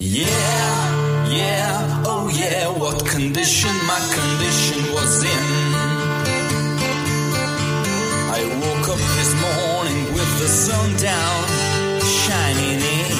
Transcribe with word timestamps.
Yeah, 0.00 1.26
yeah, 1.26 2.04
oh 2.06 2.30
yeah, 2.30 2.68
what 2.68 3.04
condition 3.04 3.74
my 3.90 4.00
condition 4.18 4.80
was 4.94 5.24
in. 5.24 5.46
I 8.38 8.40
woke 8.62 8.88
up 8.94 9.02
this 9.18 9.32
morning 9.46 10.04
with 10.14 10.30
the 10.38 10.46
sun 10.46 10.88
down, 11.02 11.42
shining 12.22 12.78
in. 13.00 13.18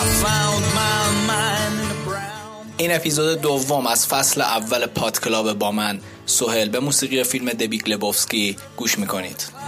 I 0.00 0.04
found 0.22 0.62
my 0.80 1.02
mind 1.30 1.74
in 1.84 1.90
a 1.96 1.98
brown. 2.04 2.76
این 2.76 2.92
اپیزود 2.92 3.40
دوم 3.40 3.86
از 3.86 4.06
فصل 4.06 4.40
اول 4.40 4.86
پاد 4.86 5.20
کلاب 5.20 5.52
با 5.52 5.72
من 5.72 6.00
سهل 6.26 6.68
به 6.68 6.80
موسیقی 6.80 7.24
فیلم 7.24 7.48
دبیگ 7.48 7.90
لبوفسکی 7.90 8.56
گوش 8.76 8.98
می‌کنید 8.98 9.61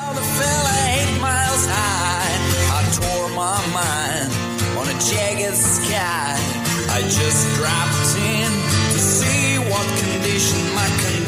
jagged 5.04 5.54
sky. 5.56 6.34
I 6.88 7.02
just 7.02 7.44
dropped 7.56 8.16
in 8.16 8.50
to 8.92 8.98
see 8.98 9.58
what 9.70 9.86
condition 10.00 10.60
my 10.74 10.88
condition 11.04 11.23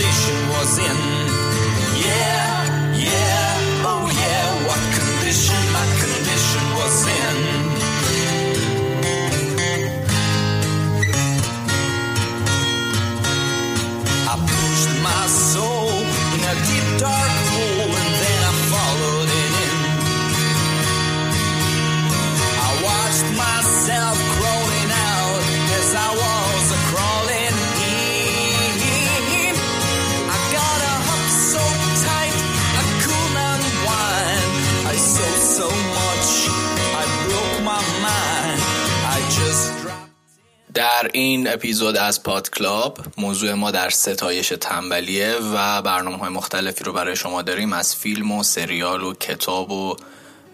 در 40.76 41.10
این 41.12 41.48
اپیزود 41.52 41.96
از 41.96 42.22
پاد 42.22 42.50
کلاب 42.50 42.98
موضوع 43.16 43.52
ما 43.52 43.70
در 43.70 43.90
ستایش 43.90 44.52
تنبلیه 44.60 45.34
و 45.54 45.82
برنامه 45.82 46.16
های 46.16 46.28
مختلفی 46.28 46.84
رو 46.84 46.92
برای 46.92 47.16
شما 47.16 47.42
داریم. 47.42 47.72
از 47.72 47.96
فیلم 47.96 48.32
و 48.32 48.42
سریال 48.42 49.02
و 49.02 49.14
کتاب 49.14 49.70
و 49.70 49.96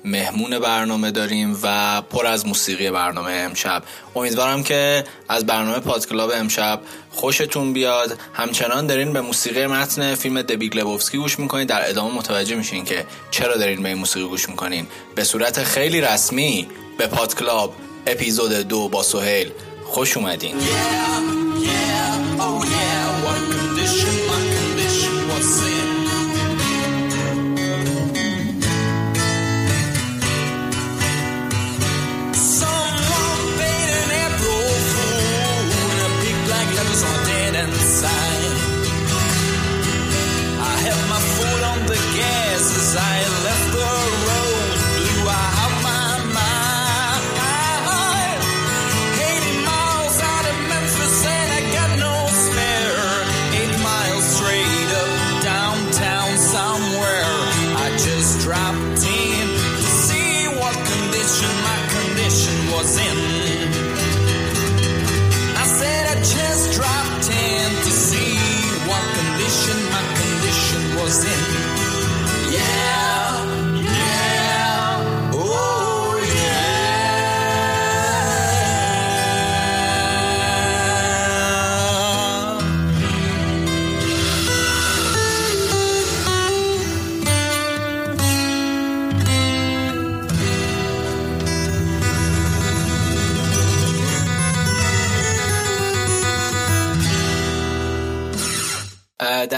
مهمون 0.04 0.58
برنامه 0.58 1.10
داریم 1.10 1.58
و 1.62 2.02
پر 2.02 2.26
از 2.26 2.46
موسیقی 2.46 2.90
برنامه 2.90 3.32
امشب. 3.32 3.82
امیدوارم 4.16 4.62
که 4.62 5.04
از 5.28 5.46
برنامه 5.46 5.78
پاد 5.78 6.08
کلاب 6.08 6.30
امشب 6.34 6.80
خوشتون 7.10 7.72
بیاد. 7.72 8.18
همچنان 8.34 8.86
دارین 8.86 9.12
به 9.12 9.20
موسیقی 9.20 9.66
متن 9.66 10.14
فیلم 10.14 10.42
The 10.42 10.59
Big 10.59 10.76
Lebowski 10.76 11.18
گوش 11.18 11.38
می‌کنین. 11.38 11.66
در 11.66 11.88
ادامه 11.90 12.14
متوجه 12.14 12.56
میشین 12.56 12.84
که 12.84 13.06
چرا 13.30 13.56
دارین 13.56 13.82
به 13.82 13.88
این 13.88 13.98
موسیقی 13.98 14.26
گوش 14.26 14.48
می‌کنین. 14.48 14.86
به 15.14 15.24
صورت 15.24 15.62
خیلی 15.62 16.00
رسمی 16.00 16.68
به 16.98 17.06
پاد 17.06 17.34
کلاب 17.34 17.74
اپیزود 18.06 18.52
دو 18.52 18.88
با 18.88 19.02
سهیل. 19.02 19.50
خوش 19.91 20.17
اومدین 20.17 20.55
Yeah, 20.59 21.65
yeah, 21.67 22.45
oh 22.45 22.63
yeah, 22.75 22.87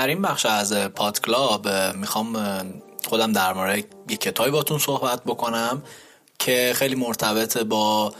در 0.04 0.08
این 0.08 0.22
بخش 0.22 0.46
از 0.46 0.72
پاد 0.72 1.20
کلاب 1.20 1.66
اه، 1.66 1.92
می‌خوام 1.92 2.36
خودم 3.08 3.32
در 3.32 3.52
مورد 3.52 3.84
یک 4.08 4.20
کتابی 4.20 4.50
باتون 4.50 4.78
صحبت 4.78 5.24
بکنم 5.24 5.82
که 6.38 6.72
خیلی 6.76 6.94
مرتبط 6.94 7.58
با 7.58 8.14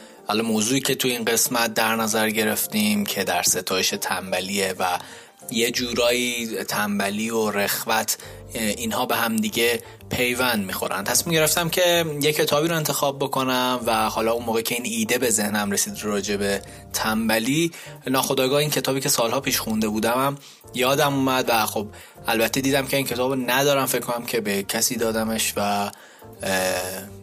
موضوعی 0.44 0.81
که 0.81 0.94
تو 0.94 1.09
این 1.09 1.25
قسمت 1.25 1.75
در 1.75 1.97
نظر 1.97 2.31
گرفتیم 2.31 3.06
که 3.06 3.25
در 3.25 3.43
ستایش 3.43 3.91
تنبلیه 3.91 4.75
و 4.78 4.99
یه 5.50 5.71
جورایی 5.71 6.47
تنبلی 6.65 7.31
و 7.31 7.50
رخوت 7.50 8.16
اینها 8.55 9.06
به 9.06 9.16
هم 9.16 9.37
دیگه 9.37 9.82
پیوند 10.10 10.66
می‌خورن. 10.66 11.05
تصمیم 11.05 11.34
گرفتم 11.34 11.69
که 11.69 12.05
یه 12.21 12.32
کتابی 12.32 12.69
رو 12.69 12.77
انتخاب 12.77 13.19
بکنم 13.19 13.81
و 13.87 14.10
حالا 14.10 14.32
اون 14.32 14.44
موقع 14.44 14.60
که 14.60 14.75
این 14.75 14.84
ایده 14.87 15.19
به 15.19 15.31
ذهنم 15.31 15.71
رسید 15.71 16.05
راجع 16.05 16.37
به 16.37 16.62
تنبلی 16.93 17.72
ناخداگاه 18.06 18.59
این 18.59 18.71
کتابی 18.71 19.00
که 19.00 19.09
سالها 19.09 19.41
پیش 19.41 19.60
خونده 19.60 19.88
بودم 19.88 20.38
یادم 20.75 21.15
اومد 21.15 21.44
و 21.49 21.66
خب 21.66 21.87
البته 22.26 22.61
دیدم 22.61 22.87
که 22.87 22.97
این 22.97 23.06
کتاب 23.06 23.34
ندارم 23.50 23.87
فکر 23.87 24.00
کنم 24.00 24.26
که 24.26 24.41
به 24.41 24.62
کسی 24.62 24.97
دادمش 24.97 25.53
و 25.56 25.91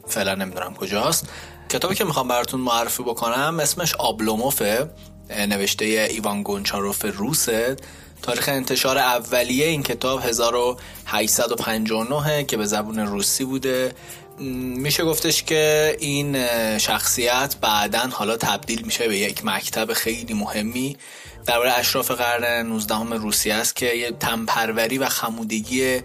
فعلا 0.08 0.36
نمی‌دونم 0.36 0.74
کجاست. 0.74 1.26
کتابی 1.70 1.96
که 1.96 2.04
می‌خوام 2.04 2.28
براتون 2.28 2.60
معرفی 2.60 3.04
بکنم 3.04 3.60
اسمش 3.60 3.96
آبلوموفه 3.96 4.90
نوشته 5.30 5.86
ایوان 5.86 6.44
گونچاروف 6.44 7.06
روسه. 7.06 7.76
تاریخ 8.22 8.50
انتشار 8.50 8.98
اولیه 8.98 9.66
این 9.66 9.84
کتاب 9.84 10.26
1859 10.26 12.44
که 12.44 12.58
به 12.58 12.66
زبون 12.66 13.00
روسی 13.00 13.46
بوده. 13.46 13.94
میشه 14.40 15.04
گفتش 15.04 15.44
که 15.44 15.96
این 16.00 16.38
شخصیت 16.78 17.56
بعدا 17.62 18.10
حالا 18.12 18.38
تبدیل 18.38 18.86
میشه 18.86 19.08
به 19.08 19.18
یک 19.18 19.46
مکتب 19.46 19.94
خیلی 19.94 20.34
مهمی. 20.34 20.98
درباره 21.46 21.72
اشراف 21.72 22.12
قرن 22.12 22.68
19 22.68 22.96
روسیه 22.96 23.54
است 23.54 23.76
که 23.76 23.86
یه 23.86 24.12
تنپروری 24.12 24.98
و 24.98 25.10
خمودگی 25.10 26.02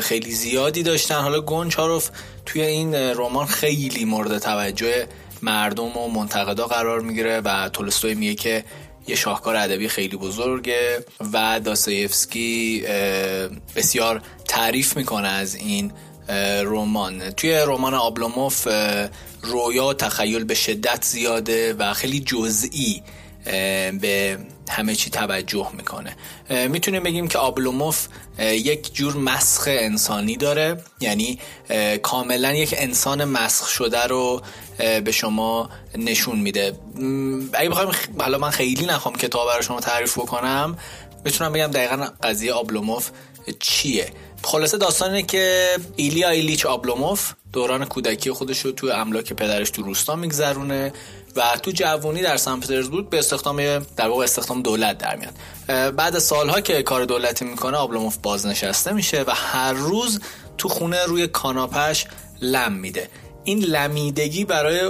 خیلی 0.00 0.32
زیادی 0.32 0.82
داشتن. 0.82 1.20
حالا 1.20 1.40
گونچاروف 1.40 2.10
توی 2.46 2.62
این 2.62 2.94
رمان 2.94 3.46
خیلی 3.46 4.04
مورد 4.04 4.38
توجه 4.38 5.06
مردم 5.42 5.96
و 5.96 6.08
منتقدا 6.08 6.66
قرار 6.66 7.00
می‌گیره 7.00 7.40
و 7.40 7.68
تولستوی 7.68 8.14
میگه 8.14 8.34
که 8.34 8.64
یه 9.06 9.16
شاهکار 9.16 9.56
ادبی 9.56 9.88
خیلی 9.88 10.16
بزرگه 10.16 11.04
و 11.32 11.60
داستایفسکی 11.60 12.84
بسیار 13.76 14.22
تعریف 14.48 14.96
می‌کنه 14.96 15.28
از 15.28 15.54
این 15.54 15.92
رمان. 16.64 17.30
توی 17.30 17.54
رمان 17.66 17.94
آبلوموف 17.94 18.68
رویا 19.42 19.94
تخیل 19.94 20.44
به 20.44 20.54
شدت 20.54 21.04
زیاده 21.04 21.74
و 21.74 21.92
خیلی 21.92 22.20
جزئی 22.20 23.02
به 24.00 24.38
همه 24.68 24.94
چی 24.94 25.10
توجه 25.10 25.68
می‌کنه. 25.72 26.16
می‌تونیم 26.68 27.02
بگیم 27.02 27.28
که 27.28 27.38
آبلوموف 27.38 28.06
یک 28.40 28.94
جور 28.94 29.16
مسخ 29.16 29.64
انسانی 29.66 30.36
داره. 30.36 30.84
یعنی 31.00 31.38
کاملا 32.02 32.52
یک 32.52 32.74
انسان 32.78 33.24
مسخ 33.24 33.68
شده 33.68 34.02
رو 34.02 34.42
به 34.78 35.12
شما 35.12 35.70
نشون 35.98 36.38
میده. 36.38 36.78
اگه 37.52 37.68
بخوایم 37.68 37.90
حالا 38.18 38.38
من 38.38 38.50
خیلی 38.50 38.86
نخوام 38.86 39.14
کتاب 39.14 39.48
برای 39.48 39.62
شما 39.62 39.80
تعریف 39.80 40.18
بکنم 40.18 40.78
می‌تونم 41.24 41.52
بگم 41.52 41.66
دقیقا 41.66 42.08
قضیه 42.22 42.52
آبلوموف 42.52 43.10
چیه. 43.60 44.12
خلاصه 44.44 44.78
داستانه 44.78 45.22
که 45.22 45.76
ایلیا 45.96 46.28
ایلیچ 46.28 46.66
آبلوموف 46.66 47.32
دوران 47.52 47.84
کودکی 47.84 48.30
خودش 48.30 48.60
رو 48.60 48.72
توی 48.72 48.90
املاک 48.90 49.32
پدرش 49.32 49.70
تو 49.70 49.82
روستا 49.82 50.16
میگذرونه 50.16 50.92
و 51.36 51.56
تو 51.62 51.70
جوونی 51.70 52.22
در 52.22 52.36
سن 52.36 52.60
پترزبورگ 52.60 53.08
به 53.08 53.18
استخدام 53.18 53.78
در 53.78 54.08
واقع 54.08 54.24
استخدام 54.24 54.62
دولت 54.62 54.98
در 54.98 55.16
میاد. 55.16 55.34
بعد 55.92 56.18
سالها 56.18 56.60
که 56.60 56.82
کار 56.82 57.04
دولتی 57.04 57.44
می‌کنه 57.44 57.76
آبلوموف 57.76 58.16
بازنشسته 58.16 58.92
میشه 58.92 59.24
و 59.26 59.30
هر 59.30 59.72
روز 59.72 60.20
تو 60.58 60.68
خونه 60.68 61.04
روی 61.04 61.26
کاناپش 61.26 62.06
لم 62.42 62.72
میده. 62.72 63.08
این 63.44 63.58
لمیدگی 63.58 64.44
برای 64.44 64.80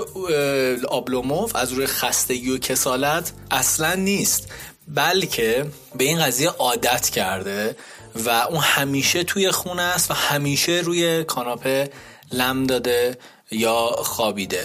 آبلوموف 0.89 1.57
از 1.57 1.73
روی 1.73 1.87
خستگی 1.87 2.51
و 2.51 2.59
کسالت 2.59 3.33
اصلا 3.51 3.95
نیست 3.95 4.49
بلکه 4.89 5.67
به 5.97 6.05
این 6.05 6.23
قضیه 6.23 6.49
عادت 6.49 7.09
کرده 7.11 7.77
و 8.15 8.31
اون 8.31 8.61
همیشه 8.61 9.25
توی 9.25 9.51
خونه 9.51 9.83
است 9.83 10.11
و 10.11 10.15
همیشه 10.15 10.73
روی 10.85 11.25
کاناپه 11.25 11.91
لم 12.33 12.67
داده 12.67 13.19
یا 13.51 13.87
خوابیده. 13.87 14.65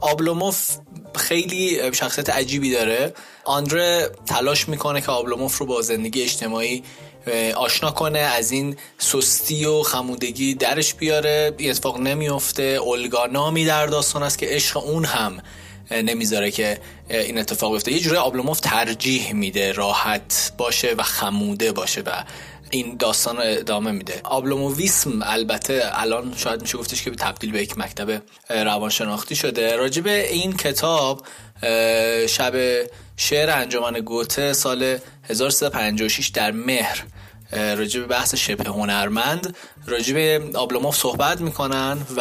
آبلوموف 0.00 0.76
خیلی 1.14 1.92
شخصیت 1.92 2.30
عجیبی 2.30 2.70
داره. 2.70 3.14
آندره 3.44 4.10
تلاش 4.26 4.68
می‌کنه 4.68 5.00
که 5.00 5.12
آبلوموف 5.12 5.58
رو 5.58 5.66
با 5.66 5.82
زندگی 5.82 6.22
اجتماعی 6.22 6.82
آشنا 7.54 7.90
کنه 7.90 8.18
از 8.18 8.50
این 8.50 8.76
سستی 8.98 9.64
و 9.64 9.82
خمودگی 9.82 10.54
درش 10.54 10.94
بیاره. 10.94 11.52
اتفاق 11.58 11.98
نمیفته 11.98 12.62
اولگا 12.62 13.26
نامی 13.26 13.64
در 13.64 13.86
داستان 13.86 14.22
است 14.22 14.38
که 14.38 14.46
عشق 14.50 14.76
اون 14.76 15.04
هم 15.04 15.42
نمی‌ذاره 15.90 16.50
که 16.50 16.78
این 17.10 17.38
اتفاق 17.38 17.72
بیفته. 17.72 17.92
یه 17.92 18.00
جوری 18.00 18.16
آبلوموف 18.16 18.60
ترجیح 18.60 19.32
میده 19.32 19.72
راحت 19.72 20.52
باشه 20.58 20.94
و 20.98 21.02
خموده 21.02 21.72
باشه 21.72 22.00
و 22.00 22.24
این 22.70 22.96
داستان 22.96 23.36
رو 23.36 23.42
ادامه 23.46 23.90
میده. 23.90 24.20
آبلوموویسم 24.24 25.22
البته 25.22 25.82
الان 25.92 26.34
شاید 26.36 26.62
میشه 26.62 26.78
گفتش 26.78 27.02
که 27.02 27.10
تبدیل 27.10 27.52
به 27.52 27.62
یک 27.62 27.78
مکتب 27.78 28.22
روانشناختی 28.50 29.36
شده. 29.36 29.76
راجب 29.76 30.06
این 30.06 30.56
کتاب 30.56 31.26
شب 32.28 32.54
شعر 33.16 33.50
انجمن 33.50 33.92
گوته 33.92 34.52
سال 34.52 34.98
1356 35.28 36.28
در 36.28 36.50
مهر. 36.50 37.04
راجب 37.52 38.06
بحث 38.06 38.34
شبه 38.34 38.70
هنرمند 38.70 39.56
راجب 39.86 40.16
آبلوموف 40.56 40.96
صحبت 40.96 41.40
می‌کنن 41.40 41.98
و 42.16 42.20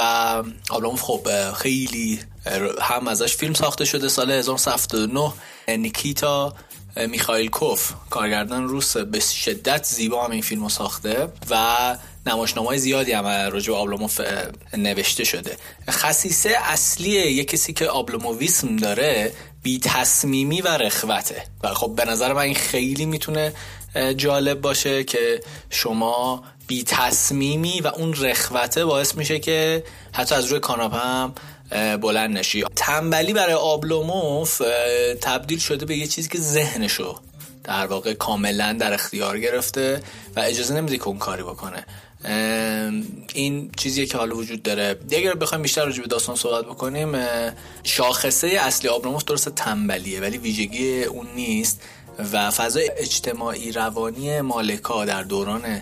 آبلوموف 0.70 1.02
خب 1.02 1.52
خیلی 1.54 2.20
هم 2.82 3.08
ازش 3.08 3.36
فیلم 3.36 3.54
ساخته 3.54 3.86
شده 3.86 4.10
سال 4.10 4.32
1979 4.32 5.34
نیکیتا 5.68 6.54
میخائیل 7.08 7.50
کوف 7.50 7.94
کارگردان 8.10 8.68
روس 8.68 8.98
به 8.98 9.20
شدت 9.20 9.84
زیبا 9.84 10.26
هم 10.26 10.32
این 10.32 10.42
فیلم 10.42 10.68
ساخته 10.68 11.28
و 11.50 11.98
نمایشنامه 12.26 12.78
زیادی 12.78 13.12
هم 13.12 13.26
راجع 13.26 13.72
به 13.74 13.78
آبلوموف 13.78 14.22
نوشته 14.78 15.24
شده. 15.24 15.58
خصیصه 15.90 16.58
اصلی 16.64 17.10
یک 17.10 17.48
کسی 17.48 17.74
که 17.74 17.88
آبلوموویسم 17.88 18.76
داره 18.76 19.32
بی 19.64 19.80
تصمیمی 19.80 20.62
و 20.62 20.68
رخوته. 20.68 21.44
و 21.64 21.74
خب 21.74 21.96
به 21.96 22.06
نظر 22.06 22.34
من 22.34 22.42
این 22.42 22.56
خیلی 22.56 23.06
می‌تونه 23.06 23.54
جالب 24.18 24.62
باشه 24.62 25.04
که 25.04 25.42
شما 25.70 26.44
بی 26.68 26.84
تصمیمی 26.84 27.82
و 27.82 27.88
اون 27.88 28.14
رخوته 28.14 28.86
باعث 28.86 29.16
میشه 29.16 29.40
که 29.40 29.84
حتی 30.14 30.36
از 30.36 30.46
روی 30.46 30.60
کاناپه 30.60 30.98
هم 30.98 31.36
بلند 32.02 32.38
نشی. 32.38 32.64
تنبلی 32.76 33.34
برای 33.34 33.54
آبلوموف 33.54 34.62
تبدیل 35.22 35.60
شده 35.60 35.86
به 35.86 35.98
یه 35.98 36.08
چیزی 36.08 36.30
که 36.30 36.38
ذهنشو 36.38 37.20
در 37.64 37.86
واقع 37.86 38.14
کاملا 38.14 38.74
در 38.74 38.94
اختیار 38.94 39.40
گرفته 39.40 40.02
و 40.36 40.40
اجازه 40.40 40.74
نمیده 40.74 40.98
که 40.98 41.08
اون 41.08 41.18
کاری 41.18 41.44
بکنه. 41.44 41.86
این 43.34 43.72
چیزیه 43.78 44.06
که 44.06 44.18
حالا 44.18 44.36
وجود 44.36 44.64
داره. 44.64 45.00
اگر 45.12 45.34
بخوایم 45.34 45.62
بیشتر 45.62 45.86
راجع 45.86 46.02
به 46.02 46.08
داستان 46.08 46.36
صحبت 46.36 46.66
بکنیم 46.66 47.18
شاخصه 47.84 48.48
اصلی 48.48 48.90
آبلوموف 48.90 49.24
درست 49.24 49.50
تنبلیه 49.50 50.22
ولی 50.22 50.38
ویژگی 50.38 51.04
اون 51.04 51.28
نیست 51.36 51.82
و 52.34 52.52
فضای 52.52 52.92
اجتماعی 52.98 53.72
روانی 53.72 54.42
مالکا 54.42 55.06
در 55.06 55.24
دوران 55.24 55.82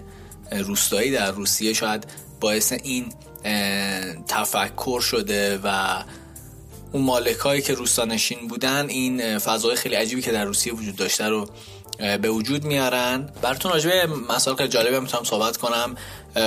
روستایی 0.51 1.11
در 1.11 1.31
روسیه 1.31 1.73
شاید 1.73 2.03
باعث 2.39 2.73
این 2.83 3.13
تفکر 4.27 4.99
شده 5.01 5.59
و 5.63 5.97
اون 6.91 7.03
مالکایی 7.03 7.61
که 7.61 7.73
روستانشین 7.73 8.47
بودن 8.47 8.89
این 8.89 9.37
فضای 9.37 9.75
خیلی 9.75 9.95
عجیبی 9.95 10.21
که 10.21 10.31
در 10.31 10.45
روسیه 10.45 10.73
وجود 10.73 10.95
داشته 10.95 11.27
رو 11.27 11.49
به 11.97 12.29
وجود 12.29 12.63
میارن. 12.63 13.29
براتون 13.41 13.71
راجبه 13.71 14.07
مسائل 14.29 14.57
که 14.57 14.67
جالبه 14.67 14.99
می‌تونم 14.99 15.23
صحبت 15.23 15.57
کنم. 15.57 15.95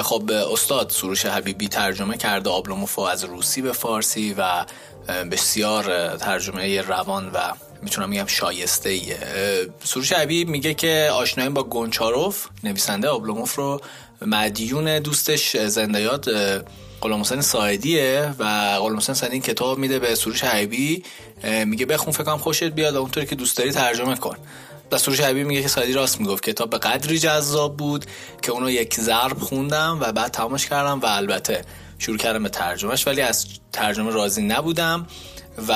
خب 0.03 0.31
استاد 0.31 0.91
سروش 0.91 1.27
حبیبی 1.27 1.69
ترجمه 1.69 2.17
کرده 2.17 2.51
آبلوموفو 2.51 3.01
از 3.01 3.25
روسی 3.25 3.63
به 3.63 3.73
فارسی 3.73 4.35
و 4.39 4.65
بسیار 5.31 6.17
ترجمه 6.17 6.81
روان 6.81 7.31
و 7.35 7.53
می‌تونم 7.83 8.09
میگم 8.09 8.27
شایسته 8.27 8.89
ایه 8.89 9.19
سروش 9.85 10.13
حبیب 10.13 10.49
میگه 10.49 10.75
که 10.75 11.11
آشنایی 11.13 11.51
با 11.51 11.63
گونچاروف 11.63 12.47
نویسنده 12.65 13.09
آبلوموف 13.09 13.55
رو. 13.55 13.81
مدیون 14.21 14.99
دوستش 14.99 15.57
زندیات 15.57 16.31
غلام 17.01 17.21
حسین 17.21 17.41
سایدیه 17.41 18.35
و 18.39 18.45
غلام 18.79 18.97
حسین 18.97 19.15
سایدی 19.15 19.33
این 19.33 19.43
کتاب 19.43 19.79
میده 19.79 19.99
به 19.99 20.15
سروش 20.15 20.45
حبیبی 20.45 21.03
میگه 21.67 21.87
بخون 21.87 22.13
فکرم 22.13 22.39
خوشت 22.39 22.65
بیاد 22.65 22.95
و 22.95 22.99
اونطوری 23.01 23.27
که 23.27 23.35
دوست 23.35 23.59
داری 23.59 23.73
ترجمه 23.73 24.17
کن. 24.17 24.37
و 24.93 24.99
سروش 24.99 25.21
حبیبی 25.21 25.45
میگه 25.45 25.63
که 25.63 25.69
سایدی 25.69 25.93
راست 25.93 26.21
می‌گفت 26.21 26.43
کتاب 26.43 26.71
به 26.71 26.79
قدری 26.79 27.19
جذاب 27.19 27.77
بود 27.77 28.05
که 28.43 28.53
اونو 28.53 28.71
یک 28.71 28.95
ضرب 28.95 29.39
خوندم 29.39 29.99
و 30.01 30.13
بعد 30.13 30.31
تمامش 30.31 30.67
کردم 30.67 31.01
و 31.01 31.07
البته 31.07 31.65
شروع 31.99 32.17
کردم 32.17 32.43
به 32.43 32.49
ترجمهش 32.49 33.07
ولی 33.07 33.21
از 33.21 33.47
ترجمه 33.73 34.11
راضی 34.11 34.43
نبودم 34.43 35.07
و 35.69 35.73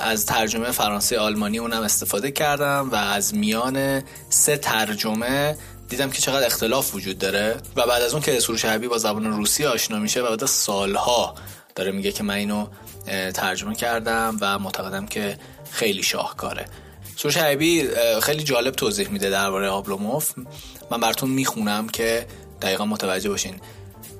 از 0.00 0.26
ترجمه 0.26 0.70
فرانسه 0.70 1.18
آلمانی 1.18 1.58
اونم 1.58 1.82
استفاده 1.82 2.30
کردم 2.30 2.88
و 2.92 2.94
از 2.94 3.34
میان 3.34 4.02
سه 4.28 4.56
ترجمه 4.56 5.56
دیدم 5.88 6.10
که 6.10 6.22
چقدر 6.22 6.46
اختلاف 6.46 6.94
وجود 6.94 7.18
داره 7.18 7.56
و 7.76 7.86
بعد 7.86 8.02
از 8.02 8.12
اون 8.12 8.22
که 8.22 8.40
سروش 8.40 8.64
حبیبی 8.64 8.88
با 8.88 8.98
زبان 8.98 9.24
روسی 9.24 9.64
آشنا 9.64 9.98
میشه 9.98 10.20
و 10.20 10.28
بعد 10.28 10.44
سالها 10.44 11.34
داره 11.74 11.92
میگه 11.92 12.12
که 12.12 12.22
من 12.22 12.34
اینو 12.34 12.66
ترجمه 13.34 13.74
کردم 13.74 14.36
و 14.40 14.58
معتقدم 14.58 15.06
که 15.06 15.38
خیلی 15.70 16.02
شاهکاره. 16.02 16.66
سروش 17.16 17.38
خیلی 18.22 18.44
جالب 18.44 18.74
توضیح 18.74 19.08
میده 19.08 19.30
درباره 19.30 19.68
آبلوموف 19.68 20.32
من 20.90 21.00
براتون 21.00 21.30
می‌خونم 21.30 21.88
که 21.88 22.26
دقیقا 22.62 22.84
متوجه 22.84 23.28
باشین. 23.28 23.60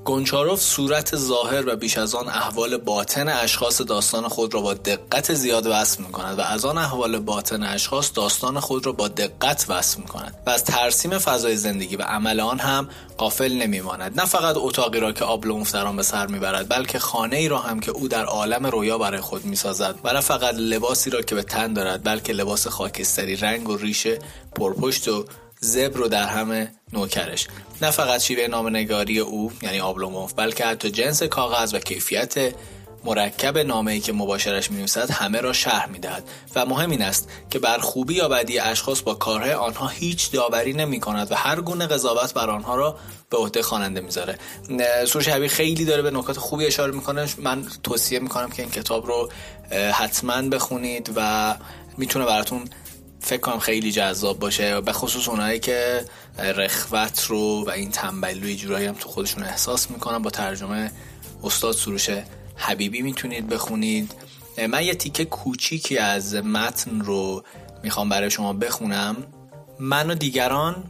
گونچاروف 0.05 0.61
صورت 0.61 1.17
ظاهر 1.17 1.69
و 1.69 1.77
بیش 1.77 1.99
از 1.99 2.15
آن 2.15 2.29
احوال 2.29 2.77
باطن 2.77 3.29
اشخاص 3.29 3.81
داستان 3.81 4.29
خود 4.29 4.55
را 4.55 4.61
با 4.61 4.75
دقت 4.75 5.35
زیاد 5.35 5.67
وصف 5.67 6.01
می 6.01 6.13
کند 6.13 6.39
و 6.39 6.43
از 6.43 6.65
آن 6.65 6.79
احوال 6.79 7.19
باطن 7.19 7.63
اشخاص 7.63 8.11
داستان 8.15 8.61
خود 8.61 8.87
را 8.87 8.93
با 8.93 9.09
دقت 9.09 9.67
وصف 9.69 9.99
می 9.99 10.05
کند 10.05 10.35
و 10.47 10.51
از 10.51 10.65
ترسیم 10.65 11.19
فضای 11.19 11.57
زندگی 11.57 11.97
و 11.97 12.03
عمل 12.03 12.41
آن 12.41 12.59
هم 12.59 12.89
قافل 13.17 13.53
نمی 13.53 13.81
ماند 13.81 14.21
نه 14.21 14.27
فقط 14.27 14.57
اتاقی 14.59 15.01
را 15.01 15.13
که 15.13 15.25
آبلومف 15.25 15.73
در 15.73 15.87
آن 15.87 15.97
به 15.97 16.03
سر 16.03 16.27
می‌برد 16.27 16.69
بلکه 16.69 16.99
خانه 16.99 17.37
ای 17.37 17.49
را 17.49 17.59
هم 17.59 17.81
که 17.81 17.91
او 17.91 18.09
در 18.09 18.25
عالم 18.25 18.67
رویا 18.67 18.99
برای 18.99 19.21
خود 19.21 19.45
می 19.45 19.57
سازد 19.57 19.95
و 20.05 20.13
نه 20.13 20.21
فقط 20.21 20.55
لباسی 20.55 21.11
را 21.11 21.23
که 21.23 21.35
به 21.35 21.43
تن 21.43 21.73
دارد 21.73 22.05
بلکه 22.05 22.33
لباس 22.33 22.69
خاکستری 22.69 23.37
رنگ 23.37 23.69
و 23.69 23.77
ریش 23.77 24.07
پرپشت 24.57 25.09
و 25.09 25.25
زبر 25.65 25.97
رو 25.97 26.09
در 26.09 26.27
همه 26.27 26.73
نوکرش. 26.93 27.47
نه 27.83 27.91
فقط 27.91 28.21
شیوه 28.21 28.47
نامنگاری 28.47 29.19
او 29.19 29.53
یعنی 29.63 29.81
آبلوموف 29.81 30.33
بلکه 30.37 30.67
حتی 30.67 30.91
جنس 30.91 31.23
کاغذ 31.23 31.75
و 31.75 31.79
کیفیت 31.79 32.35
مرکب 33.05 33.59
نامه 33.59 33.93
ای 33.93 34.01
که 34.01 34.13
مباشرش 34.13 34.71
می 34.71 34.77
نویسد 34.77 35.11
همه 35.11 35.41
را 35.41 35.53
شرح 35.53 35.89
می 35.89 35.99
دهد 35.99 36.25
و 36.55 36.67
مهم 36.67 36.91
این 36.91 37.03
است 37.03 37.29
که 37.51 37.59
بر 37.59 37.79
خوبی 37.79 38.15
یا 38.15 38.29
بدی 38.29 38.59
اشخاص 38.59 39.01
با 39.01 39.15
کارهای 39.15 39.53
آنها 39.53 39.89
هیچ 39.89 40.31
داوری 40.31 40.73
نمی 40.73 41.01
کند 41.01 41.33
و 41.33 41.35
هر 41.35 41.61
گونه 41.61 41.87
قضاوت 41.87 42.35
بر 42.35 42.51
آنها 42.51 42.77
را 42.77 42.99
به 43.31 43.37
عهده 43.37 43.63
خواننده 43.63 44.01
می‌ذاره. 44.01 44.39
سروش 45.07 45.29
حبیب 45.29 45.51
خیلی 45.51 45.85
داره 45.85 46.03
به 46.03 46.11
نکات 46.11 46.39
خوبی 46.39 46.67
اشاره 46.67 46.93
می‌کنه. 46.93 47.29
من 47.39 47.67
توصیه 47.83 48.19
می‌کنم 48.19 48.51
که 48.51 48.63
این 48.63 48.71
کتاب 48.71 49.07
رو 49.07 49.31
حتما 49.93 50.43
بخونید 50.43 51.13
و 51.17 51.55
می‌تونه 51.97 52.25
براتون 52.25 52.65
فکر 53.25 53.41
کنم 53.41 53.59
خیلی 53.59 53.93
جذاب 53.93 54.39
باشه. 54.39 54.81
به 54.81 54.93
خصوص 54.93 55.29
اونایی 55.29 55.61
که 55.61 56.05
رخوت 56.39 57.25
رو 57.25 57.65
و 57.67 57.71
این 57.71 57.91
تنبلی 57.91 58.57
جورایی 58.57 58.87
هم 58.87 58.95
تو 58.95 59.09
خودشون 59.09 59.43
احساس 59.45 59.91
می‌کنن. 59.91 60.19
با 60.19 60.31
ترجمه 60.31 60.91
استاد 61.45 61.75
سروش 61.75 62.11
حبیبی 62.57 63.03
می‌تونید 63.03 63.49
بخونید. 63.49 64.15
من 64.69 64.85
یه 64.85 64.95
تیکه 64.95 65.25
کوچیکی 65.25 65.99
از 65.99 66.35
متن 66.35 67.01
رو 67.01 67.43
می‌خوام 67.83 68.09
برای 68.09 68.31
شما 68.31 68.53
بخونم. 68.53 69.17
من 69.79 70.11
و 70.11 70.15
دیگران 70.15 70.85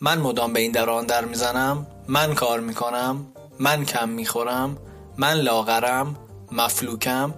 من 0.00 0.18
مدام 0.18 0.52
به 0.52 0.60
این 0.60 0.72
در 0.72 0.90
آن 0.90 1.06
در 1.06 1.24
می‌زنم. 1.24 1.86
من 2.08 2.34
کار 2.34 2.60
می‌کنم 2.60 3.26
من 3.58 3.84
کم 3.84 4.08
می‌خورم. 4.08 4.78
من 5.16 5.34
لاغرم 5.34 6.16
مفلوکم. 6.52 7.34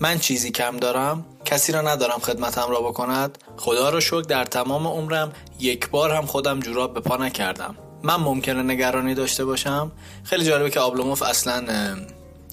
من 0.00 0.18
چیزی 0.18 0.50
کم 0.50 0.76
دارم. 0.76 1.24
کسی 1.46 1.72
را 1.72 1.80
ندارم 1.80 2.18
خدمتم 2.18 2.70
را 2.70 2.80
بکند؟ 2.80 3.38
خدا 3.56 3.90
را 3.90 4.00
شکر 4.00 4.20
در 4.20 4.44
تمام 4.44 4.86
عمرم 4.86 5.32
یک 5.58 5.90
بار 5.90 6.10
هم 6.10 6.26
خودم 6.26 6.60
جوراب 6.60 6.94
به 6.94 7.00
پا 7.00 7.16
نکردم. 7.16 7.76
من 8.02 8.16
ممکنه 8.16 8.62
نگرانی 8.62 9.14
داشته 9.14 9.44
باشم؟ 9.44 9.92
خیلی 10.24 10.44
جالبه 10.44 10.70
که 10.70 10.80
آبلوموف 10.80 11.22
اصلا 11.22 11.64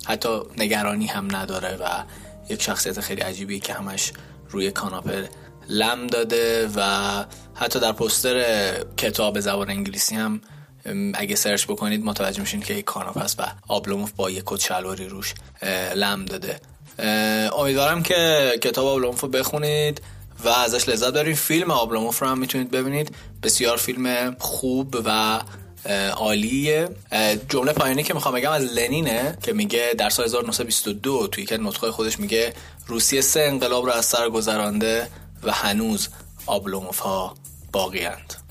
حتی 0.05 0.39
نگرانی 0.57 1.05
هم 1.05 1.35
نداره 1.35 1.77
و 1.77 2.03
یک 2.49 2.61
شخصیت 2.61 2.99
خیلی 2.99 3.21
عجیبی 3.21 3.59
که 3.59 3.73
همش 3.73 4.13
روی 4.49 4.71
کاناپه 4.71 5.29
لم 5.69 6.07
داده 6.07 6.69
و 6.75 6.81
حتی 7.55 7.79
در 7.79 7.91
پستر 7.91 8.43
کتاب 8.97 9.39
زبان 9.39 9.69
انگلیسی 9.69 10.15
هم 10.15 10.41
اگه 11.13 11.35
search 11.35 11.65
بکنید 11.65 12.05
متوجه 12.05 12.41
میشین 12.41 12.61
که 12.61 12.73
یک 12.73 12.85
کاناپه 12.85 13.17
هست 13.17 13.39
و 13.39 13.43
آبلوموف 13.67 14.11
با 14.11 14.29
یک 14.29 14.43
کت 14.45 14.59
شلواری 14.59 15.07
روش 15.07 15.33
لم 15.95 16.25
داده. 16.25 16.72
امیدوارم 16.99 18.03
که 18.03 18.51
کتاب 18.61 18.85
آبلوموف 18.85 19.21
رو 19.21 19.27
بخونید 19.27 20.01
و 20.45 20.49
ازش 20.49 20.89
لذت 20.89 21.13
برید 21.13 21.35
فیلم 21.35 21.71
آبلوموف 21.71 22.19
رو 22.19 22.27
هم 22.27 22.37
می‌تونید 22.37 22.71
ببینید. 22.71 23.15
بسیار 23.43 23.77
فیلم 23.77 24.35
خوب 24.39 24.95
و 25.05 25.41
عالیه. 26.15 26.89
جمله 27.49 27.73
پایانی 27.73 28.03
که 28.03 28.13
می‌خوام 28.13 28.35
بگم 28.35 28.51
از 28.51 28.63
لنینه 28.63 29.37
که 29.43 29.53
میگه 29.53 29.93
در 29.97 30.09
سال 30.09 30.25
1922 30.25 31.27
توی 31.27 31.45
یک 31.45 31.57
نطق 31.57 31.91
خودش 31.91 32.19
میگه 32.19 32.53
روسیه 32.87 33.21
سه 33.21 33.39
انقلاب 33.39 33.85
رو 33.85 33.91
از 33.91 34.05
سر 34.05 34.29
گذرانده 34.29 35.07
و 35.43 35.51
هنوز 35.51 36.09
آبلوموف 36.45 36.99
ها 36.99 37.35
باقی 37.71 37.99
هند. 37.99 38.42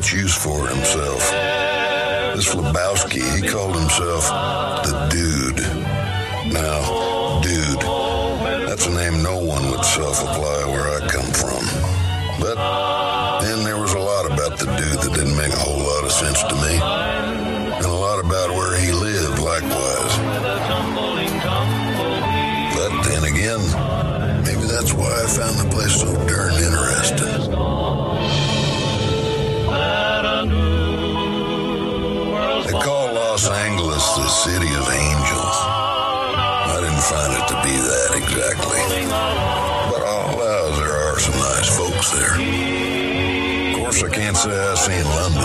Much 0.00 0.12
use 0.14 0.34
for 0.34 0.66
himself. 0.66 1.30
This 2.34 2.54
Lebowski, 2.54 3.20
he 3.36 3.46
called 3.46 3.76
himself 3.76 4.24
the 4.82 5.08
Dude. 5.10 5.49
I 44.02 44.08
can't 44.08 44.36
say 44.36 44.50
I've 44.50 44.78
seen 44.78 45.04
London. 45.04 45.42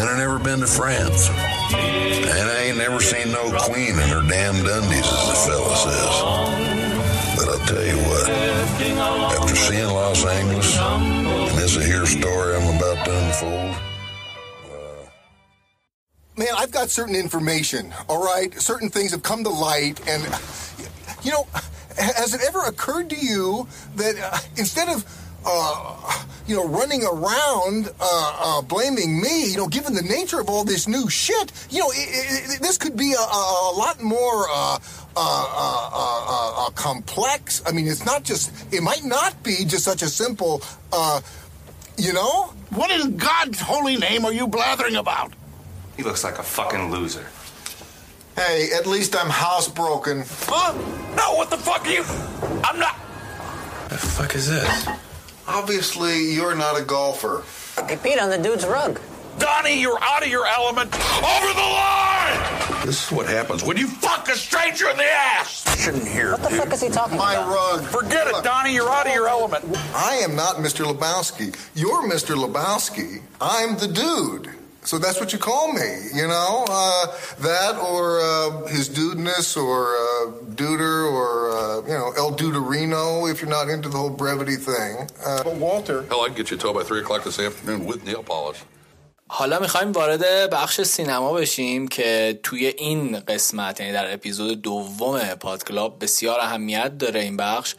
And 0.00 0.08
I 0.08 0.16
never 0.16 0.38
been 0.38 0.60
to 0.60 0.66
France. 0.66 1.28
And 1.28 2.50
I 2.50 2.64
ain't 2.64 2.78
never 2.78 3.00
seen 3.00 3.32
no 3.32 3.52
queen 3.58 3.90
in 3.90 4.08
her 4.08 4.22
damn 4.26 4.54
dundies, 4.64 5.04
as 5.04 5.28
the 5.28 5.34
fella 5.46 5.76
says. 5.76 6.22
But 7.36 7.48
I'll 7.48 7.66
tell 7.66 7.84
you 7.84 7.96
what, 7.96 8.30
after 9.38 9.56
seeing 9.56 9.88
Los 9.88 10.24
Angeles, 10.24 10.78
and 10.78 11.58
this 11.58 11.76
is 11.76 11.84
here 11.84 12.06
story 12.06 12.56
I'm 12.56 12.76
about 12.76 13.04
to 13.04 13.26
unfold, 13.26 13.76
man, 16.36 16.48
I've 16.56 16.70
got 16.72 16.90
certain 16.90 17.14
information, 17.14 17.92
all 18.08 18.24
right? 18.24 18.52
Certain 18.60 18.88
things 18.88 19.10
have 19.12 19.22
come 19.22 19.44
to 19.44 19.50
light, 19.50 20.00
and, 20.08 20.22
you 21.22 21.30
know, 21.30 21.46
has 21.98 22.34
it 22.34 22.40
ever 22.46 22.62
occurred 22.62 23.10
to 23.10 23.16
you 23.16 23.68
that 23.96 24.16
uh, 24.18 24.38
instead 24.56 24.88
of, 24.88 25.04
uh, 25.46 26.24
you 26.46 26.56
know, 26.56 26.66
running 26.68 27.02
around 27.04 27.88
uh, 28.00 28.58
uh 28.60 28.62
blaming 28.62 29.20
me, 29.20 29.50
you 29.50 29.56
know, 29.56 29.68
given 29.68 29.94
the 29.94 30.02
nature 30.02 30.40
of 30.40 30.48
all 30.48 30.64
this 30.64 30.86
new 30.88 31.08
shit, 31.08 31.52
you 31.70 31.80
know, 31.80 31.90
it, 31.90 32.54
it, 32.56 32.60
this 32.60 32.78
could 32.78 32.96
be 32.96 33.12
a, 33.12 33.18
a 33.18 33.74
lot 33.76 34.02
more 34.02 34.46
uh, 34.50 34.78
uh, 35.16 36.70
complex. 36.74 37.62
I 37.66 37.72
mean, 37.72 37.86
it's 37.86 38.04
not 38.04 38.24
just, 38.24 38.52
it 38.72 38.82
might 38.82 39.04
not 39.04 39.42
be 39.42 39.64
just 39.64 39.84
such 39.84 40.02
a 40.02 40.08
simple, 40.08 40.62
you 41.96 42.12
know? 42.12 42.52
What 42.70 42.90
in 42.90 43.16
God's 43.16 43.60
holy 43.60 43.96
name 43.96 44.24
are 44.24 44.32
you 44.32 44.48
blathering 44.48 44.96
about? 44.96 45.32
He 45.96 46.02
looks 46.02 46.24
like 46.24 46.38
a 46.38 46.42
fucking 46.42 46.90
loser. 46.90 47.26
Hey, 48.36 48.70
at 48.74 48.84
least 48.86 49.14
I'm 49.14 49.30
housebroken. 49.30 50.26
Huh? 50.48 50.72
No, 51.14 51.36
what 51.36 51.50
the 51.50 51.56
fuck 51.56 51.86
are 51.86 51.90
you? 51.90 52.02
I'm 52.64 52.80
not. 52.80 52.96
The 53.90 53.98
fuck 53.98 54.34
is 54.34 54.50
this? 54.50 54.88
Obviously, 55.46 56.32
you're 56.32 56.54
not 56.54 56.80
a 56.80 56.82
golfer. 56.84 57.42
He 57.88 57.96
peed 57.96 58.20
on 58.22 58.30
the 58.30 58.38
dude's 58.38 58.64
rug. 58.66 59.00
Donnie, 59.38 59.80
you're 59.80 59.98
out 60.00 60.22
of 60.22 60.28
your 60.28 60.46
element. 60.46 60.94
Over 60.94 61.52
the 61.52 61.60
line! 61.60 62.86
This 62.86 63.06
is 63.06 63.12
what 63.12 63.26
happens 63.26 63.64
when 63.64 63.76
you 63.76 63.86
fuck 63.88 64.28
a 64.28 64.36
stranger 64.36 64.88
in 64.90 64.96
the 64.96 65.04
ass! 65.04 65.64
Shouldn't 65.82 66.06
hear. 66.06 66.32
What 66.32 66.42
the 66.42 66.48
dude. 66.50 66.58
fuck 66.58 66.72
is 66.72 66.80
he 66.82 66.88
talking 66.88 67.18
My 67.18 67.34
about? 67.34 67.48
My 67.48 67.54
rug. 67.54 67.84
Forget 67.84 68.26
Look, 68.28 68.38
it, 68.38 68.44
Donnie. 68.44 68.72
You're 68.74 68.88
out 68.88 69.06
of 69.06 69.12
your 69.12 69.28
element. 69.28 69.64
I 69.94 70.16
am 70.22 70.36
not 70.36 70.56
Mr. 70.56 70.84
Lebowski. 70.84 71.54
You're 71.74 72.08
Mr. 72.08 72.36
Lebowski. 72.36 73.22
I'm 73.40 73.76
the 73.76 73.88
dude. 73.88 74.50
So 74.83 74.97
that's 74.97 75.19
what 75.19 75.33
you 75.33 75.39
call 75.39 75.73
me, 75.73 75.89
you 76.15 76.27
know? 76.27 76.65
Uh, 76.69 77.07
that 77.41 77.75
or 77.77 78.21
uh, 78.21 78.67
his 78.67 78.87
dudeness 78.89 79.57
or 79.57 79.93
uh, 79.95 80.31
duder 80.55 81.11
or, 81.11 81.51
uh, 81.51 81.81
you 81.81 81.97
know, 81.99 82.13
El 82.15 82.31
Duderino 82.31 83.29
if 83.29 83.41
you're 83.41 83.49
not 83.49 83.69
into 83.69 83.89
the 83.89 83.97
whole 83.97 84.09
brevity 84.09 84.55
thing. 84.55 85.09
Uh, 85.25 85.43
but 85.43 85.55
Walter. 85.55 86.03
Hell, 86.03 86.21
I 86.21 86.27
can 86.27 86.37
get 86.37 86.49
you 86.51 86.57
told 86.57 86.75
by 86.75 86.83
3 86.83 87.01
o'clock 87.01 87.23
this 87.23 87.39
afternoon 87.39 87.85
with 87.85 88.05
nail 88.05 88.23
polish. 88.23 88.63
حالا 89.31 89.59
میخوایم 89.59 89.91
وارد 89.91 90.49
بخش 90.49 90.81
سینما 90.81 91.33
بشیم 91.33 91.87
که 91.87 92.39
توی 92.43 92.67
این 92.67 93.19
قسمت 93.19 93.79
یعنی 93.79 93.93
در 93.93 94.13
اپیزود 94.13 94.61
دوم 94.61 95.19
پادکلاب 95.19 96.03
بسیار 96.03 96.39
اهمیت 96.39 96.97
داره 96.97 97.19
این 97.19 97.37
بخش 97.37 97.75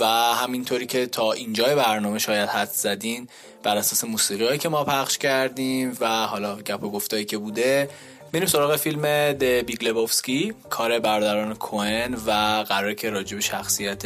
و 0.00 0.04
همینطوری 0.34 0.86
که 0.86 1.06
تا 1.06 1.32
اینجای 1.32 1.74
برنامه 1.74 2.18
شاید 2.18 2.48
حد 2.48 2.70
زدین 2.70 3.28
بر 3.62 3.76
اساس 3.76 4.04
موسیقی 4.04 4.58
که 4.58 4.68
ما 4.68 4.84
پخش 4.84 5.18
کردیم 5.18 5.96
و 6.00 6.26
حالا 6.26 6.56
گپ 6.56 6.82
و 6.84 6.90
گفتایی 6.90 7.24
که 7.24 7.38
بوده 7.38 7.90
میریم 8.32 8.48
سراغ 8.48 8.76
فیلم 8.76 9.32
The 9.32 9.44
Big 9.44 9.84
Lebowski 9.84 10.54
کار 10.70 10.98
برادران 10.98 11.54
کوهن 11.54 12.14
و 12.26 12.30
قراره 12.68 12.94
که 12.94 13.10
راجع 13.10 13.36
به 13.36 13.42
شخصیت 13.42 14.02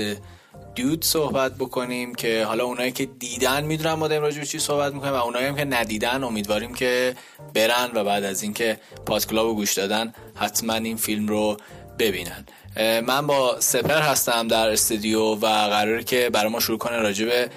Dude 0.74 1.04
صحبت 1.04 1.54
بکنیم 1.54 2.14
که 2.14 2.44
حالا 2.44 2.64
اونایی 2.64 2.92
که 2.92 3.06
دیدن 3.06 3.64
می‌دونن 3.64 3.92
ما 3.92 4.08
داریم 4.08 4.22
راجع 4.22 4.44
چی 4.44 4.58
صحبت 4.58 4.94
می‌کنیم 4.94 5.12
و 5.12 5.16
اونایی 5.16 5.46
هم 5.46 5.56
که 5.56 5.64
ندیدن 5.64 6.24
امیدواریم 6.24 6.74
که 6.74 7.14
برن 7.54 7.90
و 7.94 8.04
بعد 8.04 8.24
از 8.24 8.42
اینکه 8.42 8.78
پادکلاب 9.06 9.54
گوش 9.54 9.72
دادن 9.74 10.12
حتما 10.34 10.74
این 10.74 10.96
فیلم 10.96 11.28
رو 11.28 11.56
ببینن. 11.98 12.46
من 12.76 13.26
با 13.26 13.56
سپهر 13.60 14.00
هستم 14.00 14.48
در 14.48 14.70
استودیو 14.70 15.20
و 15.20 15.46
قراره 15.46 16.04
که 16.04 16.30
برای 16.32 16.50
ما 16.50 16.60
شروع 16.60 16.78
کنه 16.78 16.96
راجع 16.96 17.24
به 17.24 17.50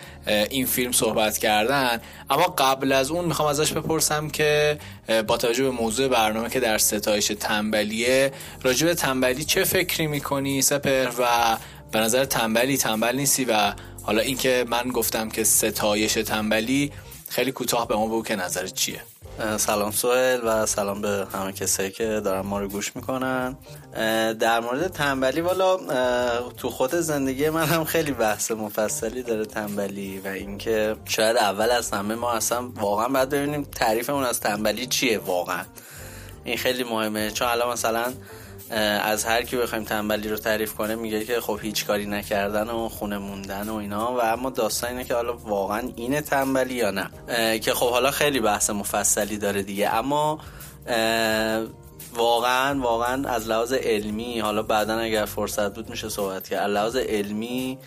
این 0.49 0.65
فیلم 0.65 0.91
صحبت 0.91 1.37
کردن. 1.37 2.01
اما 2.29 2.43
قبل 2.43 2.91
از 2.91 3.11
اون 3.11 3.25
می‌خوام 3.25 3.49
ازش 3.49 3.73
بپرسم 3.73 4.29
که 4.29 4.77
با 5.27 5.37
توجه 5.37 5.63
به 5.63 5.69
موضوع 5.69 6.07
برنامه 6.07 6.49
که 6.49 6.59
در 6.59 6.77
ستایش 6.77 7.27
تنبلیه 7.27 8.31
راجع 8.63 8.87
به 8.87 8.95
تنبلی 8.95 9.43
چه 9.43 9.63
فکری 9.63 10.07
می‌کنی 10.07 10.61
سپر؟ 10.61 11.09
و 11.19 11.57
به 11.91 11.99
نظر 11.99 12.25
تنبلی 12.25 12.77
تنبل 12.77 13.15
نیستی 13.15 13.45
و 13.45 13.73
حالا 14.03 14.21
اینکه 14.21 14.65
من 14.67 14.89
گفتم 14.89 15.29
که 15.29 15.43
ستایش 15.43 16.13
تنبلی 16.13 16.91
خیلی 17.29 17.51
کوتاه 17.51 17.87
به 17.87 17.95
ما 17.95 18.05
بگو 18.05 18.23
که 18.23 18.35
نظر 18.35 18.67
چیه؟ 18.67 19.01
سلام 19.57 19.91
سوهل 19.91 20.39
و 20.43 20.65
سلام 20.65 21.01
به 21.01 21.27
همه 21.33 21.51
کسایی 21.51 21.91
که 21.91 22.05
دارن 22.05 22.41
ما 22.41 22.59
رو 22.59 22.67
گوش 22.67 22.95
می‌کنن. 22.95 23.57
در 24.39 24.59
مورد 24.59 24.87
تنبلی 24.87 25.41
والا 25.41 25.77
تو 26.57 26.69
خود 26.69 26.95
زندگی 26.95 27.49
من 27.49 27.65
هم 27.65 27.83
خیلی 27.83 28.11
بحث 28.11 28.51
مفصلی 28.51 29.23
داره 29.23 29.45
تنبلی 29.45 30.19
و 30.19 30.27
اینکه 30.27 30.95
شاید 31.05 31.37
اول 31.37 31.71
از 31.71 31.91
همه 31.91 32.15
ما 32.15 32.31
اصلا 32.31 32.67
واقعا 32.67 33.07
باید 33.07 33.29
ببینیم 33.29 33.63
تعریفمون 33.63 34.23
از 34.23 34.39
تنبلی 34.39 34.87
چیه 34.87 35.19
واقعا. 35.19 35.63
این 36.43 36.57
خیلی 36.57 36.83
مهمه. 36.83 37.31
چون 37.31 37.47
الان 37.47 37.73
مثلا 37.73 38.13
از 38.69 39.25
هر 39.25 39.43
کی 39.43 39.55
بخوایم 39.55 39.83
تنبلی 39.83 40.29
رو 40.29 40.37
تعریف 40.37 40.73
کنه 40.73 40.95
میگه 40.95 41.25
که 41.25 41.41
خب 41.41 41.59
هیچ 41.61 41.85
کاری 41.85 42.05
نکردن 42.05 42.69
و 42.69 42.89
خونه 42.89 43.17
موندن 43.17 43.69
و 43.69 43.75
اینا. 43.75 44.15
و 44.15 44.19
اما 44.21 44.49
داستان 44.49 44.89
اینه 44.89 45.03
که 45.03 45.13
حالا 45.13 45.37
واقعا 45.37 45.89
اینه 45.95 46.21
تنبلی 46.21 46.73
یا 46.73 46.91
نه؟ 46.91 47.59
که 47.59 47.73
خب 47.73 47.89
حالا 47.89 48.11
خیلی 48.11 48.39
بحث 48.39 48.69
مفصلی 48.69 49.37
داره 49.37 49.63
دیگه. 49.63 49.89
اما 49.89 50.39
واقعا 52.13 52.79
واقعا 52.79 53.29
از 53.29 53.47
لحاظ 53.47 53.73
علمی 53.73 54.39
حالا 54.39 54.63
بعدا 54.63 54.97
اگر 54.97 55.25
فرصت 55.25 55.73
بود 55.73 55.89
میشه 55.89 56.09
صحبت 56.09 56.47
کرد. 56.47 56.59
از 56.59 56.71
لحاظ 56.71 56.95
علمی 56.95 57.77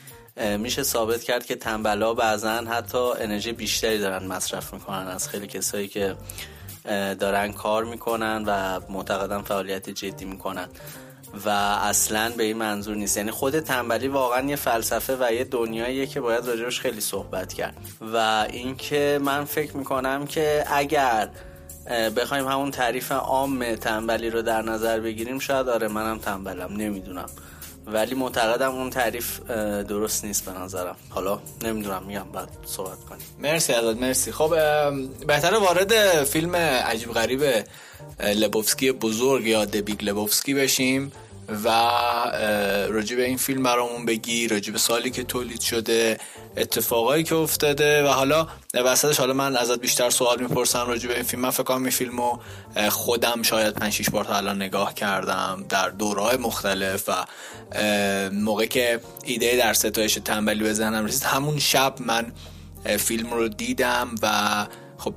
میشه 0.59 0.83
ثابت 0.83 1.23
کرد 1.23 1.47
که 1.47 1.57
تنبلا 1.57 2.15
بعضا 2.15 2.51
حتی 2.51 2.99
انرژی 2.99 3.53
بیشتری 3.53 3.99
دارن 3.99 4.27
مصرف 4.27 4.75
می‌کنن 4.75 5.07
از 5.09 5.29
خیلی 5.29 5.47
کسایی 5.47 5.89
که 5.89 6.17
دارن 7.15 7.53
کار 7.53 7.85
می‌کنن 7.85 8.45
و 8.47 8.81
معتقدن 8.89 9.43
فعالیت 9.43 9.91
جدی 9.91 10.25
می‌کنن. 10.25 10.69
و 11.45 11.49
اصلا 11.49 12.33
به 12.37 12.43
این 12.43 12.57
منظور 12.57 12.97
نیست. 12.97 13.17
یعنی 13.17 13.31
خود 13.31 13.61
تنبلی 13.61 14.09
واقعا 14.09 14.49
یه 14.49 14.57
فلسفه 14.57 15.17
و 15.21 15.33
یه 15.33 15.45
دنیاییه 15.45 16.07
که 16.07 16.21
باید 16.21 16.47
راجبش 16.47 16.81
خیلی 16.81 17.01
صحبت 17.01 17.53
کرد. 17.53 17.77
و 18.15 18.47
اینکه 18.51 19.21
من 19.23 19.45
فکر 19.45 19.77
می‌کنم 19.77 20.27
که 20.27 20.65
اگر 20.69 21.29
بخوایم 22.17 22.49
همون 22.49 22.71
تعریف 22.71 23.13
عام 23.13 23.75
تنبلی 23.75 24.31
رو 24.31 24.43
در 24.43 24.63
نظر 24.63 25.01
بگیریم 25.01 25.39
شاید 25.39 25.69
آره 25.69 25.89
منم 25.89 26.19
تنبلم. 26.19 26.77
نمی‌دونم. 26.77 27.29
ولی 27.93 28.15
معتقدم 28.15 28.71
اون 28.75 28.91
تعریف 28.91 29.41
درست 29.89 30.25
نیست 30.25 30.45
به 30.45 30.53
نظرم. 30.53 30.97
حالا 31.11 31.41
نمی‌دونم 31.65 32.03
میگم 32.07 32.27
بعد 32.33 32.49
صحبت 32.67 33.05
کنیم. 33.09 33.27
مرسی 33.39 33.73
ازت 33.73 34.01
مرسی. 34.01 34.33
خب 34.33 34.55
بهتر 35.27 35.55
وارد 35.55 36.25
فیلم 36.25 36.57
عجیب 36.57 37.13
غریب 37.13 37.65
لبوفسکی 38.21 38.93
بزرگ 38.93 39.47
یا 39.47 39.65
دبیگ 39.65 40.05
لبوفسکی 40.05 40.55
بشیم. 40.55 41.13
و 41.65 41.69
راجع 42.91 43.17
به 43.17 43.25
این 43.25 43.37
فیلم 43.37 43.63
برامون 43.63 44.07
بگی 44.07 44.49
راجع 44.49 44.73
به 44.73 44.79
سالی 44.79 45.11
که 45.11 45.25
تولید 45.25 45.61
شده 45.61 46.19
اتفاقایی 46.57 47.25
که 47.25 47.35
افتاده 47.35 48.05
و 48.05 48.07
حالا 48.07 48.47
وسطش 48.75 49.19
حالا 49.21 49.33
من 49.33 49.57
ازت 49.57 49.81
بیشتر 49.81 50.11
سوال 50.11 50.41
می‌پرسم 50.41 50.87
راجع 50.87 51.09
به 51.09 51.15
این 51.15 51.23
فیلم. 51.23 51.43
من 51.43 51.51
فکر 51.51 51.63
کنم 51.63 51.83
این 51.83 51.91
فیلمو 51.91 52.39
خودم 52.89 53.43
شاید 53.43 53.75
5 53.75 53.93
6 53.93 54.11
بار 54.11 54.25
تا 54.25 54.37
الان 54.37 54.63
نگاه 54.63 54.95
کردم 54.95 55.65
در 55.69 55.89
دورهای 55.89 56.37
مختلف 56.37 57.09
و 57.09 57.13
موقع 58.31 58.67
که 58.67 59.01
ایده 59.25 59.57
در 59.57 59.73
ستایش 59.73 60.19
تنبلی 60.25 60.65
بزنم 60.65 61.05
رسید. 61.07 61.23
همون 61.23 61.59
شب 61.59 61.95
من 62.01 62.33
فیلم 62.99 63.31
رو 63.31 63.49
دیدم 63.49 64.15
و 64.23 64.67
خب 64.99 65.15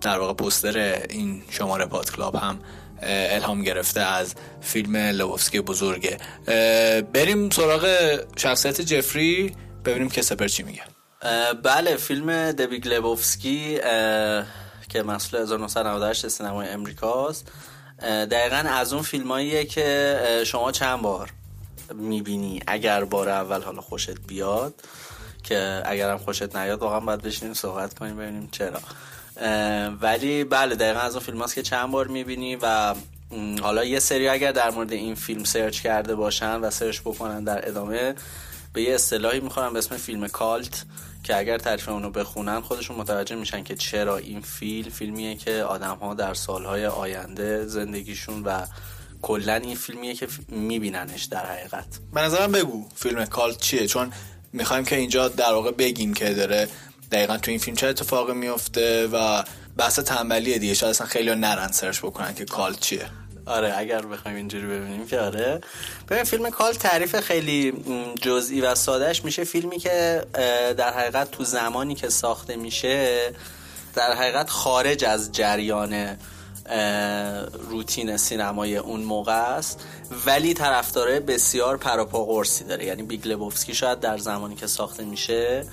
در 0.00 0.18
واقع 0.18 0.32
پوستر 0.32 0.78
این 1.10 1.42
شماره 1.50 1.86
پادکلاب 1.86 2.34
هم 2.34 2.58
الهام 3.06 3.62
گرفته 3.62 4.00
از 4.00 4.34
فیلم 4.60 4.96
لبوفسکی 4.96 5.60
بزرگه. 5.60 6.18
بریم 7.12 7.50
سراغ 7.50 8.18
شخصیت 8.36 8.80
جفری 8.80 9.56
ببینیم 9.84 10.10
که 10.10 10.22
سپهر 10.22 10.48
چی 10.48 10.62
میگه. 10.62 10.82
بله 11.62 11.96
فیلم 11.96 12.52
The 12.52 12.70
Big 12.70 12.88
Lebowski 12.88 13.78
که 14.88 15.02
محصول 15.06 15.42
1998 15.42 16.28
سینمای 16.28 16.68
امریکاست. 16.68 17.52
دقیقا 18.02 18.56
از 18.56 18.92
اون 18.92 19.02
فیلماییه 19.02 19.64
که 19.64 20.18
شما 20.46 20.72
چند 20.72 21.02
بار 21.02 21.30
می‌بینی 21.94 22.60
اگر 22.66 23.04
بار 23.04 23.28
اول 23.28 23.62
حالا 23.62 23.80
خوشت 23.80 24.20
بیاد؟ 24.26 24.74
که 25.42 25.82
اگرم 25.84 26.18
خوشت 26.18 26.56
نیاد 26.56 26.80
واقعا 26.80 27.00
باید 27.00 27.22
بشینیم 27.22 27.54
صحبت 27.54 27.98
کنیم 27.98 28.16
ببینیم 28.16 28.48
چرا. 28.52 28.80
ولی 30.00 30.44
بله 30.44 30.74
دقیقا 30.74 31.00
از 31.00 31.14
اون 31.14 31.24
فیلم 31.24 31.42
هست 31.42 31.54
که 31.54 31.62
چند 31.62 31.90
بار 31.90 32.08
می‌بینی 32.08 32.56
و 32.56 32.94
حالا 33.62 33.84
یه 33.84 33.98
سری 33.98 34.28
اگر 34.28 34.52
در 34.52 34.70
مورد 34.70 34.92
این 34.92 35.14
فیلم 35.14 35.44
سرچ 35.44 35.80
کرده 35.80 36.14
باشن 36.14 36.56
و 36.56 36.70
سرچ 36.70 37.00
بکنن 37.00 37.44
در 37.44 37.68
ادامه 37.68 38.14
به 38.72 38.82
یه 38.82 38.94
اصطلاحی 38.94 39.40
می‌خورن 39.40 39.72
به 39.72 39.78
اسم 39.78 39.96
فیلم 39.96 40.28
کالت 40.28 40.84
که 41.22 41.36
اگر 41.36 41.58
تعریف 41.58 41.88
اونو 41.88 42.10
بخونن 42.10 42.60
خودشون 42.60 42.96
متوجه 42.96 43.36
میشن 43.36 43.62
که 43.62 43.74
چرا 43.74 44.16
این 44.16 44.40
فیلم 44.40 44.90
فیلمیه 44.90 45.34
که 45.36 45.52
آدم 45.52 45.96
ها 45.96 46.14
در 46.14 46.34
سالهای 46.34 46.86
آینده 46.86 47.66
زندگیشون 47.66 48.42
و 48.42 48.66
کلا 49.22 49.54
این 49.54 49.76
فیلمیه 49.76 50.14
که 50.14 50.28
میبیننش 50.48 51.24
در 51.24 51.46
حقیقت. 51.46 51.86
به 52.14 52.20
نظرم 52.20 52.52
بگو 52.52 52.86
فیلم 52.94 53.24
کالت 53.24 53.58
چیه؟ 53.58 53.86
چون 53.86 54.12
می‌خوایم 54.52 54.84
که 54.84 54.96
اینجا 54.96 55.28
در 55.28 55.52
واقع 55.52 55.70
بگیم 55.70 56.14
که 56.14 56.34
داره 56.34 56.68
دقیقا 57.14 57.36
تو 57.36 57.50
این 57.50 57.60
فیلم 57.60 57.76
چه 57.76 57.86
اتفاقی 57.86 58.32
میفته 58.32 59.06
و 59.06 59.44
بحث 59.76 59.98
تنبلیه 59.98 60.58
دیگه. 60.58 60.74
شاید 60.74 60.90
اصلا 60.90 61.06
خیلی 61.06 61.34
نرن 61.34 61.72
سرچ 61.72 61.98
بکنن 61.98 62.34
که 62.34 62.44
کال 62.44 62.74
چیه. 62.74 63.06
آره 63.46 63.74
اگر 63.76 64.06
بخوایم 64.06 64.36
اینجوری 64.36 64.66
ببینیم 64.66 65.06
که 65.06 65.20
آره. 65.20 65.60
ببین 66.08 66.24
فیلم 66.24 66.50
کال 66.50 66.72
تعریف 66.72 67.20
خیلی 67.20 67.72
جزئی 68.22 68.60
و 68.60 68.74
سادهش 68.74 69.24
میشه. 69.24 69.44
فیلمی 69.44 69.78
که 69.78 70.24
در 70.76 70.92
حقیقت 70.92 71.30
تو 71.30 71.44
زمانی 71.44 71.94
که 71.94 72.08
ساخته 72.08 72.56
میشه 72.56 73.32
در 73.94 74.12
حقیقت 74.12 74.50
خارج 74.50 75.04
از 75.04 75.32
جریان 75.32 76.16
روتین 77.68 78.16
سینمای 78.16 78.76
اون 78.76 79.00
موقع 79.00 79.32
است. 79.32 79.80
ولی 80.26 80.54
طرفدارای 80.54 81.20
بسیار 81.20 81.76
پروپا 81.76 82.44
داره. 82.68 82.84
یعنی 82.84 83.02
Big 83.02 83.28
Lebowski 83.28 83.74
شاید 83.74 84.00
در 84.00 84.18
زمانی 84.18 84.54
که 84.54 84.66
ساخته 84.66 85.04
میشه 85.04 85.64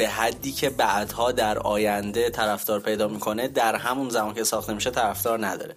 به 0.00 0.08
حدی 0.08 0.52
که 0.52 0.70
بعدها 0.70 1.32
در 1.32 1.58
آینده 1.58 2.30
طرفدار 2.30 2.80
پیدا 2.80 3.08
می‌کنه 3.08 3.48
در 3.48 3.76
همون 3.76 4.10
زمان 4.10 4.34
که 4.34 4.44
ساخته 4.44 4.72
میشه 4.72 4.90
طرفدار 4.90 5.46
نداره. 5.46 5.74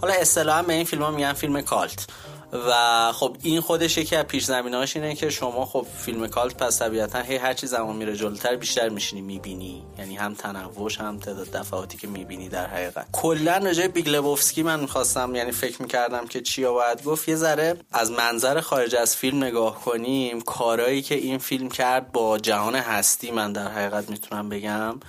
حالا 0.00 0.14
اصطلاحا 0.14 0.62
به 0.62 0.72
این 0.72 0.84
فیلم 0.84 1.02
ها 1.02 1.10
میگن 1.10 1.32
فیلم 1.32 1.60
cult. 1.60 2.06
و 2.52 3.12
خب 3.12 3.36
این 3.42 3.60
خودش 3.60 3.98
یکی 3.98 4.16
از 4.16 4.24
پیش 4.24 4.44
زمینه‌هاش 4.44 4.96
اینه 4.96 5.14
که 5.14 5.30
شما 5.30 5.66
خب 5.66 5.86
فیلم 5.98 6.26
cult 6.26 6.56
پس 6.56 6.78
طبیعتا 6.78 7.18
هی 7.20 7.36
هر 7.36 7.54
چی 7.54 7.66
زمان 7.66 7.96
میره 7.96 8.16
جلوتر 8.16 8.56
بیشتر 8.56 8.88
میشینی 8.88 9.22
می‌بینی. 9.22 9.84
یعنی 9.98 10.16
هم 10.16 10.34
تنوعش 10.34 11.00
هم 11.00 11.18
تعداد 11.18 11.50
دفعاتی 11.50 11.98
که 11.98 12.06
می‌بینی 12.06 12.48
در 12.48 12.66
حقیقت. 12.66 13.06
کلا 13.12 13.56
راجع 13.56 13.86
Big 13.86 14.08
Lebowski 14.08 14.62
من 14.62 14.80
می‌خواستم 14.80 15.34
یعنی 15.34 15.52
فکر 15.52 15.82
می‌کردم 15.82 16.26
که 16.26 16.40
چیا 16.40 16.72
باید 16.72 17.04
گفت 17.04 17.28
یه 17.28 17.36
ذره 17.36 17.76
از 17.92 18.10
منظر 18.10 18.60
خارج 18.60 18.94
از 18.94 19.16
فیلم 19.16 19.44
نگاه 19.44 19.84
کنیم 19.84 20.40
کارایی 20.40 21.02
که 21.02 21.14
این 21.14 21.38
فیلم 21.38 21.68
کرد 21.68 22.12
با 22.12 22.38
جهان 22.38 22.74
هستی 22.74 23.30
من 23.30 23.52
در 23.52 23.68
حقیقت 23.68 24.10
می‌تونم 24.10 24.48
بگم. 24.48 25.00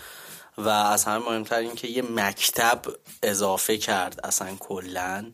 و 0.58 0.70
از 0.70 1.04
همه 1.04 1.26
مهمتر 1.30 1.56
این 1.56 1.76
که 1.76 1.88
یه 1.88 2.02
مکتب 2.02 2.82
اضافه 3.24 3.78
کرد 3.78 4.20
اصلا 4.24 4.56
کلا. 4.60 5.26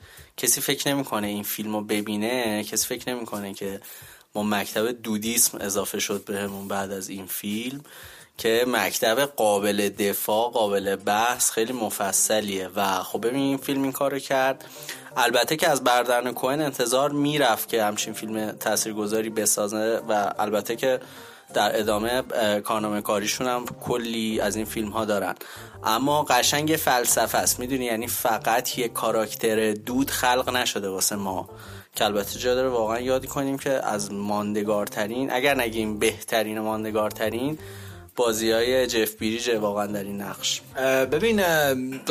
کسی 0.42 0.62
فکر 0.62 0.94
نمی‌کنه 0.94 1.28
این 1.28 1.44
فیلم 1.44 1.76
رو 1.76 1.82
ببینه 1.82 2.64
کسی 2.64 2.88
فکر 2.88 3.14
نمی‌کنه 3.14 3.54
که 3.54 3.82
ما 4.36 4.44
مکتب 4.44 4.92
دودیسم 4.92 5.58
اضافه 5.62 6.00
شد 6.00 6.26
بهمون 6.26 6.68
بعد 6.68 6.92
از 6.92 7.10
این 7.10 7.26
فیلم 7.26 7.84
که 8.38 8.66
مکتب 8.68 9.20
قابل 9.20 9.90
دفاع 9.90 10.52
قابل 10.52 10.96
بحث 10.96 11.52
خیلی 11.52 11.74
مفصلیه. 11.74 12.70
و 12.76 13.04
خب 13.04 13.28
ببین 13.28 13.42
این 13.42 13.58
فیلم 13.58 13.84
این 13.84 13.92
کارو 13.92 14.20
کرد. 14.20 14.66
البته 15.18 15.56
که 15.56 15.70
از 15.70 15.84
بردرن 15.84 16.32
کوهن 16.32 16.62
انتظار 16.62 17.12
می‌رفت 17.12 17.70
که 17.70 17.84
همچین 17.84 18.14
فیلم 18.14 18.52
تاثیرگذاری 18.52 19.30
بسازه 19.30 20.02
و 20.10 20.34
البته 20.40 20.76
که 20.76 21.00
در 21.54 21.80
ادامه 21.80 22.22
کارنامه 22.62 23.02
کاریشون 23.02 23.48
هم 23.48 23.66
کلی 23.66 24.40
از 24.40 24.56
این 24.56 24.66
فیلم 24.66 24.90
ها 24.90 25.06
دارن. 25.06 25.36
اما 25.84 26.24
قشنگ 26.24 26.76
فلسفه 26.76 27.38
است. 27.38 27.60
می‌دونی؟ 27.60 27.86
یعنی 27.86 28.08
فقط 28.08 28.78
یه 28.78 28.88
کاراکتر 28.88 29.72
دود 29.72 30.12
خلق 30.12 30.50
نشده 30.50 30.90
واسه 30.90 31.16
ما. 31.16 31.50
که 31.96 32.06
البته 32.06 32.40
جا 32.40 32.56
داره 32.56 32.70
واقعا 32.70 33.00
یادی 33.00 33.28
کنیم 33.28 33.58
که 33.58 33.70
از 33.70 34.14
ماندگارترین 34.14 35.32
اگر 35.32 35.56
نگیم 35.56 36.00
بهترین 36.00 36.60
ماندگارترین 36.60 37.58
بازی 38.16 38.52
های 38.52 38.88
جف 38.88 39.16
بیریج 39.16 39.50
واقعا 39.50 39.88
در 39.88 40.04
این 40.04 40.22
نقش. 40.22 40.62
ببین 41.12 41.42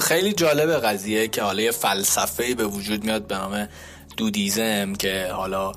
خیلی 0.03 0.33
جالب 0.33 0.71
قضیه 0.71 1.29
که 1.29 1.43
حالا 1.43 1.63
یه 1.63 1.71
فلسفه 1.71 2.55
به 2.55 2.65
وجود 2.65 3.05
میاد 3.05 3.27
به 3.27 3.35
نام 3.35 3.69
دودیزم 4.17 4.95
که 4.95 5.29
حالا 5.33 5.73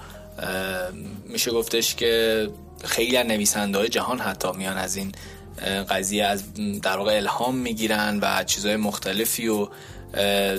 میشه 1.26 1.52
گفتش 1.52 1.96
که 1.96 2.48
خیلی 2.84 3.24
نویسنده 3.24 3.78
های 3.78 3.90
جهان 3.90 4.20
حتی 4.20 4.52
میان 4.52 4.78
از 4.78 4.96
این 4.96 5.12
قضیه 5.90 6.26
از 6.26 6.44
در 6.82 6.98
واقع 6.98 7.16
الهام 7.16 7.56
می‌گیرن 7.56 8.20
و 8.22 8.44
چیزهای 8.44 8.76
مختلفی 8.76 9.48
رو 9.48 9.70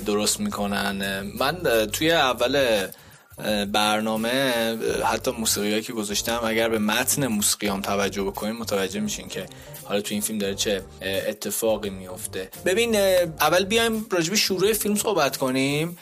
درست 0.07 0.41
می‌کنن. 0.41 1.21
من 1.39 1.87
توی 1.93 2.13
اول 2.13 2.87
برنامه 3.73 4.53
حتی 5.05 5.31
موسیقی 5.31 5.83
که 5.83 5.93
گذاشتم 5.93 6.41
اگر 6.45 6.69
به 6.69 6.79
متن 6.79 7.27
موسیقی 7.27 7.67
هم 7.67 7.81
توجه 7.81 8.23
بکنیم 8.23 8.57
متوجه 8.57 9.01
میشین 9.01 9.29
که 9.29 9.47
حالا 9.85 10.01
تو 10.01 10.15
این 10.15 10.21
فیلم 10.21 10.39
داره 10.39 10.55
چه 10.55 10.83
اتفاقی 11.03 11.91
میفته 11.91 12.49
ببین 12.65 12.97
اول 13.41 13.65
بیایم 13.65 14.07
راجبی 14.11 14.37
شروع 14.37 14.73
فیلم 14.73 14.95
صحبت 14.95 15.37
کنیم. 15.37 15.99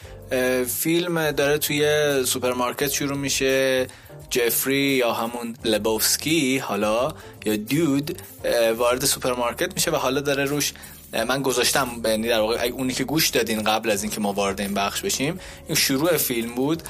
فیلم 0.69 1.31
داره 1.31 1.59
توی 1.59 1.85
سوپرمارکت 2.25 2.91
شروع 2.91 3.17
میشه. 3.17 3.87
جفری 4.31 4.77
یا 4.77 5.13
همون 5.13 5.57
لبوفسکی 5.65 6.59
حالا 6.59 7.15
یا 7.47 7.57
Dude 7.57 8.23
وارد 8.77 9.05
سوپرمارکت 9.05 9.75
میشه 9.75 9.91
و 9.91 9.97
حالا 9.97 10.21
داره 10.21 10.45
روش 10.45 10.73
من 11.29 11.43
گذاشتم 11.43 11.89
یعنی 12.05 12.29
در 12.29 12.41
واقع 12.41 12.71
اونی 12.73 12.93
که 12.93 13.05
گوش 13.05 13.29
دادین 13.29 13.63
قبل 13.63 13.91
از 13.91 14.03
اینکه 14.03 14.21
ما 14.21 14.33
وارد 14.33 14.61
این 14.61 14.75
بخش 14.75 15.01
بشیم 15.01 15.41
این 15.67 15.75
شروع 15.75 16.17
فیلم 16.17 16.55
بود 16.55 16.83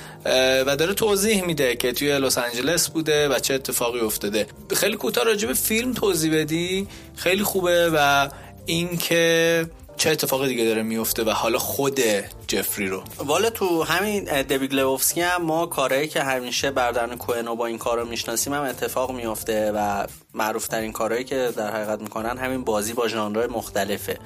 و 0.66 0.76
داره 0.76 0.94
توضیح 0.94 1.44
میده 1.44 1.76
که 1.76 1.92
توی 1.92 2.18
لس 2.18 2.38
آنجلس 2.38 2.88
بوده 2.88 3.28
و 3.28 3.38
چه 3.38 3.54
اتفاقی 3.54 4.00
افتاده. 4.00 4.46
خیلی 4.76 4.96
کوتاه 4.96 5.24
راجع 5.24 5.48
به 5.48 5.54
فیلم 5.54 5.92
توضیح 5.92 6.34
بدی 6.34 6.88
خیلی 7.16 7.42
خوبه 7.42 7.90
و 7.94 8.28
اینکه 8.66 9.66
چه 10.02 10.10
اتفاق 10.10 10.46
دیگه 10.46 10.64
داره 10.64 10.82
میفته 10.82 11.24
و 11.24 11.30
حالا 11.30 11.58
خود 11.58 12.00
جفری 12.46 12.88
رو؟ 12.88 13.02
والا 13.18 13.50
تو 13.50 13.82
همین 13.82 14.42
دویگ 14.42 14.74
لوفسکی 14.74 15.20
هم 15.20 15.42
ما 15.42 15.66
کارهایی 15.66 16.08
که 16.08 16.22
همیشه 16.22 16.70
بردرن 16.70 17.16
کوهن 17.16 17.54
با 17.54 17.66
این 17.66 17.78
کار 17.78 18.00
رو 18.00 18.08
می‌شناسیم 18.08 18.54
هم 18.54 18.62
اتفاق 18.62 19.10
میفته 19.10 19.72
و 19.72 20.06
معروف 20.34 20.68
ترین 20.68 20.92
کارهایی 20.92 21.24
که 21.24 21.52
در 21.56 21.70
حقیقت 21.70 22.00
می‌کنن 22.00 22.38
همین 22.38 22.64
بازی 22.64 22.92
با 22.92 23.08
ژانرهای 23.08 23.46
مختلفه. 23.46 24.18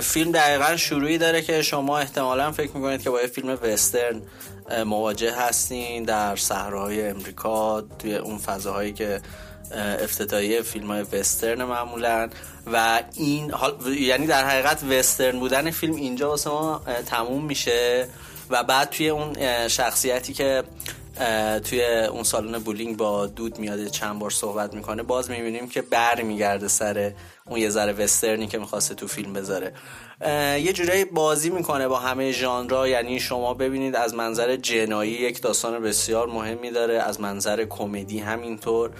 فیلم 0.00 0.32
دقیقا 0.32 0.76
شروعی 0.76 1.18
داره 1.18 1.42
که 1.42 1.62
شما 1.62 1.98
احتمالا 1.98 2.52
فکر 2.52 2.70
می‌کنید 2.76 3.02
که 3.02 3.10
با 3.10 3.20
یه 3.20 3.26
فیلم 3.26 3.58
وسترن 3.62 4.22
مواجه 4.86 5.34
هستین 5.34 6.04
در 6.04 6.36
صحراهای 6.36 7.08
امریکا 7.08 7.80
توی 7.80 8.16
اون 8.16 8.38
فضاهایی 8.38 8.92
که 8.92 9.20
افتتاحیه 9.74 10.62
فیلم 10.62 10.86
های 10.86 11.02
وسترن 11.12 11.64
معمولا 11.64 12.28
و 12.72 13.02
این 13.14 13.52
یعنی 13.98 14.26
در 14.26 14.44
حقیقت 14.44 14.84
وسترن 14.84 15.38
بودن 15.38 15.70
فیلم 15.70 15.96
اینجا 15.96 16.28
واسه 16.28 16.50
ما 16.50 16.82
تموم 17.06 17.44
میشه 17.44 18.08
و 18.50 18.64
بعد 18.64 18.90
توی 18.90 19.08
اون 19.08 19.68
شخصیتی 19.68 20.32
که 20.32 20.62
توی 21.64 21.84
اون 21.84 22.22
سالن 22.22 22.58
بولینگ 22.58 22.96
با 22.96 23.26
دود 23.26 23.58
میاد 23.58 23.86
چند 23.86 24.18
بار 24.18 24.30
صحبت 24.30 24.74
می‌کنه 24.74 25.02
باز 25.02 25.30
می‌بینیم 25.30 25.68
که 25.68 25.82
بر 25.82 26.22
میگرده 26.22 26.68
سر 26.68 27.12
اون 27.46 27.60
یه 27.60 27.70
ذره 27.70 27.92
وسترنی 27.92 28.46
که 28.46 28.58
می‌خواسته 28.58 28.94
تو 28.94 29.06
فیلم 29.06 29.32
بذاره. 29.32 29.72
یه 30.60 30.72
جورایی 30.72 31.04
بازی 31.04 31.50
می‌کنه 31.50 31.88
با 31.88 31.98
همه 31.98 32.32
ژانرها 32.32 32.88
یعنی 32.88 33.20
شما 33.20 33.54
ببینید 33.54 33.96
از 33.96 34.14
منظر 34.14 34.56
جنایی 34.56 35.12
یک 35.12 35.42
داستان 35.42 35.82
بسیار 35.82 36.26
مهمی 36.26 36.70
داره 36.70 36.94
از 36.94 37.20
منظر 37.20 37.64
کمدی 37.64 38.18
همینطور. 38.18 38.90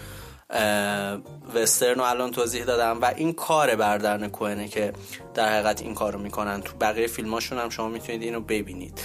وسترن 1.54 1.98
رو 1.98 2.02
الان 2.02 2.30
توضیح 2.30 2.64
دادم 2.64 3.00
و 3.00 3.12
این 3.16 3.32
کار 3.32 3.76
بردرن 3.76 4.28
کوهنه 4.28 4.68
که 4.68 4.92
در 5.34 5.48
حقیقت 5.48 5.82
این 5.82 5.94
کار 5.94 6.12
رو 6.12 6.18
می‌کنن. 6.18 6.61
تو 6.61 6.76
بقیه 6.80 7.06
فیلماشون 7.06 7.58
هم 7.58 7.68
شما 7.70 7.88
می‌تونید 7.88 8.22
اینو 8.22 8.40
ببینید. 8.40 9.00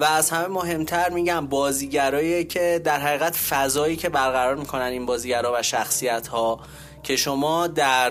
و 0.00 0.04
از 0.04 0.30
همه 0.30 0.46
مهمتر 0.46 1.10
میگم 1.10 1.46
بازیگرایی 1.46 2.44
که 2.44 2.80
در 2.84 3.00
حقیقت 3.00 3.36
فضایی 3.36 3.96
که 3.96 4.08
برقرار 4.08 4.56
می‌کنن 4.56 4.82
این 4.82 5.06
بازیگرا 5.06 5.52
و 5.58 5.62
شخصیت 5.62 6.26
ها 6.26 6.60
که 7.02 7.16
شما 7.16 7.66
در 7.66 8.08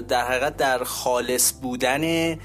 در 0.00 0.24
حقیقت 0.24 0.56
در 0.56 0.84
خالص 0.84 1.52
بودن 1.62 2.36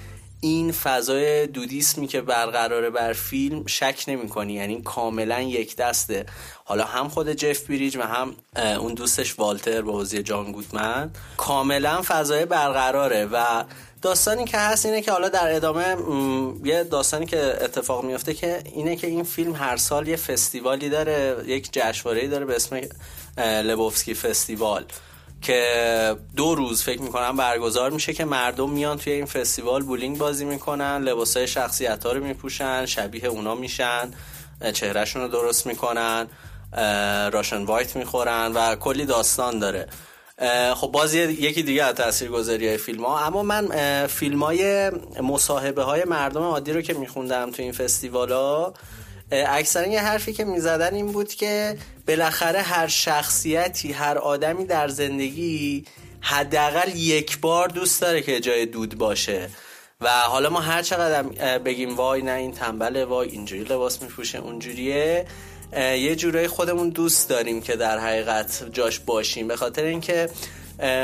این 0.44 0.72
فضای 0.72 1.48
دودیسمی 1.48 2.08
که 2.08 2.22
برقراره 2.22 2.90
بر 2.90 3.14
فیلم 3.14 3.66
شک 3.68 4.04
نمی 4.08 4.30
کنی 4.30 4.54
یعنی 4.54 4.82
کاملا 4.82 5.42
یک 5.42 5.76
دسته. 5.76 6.26
حالا 6.66 6.84
هم 6.86 7.10
خود 7.10 7.32
جف 7.32 7.66
بیریج 7.66 7.98
و 7.98 8.02
هم 8.02 8.36
اون 8.80 8.94
دوستش 8.94 9.40
والتر 9.40 9.82
با 9.82 9.92
بازی 9.92 10.24
جان 10.24 10.52
گودمن. 10.52 11.12
کاملا 11.38 12.02
فضای 12.06 12.46
برقراره 12.46 13.26
و 13.26 13.64
داستانی 14.02 14.46
که 14.46 14.58
هست 14.58 14.86
اینه 14.86 15.02
که 15.02 15.12
حالا 15.12 15.30
در 15.30 15.56
ادامه 15.56 15.96
یه 16.64 16.84
داستانی 16.84 17.26
که 17.26 17.64
اتفاق 17.64 18.04
میفته 18.04 18.34
که 18.34 18.64
اینه 18.76 18.96
که 18.96 19.08
این 19.08 19.24
فیلم 19.24 19.56
هر 19.56 19.78
سال 19.78 20.08
یه 20.08 20.16
فستیوالی 20.16 20.90
داره 20.90 21.44
یک 21.48 21.70
جشنواره‌ای 21.72 22.28
داره 22.28 22.46
به 22.46 22.56
اسم 22.56 22.82
لبوفسکی 23.38 24.14
فستیوال. 24.14 24.86
که 25.42 26.16
دو 26.36 26.56
روز 26.56 26.84
فکر 26.84 27.02
می‌کنم 27.02 27.38
برگزار 27.38 27.92
میشه 27.92 28.14
که 28.14 28.26
مردم 28.26 28.70
میان 28.70 28.98
توی 28.98 29.14
این 29.14 29.26
فستیوال 29.26 29.84
بولینگ 29.84 30.18
بازی 30.18 30.46
می‌کنن 30.46 30.98
لباسای 30.98 31.48
شخصیت 31.48 32.06
ها 32.06 32.12
رو 32.12 32.24
میپوشن 32.24 32.86
شبیه 32.86 33.26
اونا 33.26 33.56
میشن 33.56 34.12
چهرهشون 34.74 35.22
رو 35.22 35.28
درست 35.28 35.68
می‌کنن 35.68 36.28
راشن 37.32 37.64
وایت 37.64 37.96
می‌خورن 37.96 38.52
و 38.54 38.76
کلی 38.76 39.06
داستان 39.06 39.60
داره. 39.60 39.88
خب 40.76 40.88
باز 40.88 41.14
یکی 41.14 41.64
دیگه 41.64 41.84
از 41.84 41.96
تاثیرگذاری 41.96 42.68
های 42.68 42.78
فیلم 42.78 43.06
ها 43.06 43.20
اما 43.20 43.44
من 43.44 43.68
فیلم 44.08 44.44
های 44.44 44.90
مصاحبه 45.24 45.84
های 45.84 46.04
مردم 46.04 46.42
عادی 46.42 46.74
رو 46.74 46.82
که 46.82 46.94
میخوندم 46.94 47.52
تو 47.52 47.62
این 47.62 47.72
فستیوال 47.72 48.32
ها 48.32 48.74
اکثرا 49.32 49.88
یه 49.88 50.02
حرفی 50.02 50.34
که 50.34 50.46
می‌زدن 50.46 50.94
این 50.94 51.12
بود 51.12 51.34
که 51.34 51.78
بالاخره 52.08 52.62
هر 52.62 52.88
شخصیتی 52.88 53.92
هر 53.92 54.18
آدمی 54.18 54.66
در 54.66 54.88
زندگی 54.88 55.86
حداقل 56.22 56.96
یک 56.96 57.40
بار 57.40 57.68
دوست 57.68 58.02
داره 58.02 58.22
که 58.22 58.40
جای 58.40 58.66
دود 58.66 58.98
باشه. 58.98 59.50
و 60.02 60.10
حالا 60.10 60.50
ما 60.50 60.60
هر 60.60 60.82
چقدر 60.82 61.24
بگیم 61.58 61.96
وای 61.96 62.22
نه 62.22 62.32
این 62.32 62.52
تنبله 62.52 63.06
وای 63.06 63.30
اینجوری 63.30 63.64
لباس 63.64 64.02
میپوشه 64.02 64.38
اونجوریه 64.38 65.26
یه 65.78 66.16
جورایی 66.16 66.48
خودمون 66.48 66.90
دوست 66.90 67.30
داریم 67.30 67.62
که 67.62 67.76
در 67.76 68.00
حقیقت 68.00 68.64
جاش 68.74 69.00
باشیم. 69.00 69.48
به 69.48 69.56
خاطر 69.56 69.84
اینکه 69.84 70.30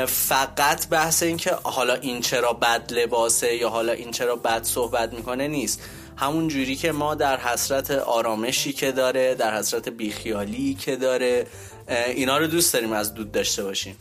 فقط 0.06 0.88
بحث 0.88 1.22
اینکه 1.22 1.50
حالا 1.62 1.94
این 1.94 2.20
چرا 2.20 2.52
بد 2.52 2.92
لباسه 2.92 3.56
یا 3.56 3.68
حالا 3.68 3.92
این 3.92 4.10
چرا 4.10 4.36
بد 4.36 4.62
صحبت 4.62 5.12
می‌کنه 5.12 5.48
نیست. 5.48 5.82
همون 6.18 6.48
جوری 6.48 6.76
که 6.76 6.92
ما 6.92 7.14
در 7.14 7.36
حسرت 7.36 7.90
آرامشی 7.90 8.72
که 8.72 8.92
داره 8.92 9.34
در 9.34 9.56
حسرت 9.58 9.88
بیخیالی 9.88 10.74
که 10.74 10.96
داره 10.96 11.46
اینا 11.88 12.38
رو 12.38 12.46
دوست 12.46 12.72
داریم 12.72 12.92
از 12.92 13.14
دود 13.14 13.32
داشته 13.32 13.64
باشیم. 13.64 13.96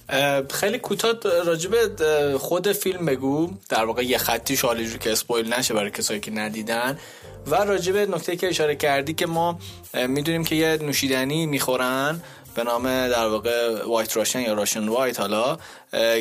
خیلی 0.50 0.78
کوتاه 0.78 1.14
راجب 1.46 1.72
خود 2.38 2.72
فیلم 2.72 3.06
بگو. 3.06 3.50
در 3.70 3.86
واقع 3.86 4.02
یه 4.06 4.18
خطی 4.18 4.58
شالی 4.58 4.98
که 5.00 5.12
اسپویل 5.12 5.54
نشه 5.54 5.74
برای 5.74 5.92
کسایی 5.92 6.20
که 6.20 6.32
ندیدن. 6.32 7.00
و 7.48 7.56
راجب 7.56 7.98
نکته 7.98 8.36
که 8.36 8.48
اشاره 8.48 8.76
کردی 8.76 9.14
که 9.14 9.26
ما 9.26 9.60
می‌دونیم 10.08 10.44
که 10.44 10.56
یه 10.56 10.78
نوشیدنی 10.82 11.46
می‌خورن. 11.46 12.22
به 12.56 12.64
نام 12.64 12.84
در 13.08 13.28
واقع 13.28 13.84
وایت 13.86 14.18
راشن 14.18 14.42
یا 14.42 14.54
راشن 14.54 14.88
وایت 14.88 15.20
حالا. 15.20 15.58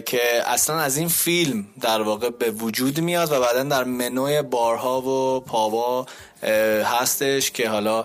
که 0.07 0.21
اصلا 0.47 0.81
از 0.81 0.97
این 0.97 1.09
فیلم 1.09 1.67
در 1.81 2.03
واقع 2.03 2.31
به 2.31 2.51
وجود 2.51 3.01
میاد 3.01 3.33
و 3.33 3.41
بعدا 3.41 3.63
در 3.63 3.85
منوی 3.85 4.43
بارها 4.43 5.01
و 5.01 5.41
پاوا 5.41 6.07
هستش 6.85 7.51
که 7.51 7.69
حالا 7.69 8.05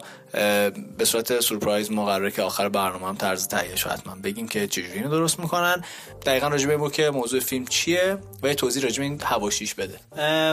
به 0.98 1.06
صورت 1.06 1.40
سورپرایز 1.40 1.92
مقرره 1.92 2.32
که 2.32 2.42
آخر 2.42 2.70
برنامه 2.70 3.08
هم 3.08 3.16
طرز 3.16 3.48
تهیهش 3.48 3.88
حتما 3.88 4.16
بگیم 4.24 4.48
که 4.48 4.68
چجوری 4.68 4.92
اینو 4.92 5.10
درست 5.10 5.40
می‌کنن. 5.40 5.84
دقیقا 6.26 6.48
راجع 6.48 6.78
به 6.78 6.90
که 6.90 7.10
موضوع 7.10 7.40
فیلم 7.40 7.66
چیه 7.66 8.18
و 8.44 8.48
یه 8.48 8.54
توضیح 8.54 8.84
راجع 8.84 9.04
این 9.04 9.22
هواشیش 9.24 9.74
بده. 9.74 10.00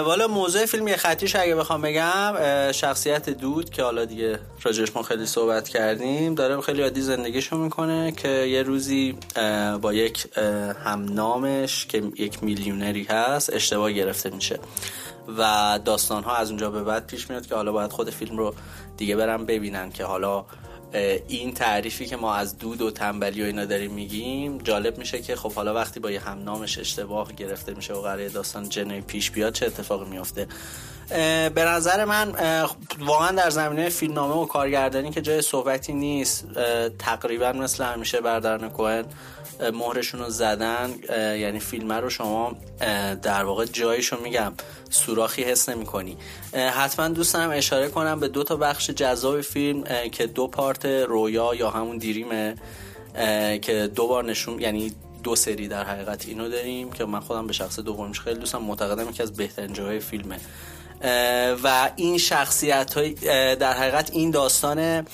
والا 0.00 0.28
موضوع 0.28 0.66
فیلم 0.66 0.88
یه 0.88 0.96
خطیش 0.96 1.36
اگه 1.36 1.54
بخوام 1.54 1.82
بگم 1.82 2.34
شخصیت 2.72 3.30
دود 3.30 3.70
که 3.70 3.82
حالا 3.82 4.04
دیگه 4.04 4.40
راجعش 4.62 4.88
ما 4.96 5.02
خیلی 5.02 5.26
صحبت 5.26 5.68
کردیم 5.68 6.34
داره 6.34 6.60
خیلی 6.60 6.82
عادی 6.82 7.00
زندگیشو 7.00 7.56
می‌کنه 7.56 8.12
که 8.12 8.28
یه 8.28 8.62
روزی 8.62 9.16
با 9.82 9.92
یک 9.92 10.26
همنامش 10.84 11.86
که 11.86 12.02
یک 12.16 12.44
میلیونری 12.44 13.04
هست 13.04 13.52
اشتباه 13.52 13.92
گرفته 13.92 14.30
میشه. 14.30 14.58
و 15.38 15.78
داستان 15.84 16.24
ها 16.24 16.36
از 16.36 16.50
اونجا 16.50 16.70
به 16.70 16.82
بعد 16.82 17.06
پیش 17.06 17.30
میاد 17.30 17.46
که 17.46 17.54
حالا 17.54 17.72
باید 17.72 17.90
خود 17.92 18.10
فیلم 18.10 18.36
رو 18.36 18.54
دیگه 18.96 19.16
برم 19.16 19.46
ببینن 19.46 19.90
که 19.90 20.04
حالا 20.04 20.44
این 21.28 21.54
تعریفی 21.54 22.06
که 22.06 22.16
ما 22.16 22.34
از 22.34 22.58
دود 22.58 22.82
و 22.82 22.90
تنبلی 22.90 23.42
و 23.42 23.44
اینا 23.44 23.64
داریم 23.64 23.92
میگیم 23.92 24.58
جالب 24.58 24.98
میشه 24.98 25.22
که 25.22 25.36
خب 25.36 25.52
حالا 25.52 25.74
وقتی 25.74 26.00
با 26.00 26.10
یه 26.10 26.20
همنامش 26.20 26.78
اشتباه 26.78 27.32
گرفته 27.32 27.74
میشه 27.74 27.94
و 27.94 28.02
قراره 28.02 28.28
داستان 28.28 28.68
جنوی 28.68 29.00
پیش 29.00 29.30
بیاد 29.30 29.52
چه 29.52 29.66
اتفاقی 29.66 30.10
میفته 30.10 30.46
به 31.54 31.64
نظر 31.64 32.04
من 32.04 32.34
واقعا 32.98 33.32
در 33.32 33.50
زمینه 33.50 33.88
فیلمنامه 33.88 34.34
و 34.34 34.46
کارگردانی 34.46 35.10
که 35.10 35.20
جای 35.20 35.42
صحبتی 35.42 35.92
نیست 35.92 36.46
تقریبا 36.98 37.52
مثل 37.52 37.84
همیشه 37.84 38.20
بردرن 38.20 38.68
کوهن. 38.68 39.04
مهرشون 39.60 40.20
رو 40.20 40.30
زدن 40.30 40.94
یعنی 41.38 41.60
فیلم 41.60 41.92
رو 41.92 42.10
شما 42.10 42.56
در 43.22 43.44
واقع 43.44 43.64
جایشو 43.64 44.20
میگم 44.20 44.52
سوراخی 44.90 45.42
حس 45.42 45.68
نمی 45.68 45.86
کنی 45.86 46.16
حتما 46.52 47.08
دوست 47.08 47.34
دارم 47.34 47.50
اشاره 47.50 47.88
کنم 47.88 48.20
به 48.20 48.28
دو 48.28 48.44
تا 48.44 48.56
بخش 48.56 48.90
جذاب 48.90 49.40
فیلم 49.40 49.84
که 50.12 50.26
دو 50.26 50.46
پارت 50.46 50.86
رویا 50.86 51.54
یا 51.54 51.70
همون 51.70 51.98
دیریمه 51.98 52.54
که 53.62 53.90
دو 53.94 54.06
بار 54.06 54.24
نشون 54.24 54.60
یعنی 54.60 54.92
دو 55.22 55.36
سری 55.36 55.68
در 55.68 55.84
حقیقت 55.84 56.28
اینو 56.28 56.48
داریم 56.48 56.92
که 56.92 57.04
من 57.04 57.20
خودم 57.20 57.46
به 57.46 57.52
شخص 57.52 57.80
دومش 57.80 58.20
خیلی 58.20 58.38
دوستم 58.38 58.58
معتقدم 58.58 59.08
یکی 59.08 59.22
از 59.22 59.32
بهترین 59.32 59.72
جاهای 59.72 60.00
فیلمه. 60.00 60.40
و 61.64 61.90
این 61.96 62.18
شخصیت 62.18 62.94
های 62.94 63.14
در 63.56 63.72
حقیقت 63.72 64.10
این 64.12 64.30
داستان 64.30 65.06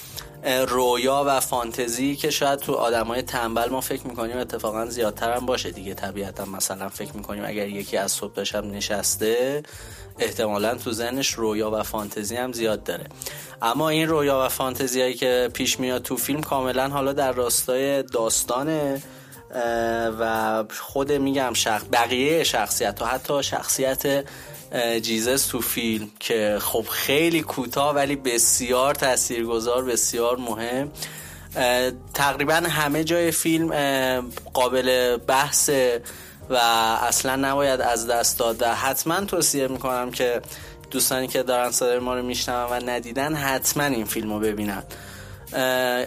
رویا 0.67 1.25
و 1.27 1.41
فانتزی 1.41 2.17
که 2.17 2.31
شاید 2.31 2.59
تو 2.59 2.73
آدمای 2.75 3.23
تنبل 3.23 3.71
ما 3.71 3.81
فکر 3.81 4.07
می‌کنیم 4.07 4.39
اتفاقا 4.39 4.87
زیادتر 4.87 5.33
هم 5.33 5.47
باشه 5.47 5.71
دیگه. 5.71 5.95
طبیعتا 5.95 6.45
مثلا 6.45 6.89
فکر 6.89 7.13
می‌کنیم 7.17 7.45
اگر 7.47 7.69
یکی 7.69 7.97
از 7.97 8.13
صبح 8.13 8.35
داشتم 8.35 8.71
نشسته 8.71 9.63
احتمالا 10.19 10.75
تو 10.75 10.93
ذهنش 10.93 11.33
رویا 11.33 11.71
و 11.71 11.83
فانتزی 11.83 12.37
هم 12.37 12.53
زیاد 12.53 12.83
داره. 12.83 13.05
اما 13.63 13.89
این 13.89 14.09
رویا 14.09 14.45
و 14.47 14.49
فانتزی 14.49 15.01
هایی 15.01 15.15
که 15.15 15.51
پیش 15.55 15.81
میاد 15.81 16.03
تو 16.03 16.17
فیلم 16.17 16.43
کاملا 16.43 16.89
حالا 16.89 17.13
در 17.13 17.33
راستای 17.33 18.03
داستانه 18.03 19.03
و 20.21 20.65
خود 20.81 21.13
میگم 21.13 21.53
شخص 21.55 21.85
بقیه 21.93 22.45
شخصیت 22.45 23.03
و 23.03 23.05
حتی 23.05 23.43
شخصیت 23.43 24.25
جیزس 25.03 25.47
تو 25.47 25.61
فیلم 25.61 26.11
که 26.21 26.59
خب 26.61 26.85
خیلی 26.91 27.43
کوتاه 27.43 27.95
ولی 27.95 28.17
بسیار 28.17 28.95
تاثیرگذار 28.95 29.85
بسیار 29.85 30.37
مهم. 30.37 30.91
تقریبا 32.15 32.55
همه 32.55 33.05
جای 33.05 33.31
فیلم 33.31 33.71
قابل 34.55 35.17
بحث 35.17 35.71
و 36.51 36.55
اصلا 37.09 37.37
نباید 37.37 37.81
از 37.81 38.07
دست 38.07 38.39
داد. 38.39 38.63
و 38.63 38.75
حتما 38.75 39.21
توصیه 39.21 39.69
می‌کنم 39.69 40.11
که 40.11 40.43
دوستانی 40.91 41.29
که 41.29 41.43
دارن 41.43 41.71
صدای 41.71 41.99
ما 41.99 42.15
رو 42.15 42.23
میشنون 42.23 42.71
و 42.71 42.91
ندیدن 42.91 43.35
حتما 43.35 43.85
این 43.85 44.05
فیلم 44.05 44.33
رو 44.33 44.41
ببینن. 44.41 44.83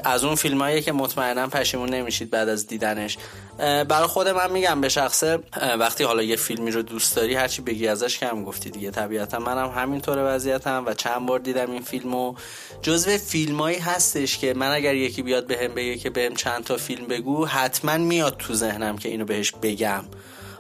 از 0.03 0.23
اون 0.23 0.36
فیلم 0.36 0.62
هایی 0.62 0.81
که 0.81 0.91
مطمئنا 0.91 1.47
پشیمون 1.47 1.89
نمیشید 1.89 2.29
بعد 2.29 2.49
از 2.49 2.67
دیدنش. 2.67 3.17
برای 3.57 4.07
خود 4.07 4.27
من 4.27 4.51
میگم 4.51 4.81
به 4.81 4.89
شخصه 4.89 5.39
وقتی 5.79 6.03
حالا 6.03 6.23
یه 6.23 6.36
فیلمی 6.36 6.71
رو 6.71 6.81
دوست 6.81 7.15
داری 7.15 7.36
هرچی 7.36 7.62
بگی 7.62 7.88
ازش 7.88 8.19
کم 8.19 8.43
گفتی 8.43 8.69
دیگه. 8.69 8.91
طبیعتا 8.91 9.39
منم 9.39 9.69
همینطور 9.69 10.36
وضعیتم 10.36 10.83
و 10.86 10.93
چند 10.93 11.25
بار 11.25 11.39
دیدم 11.39 11.71
این 11.71 11.81
فیلمو. 11.81 12.36
جزو 12.81 13.17
فیلمایی 13.17 13.77
هستش 13.77 14.38
که 14.38 14.53
من 14.53 14.71
اگر 14.71 14.95
یکی 14.95 15.21
بیاد 15.21 15.47
بهم 15.47 15.73
بگه 15.73 15.97
که 15.97 16.10
بهم 16.10 16.36
چند 16.36 16.63
تا 16.63 16.77
فیلم 16.77 17.07
بگو 17.07 17.45
حتما 17.45 17.97
میاد 17.97 18.38
تو 18.38 18.53
ذهنم 18.53 18.97
که 18.97 19.10
اینو 19.10 19.25
بهش 19.25 19.53
بگم. 19.62 20.03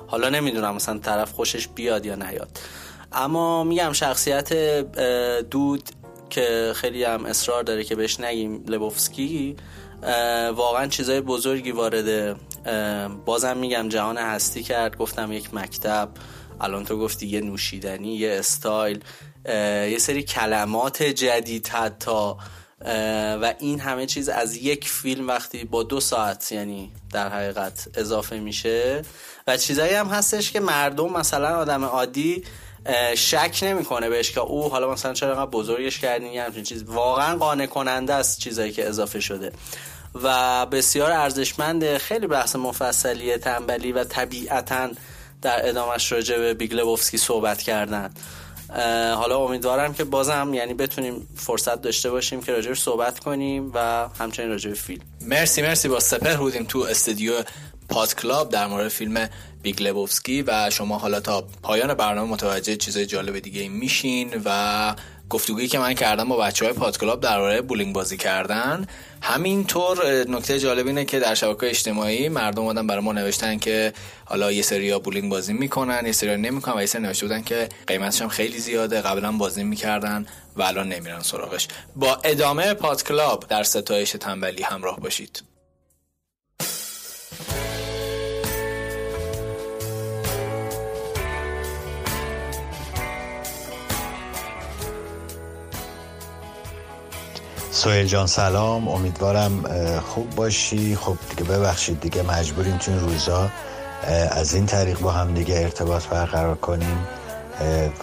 حالا 0.07 0.29
نمی‌دونم 0.29 0.75
مثلا 0.75 0.97
طرف 0.99 1.31
خوشش 1.31 1.67
بیاد 1.67 2.05
یا 2.05 2.15
نیاد. 2.15 2.59
اما 3.11 3.63
میگم 3.63 3.93
شخصیت 3.93 4.53
دود 5.49 5.89
که 6.29 6.73
خیلی 6.75 7.03
هم 7.03 7.25
اصرار 7.25 7.63
داره 7.63 7.83
که 7.83 7.95
بهش 7.95 8.19
نگیم 8.19 8.63
لبوفسکی 8.67 9.55
واقعا 10.55 10.87
چیزای 10.87 11.21
بزرگی 11.21 11.71
وارده 11.71 12.35
بازم 13.25 13.57
میگم 13.57 13.89
جهان 13.89 14.17
هستی 14.17 14.63
کرد. 14.63 14.97
گفتم 14.97 15.31
یک 15.31 15.53
مکتب 15.53 16.09
الان 16.61 16.85
تو 16.85 16.99
گفتی 16.99 17.27
یه 17.27 17.41
نوشیدنی 17.41 18.15
یه 18.15 18.31
استایل 18.39 19.03
یه 19.91 19.97
سری 19.97 20.23
کلمات 20.23 21.03
جدید 21.03 21.67
حتی 21.67 22.33
و 23.41 23.53
این 23.59 23.79
همه 23.79 24.05
چیز 24.05 24.29
از 24.29 24.57
یک 24.57 24.89
فیلم 24.89 25.27
وقتی 25.27 25.63
با 25.63 25.83
دو 25.83 25.99
ساعت 25.99 26.51
یعنی 26.51 26.91
در 27.11 27.29
حقیقت 27.29 27.87
اضافه 27.95 28.39
میشه. 28.39 29.01
و 29.47 29.57
چیزایی 29.57 29.93
هم 29.93 30.07
هستش 30.07 30.51
که 30.51 30.59
مردم 30.59 31.13
مثلا 31.13 31.57
آدم 31.57 31.83
عادی 31.83 32.43
شک 33.15 33.59
نمی‌کنه 33.61 34.09
بهش 34.09 34.31
که 34.31 34.39
او 34.39 34.69
حالا 34.69 34.91
مثلا 34.91 35.13
چرا 35.13 35.29
انقدر 35.29 35.51
بزرگش 35.51 35.99
کردین؟ 35.99 36.31
یه 36.31 36.43
همچین 36.43 36.63
چیز. 36.63 36.83
واقعا 36.83 37.37
قانع 37.37 37.65
کننده 37.65 38.13
است 38.13 38.39
چیزایی 38.39 38.71
که 38.71 38.87
اضافه 38.87 39.19
شده. 39.19 39.51
و 40.23 40.65
بسیار 40.65 41.11
ارزشمنده 41.11 41.97
خیلی 41.97 42.27
بحث 42.27 42.55
مفصلی 42.55 43.37
تنبلی 43.37 43.91
و 43.91 44.03
طبیعتا 44.03 44.89
در 45.41 45.69
ادامش 45.69 46.11
راجع 46.11 46.37
به 46.37 46.53
بیگلبوفسکی 46.53 47.17
صحبت 47.17 47.61
کردن. 47.61 48.13
حالا 49.15 49.37
امیدوارم 49.37 49.93
که 49.93 50.03
بازم 50.03 50.51
یعنی 50.53 50.73
بتونیم 50.73 51.27
فرصت 51.35 51.81
داشته 51.81 52.11
باشیم 52.11 52.41
که 52.41 52.51
راجعش 52.51 52.81
صحبت 52.81 53.19
کنیم 53.19 53.71
و 53.73 54.07
همچنین 54.19 54.49
راجع 54.49 54.69
به 54.69 54.75
فیلم. 54.75 55.01
مرسی 55.21 55.61
مرسی. 55.61 55.87
با 55.87 55.99
سپر 55.99 56.35
بودیم 56.35 56.63
تو 56.63 56.79
استودیو 56.79 57.33
پادکلاب 57.89 58.49
در 58.49 58.67
مورد 58.67 58.87
فیلم 58.87 59.29
Big 59.61 59.81
Lebowski 59.81 60.41
و 60.47 60.69
شما 60.69 60.97
حالا 60.97 61.19
تا 61.19 61.47
پایان 61.63 61.93
برنامه 61.93 62.31
متوجه 62.31 62.75
چیزای 62.75 63.05
جالب 63.05 63.39
دیگه 63.39 63.69
میشین 63.69 64.41
و 64.45 64.95
گفتگویی 65.29 65.67
که 65.67 65.79
من 65.79 65.93
کردم 65.93 66.29
با 66.29 66.37
بچه 66.37 66.65
های 66.65 66.73
پادکلاب 66.73 67.21
درباره 67.21 67.61
بولینگ 67.61 67.95
بازی 67.95 68.17
کردن. 68.17 68.87
همینطور 69.21 70.23
نکته 70.29 70.59
جالب 70.59 70.87
اینه 70.87 71.05
که 71.05 71.19
در 71.19 71.35
شبکه 71.35 71.69
اجتماعی 71.69 72.29
مردم 72.29 72.65
هم 72.65 72.87
برای 72.87 73.03
ما 73.03 73.13
نوشتن 73.13 73.57
که 73.57 73.93
حالا 74.25 74.51
یه 74.51 74.61
سری 74.61 74.99
بولینگ 74.99 75.31
بازی 75.31 75.53
می‌کنن 75.53 76.05
یه 76.05 76.11
سری 76.11 76.37
نمی‌کنن 76.37 76.77
و 76.77 76.79
یه 76.79 76.85
سری 76.85 77.01
نوشته 77.01 77.25
بودن 77.25 77.43
که 77.43 77.69
قیمتش 77.87 78.21
هم 78.21 78.27
خیلی 78.27 78.59
زیاده 78.59 79.01
قبلا 79.01 79.31
بازی 79.31 79.63
می‌کردن 79.63 80.25
و 80.55 80.61
الان 80.61 80.89
نمیرن 80.89 81.21
سراغش. 81.21 81.67
با 81.95 82.15
ادامه 82.23 82.73
پادکلاب 82.73 83.45
در 83.49 83.63
ستایش 83.63 84.11
تنبلی 84.11 84.63
همراه 84.63 84.99
باشید. 84.99 85.43
سویل 97.77 98.07
جان 98.07 98.27
سلام. 98.27 98.87
امیدوارم 98.87 99.63
خوب 99.99 100.35
باشی. 100.35 100.95
خب 100.95 101.17
دیگه 101.29 101.43
ببخشید 101.43 101.99
دیگه 101.99 102.21
مجبوریم 102.21 102.77
تو 102.77 102.99
روزا 102.99 103.49
از 104.31 104.53
این 104.53 104.65
طریق 104.65 104.99
با 104.99 105.11
هم 105.11 105.33
دیگه 105.33 105.55
ارتباط 105.59 106.05
برقرار 106.05 106.55
کنیم 106.55 107.07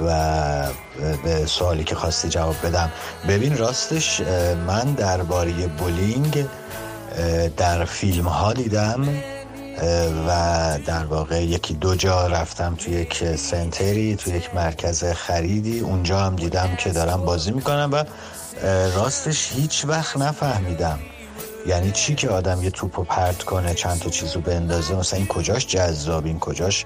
و 0.00 0.68
به 1.24 1.46
سوالی 1.46 1.84
که 1.84 1.94
خواستی 1.94 2.28
جواب 2.28 2.56
بدم. 2.64 2.92
ببین 3.28 3.56
راستش 3.56 4.20
من 4.66 4.84
درباره 4.84 5.52
بولینگ 5.52 6.46
در 7.56 7.84
فیلم 7.84 8.28
ها 8.28 8.52
دیدم 8.52 9.08
و 10.28 10.78
در 10.86 11.04
واقع 11.04 11.44
یکی 11.44 11.74
دو 11.74 11.94
جا 11.94 12.26
رفتم 12.26 12.74
تو 12.74 12.90
یک 12.90 13.36
سنتری 13.36 14.16
تو 14.16 14.30
یک 14.34 14.54
مرکز 14.54 15.04
خریدی. 15.04 15.80
اونجا 15.80 16.18
هم 16.18 16.36
دیدم 16.36 16.76
که 16.78 16.90
دارم 16.90 17.24
بازی 17.24 17.50
می‌کنم 17.50 17.90
و 17.92 18.04
راستش 18.94 19.52
هیچ 19.52 19.84
وقت 19.84 20.16
نفهمیدم. 20.16 20.98
یعنی 21.66 21.90
چی 21.90 22.14
که 22.14 22.28
آدم 22.28 22.62
یه 22.62 22.70
توپو 22.70 23.04
پرت 23.04 23.42
کنه 23.42 23.74
چند 23.74 23.98
تا 23.98 24.10
چیزو 24.10 24.40
بندازه؟ 24.40 24.94
مثلا 24.94 25.18
این 25.18 25.28
کجاش 25.28 25.66
جذاب؟ 25.66 26.26
این 26.26 26.38
کجاش 26.38 26.84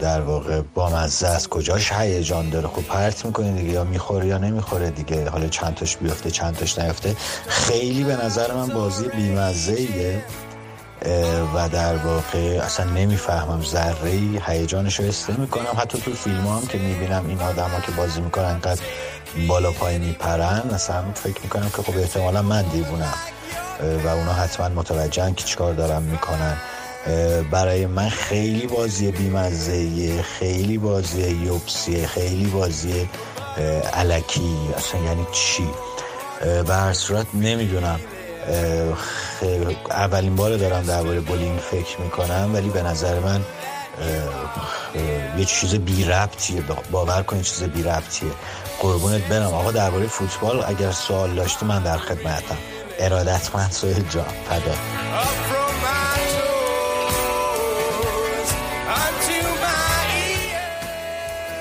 در 0.00 0.20
واقع 0.20 0.60
بامزه 0.74 1.26
است؟ 1.26 1.48
کجاش 1.48 1.92
هیجان 1.92 2.50
داره؟ 2.50 2.68
خب 2.68 2.82
پرت 2.82 3.26
می‌کنه 3.26 3.52
دیگه 3.52 3.72
یا 3.72 3.84
می‌خوره 3.84 4.26
یا 4.26 4.38
نمی‌خوره 4.38 4.90
دیگه. 4.90 5.30
حالا 5.30 5.48
چند 5.48 5.74
تاش 5.74 5.96
بیفته 5.96 6.30
چند 6.30 6.56
تاش 6.56 6.78
نیفته. 6.78 7.16
خیلی 7.48 8.04
به 8.04 8.24
نظر 8.24 8.54
من 8.54 8.66
بازی 8.66 9.08
بیمزه 9.08 9.72
ایه 9.72 10.22
و 11.54 11.68
در 11.68 11.96
واقع 11.96 12.60
اصلا 12.64 12.86
نمی‌فهمم 12.86 13.62
ذره 13.64 14.10
ای 14.10 14.40
هیجانش 14.46 15.00
رو 15.00 15.06
حس 15.06 15.30
می‌کنم 15.30 15.76
حتی 15.78 16.00
تو 16.00 16.12
فیلم 16.12 16.46
هم 16.46 16.66
که 16.66 16.78
می‌بینم 16.78 17.24
این 17.28 17.40
آدم 17.40 17.70
ها 17.70 17.80
که 17.80 17.92
بازی 17.92 18.20
می‌کنن 18.20 18.44
انقدر 18.44 18.80
بالا 19.48 19.72
پای 19.72 19.98
میپرن 19.98 20.70
اصلا 20.74 21.04
فکر 21.14 21.42
می‌کنم 21.42 21.70
که 21.76 21.82
خب 21.82 21.98
احتمالا 21.98 22.42
من 22.42 22.62
دیوونم. 22.62 23.14
و 24.04 24.08
اونا 24.08 24.32
حتما 24.32 24.68
متوجهن 24.68 25.34
که 25.34 25.44
چیکار 25.44 25.72
دارم 25.72 26.02
می‌کنن. 26.02 26.56
برای 27.50 27.86
من 27.86 28.08
خیلی 28.08 28.66
بازی 28.66 29.10
بیمزه 29.12 30.22
خیلی 30.22 30.78
بازی 30.78 31.30
یوبسیه 31.30 32.06
خیلی 32.06 32.46
بازی 32.46 33.08
علکی. 33.92 34.56
اصلا 34.76 35.00
یعنی 35.00 35.26
چی؟ 35.32 35.68
به 36.66 36.74
هر 36.74 36.92
صورت 36.92 37.26
نمی‌دونم. 37.34 38.00
اولین 39.90 40.36
بار 40.36 40.56
دارم 40.56 40.82
درباره 40.82 41.20
بولینگ 41.20 41.58
فکر 41.58 42.00
می‌کنم 42.00 42.50
ولی 42.54 42.68
به 42.68 42.82
نظر 42.82 43.18
من 43.20 43.40
یه 45.38 45.44
چیز 45.44 45.74
بی 45.74 46.04
ربطیه 46.04 46.62
باور 46.90 47.22
کنید 47.22 47.42
چیز 47.42 47.62
بی 47.62 47.82
ربطیه. 47.82 48.30
قربونت 48.80 49.22
برم. 49.22 49.54
آقا 49.54 49.70
درباره 49.70 50.06
فوتبال 50.06 50.64
اگر 50.66 50.92
سوال 50.92 51.34
داشتی 51.34 51.66
من 51.66 51.82
در 51.82 51.98
خدمتم. 51.98 52.56
ارادتمند 52.98 53.70
سروی 53.72 53.94
جان 53.94 54.24
فدات 54.48 54.74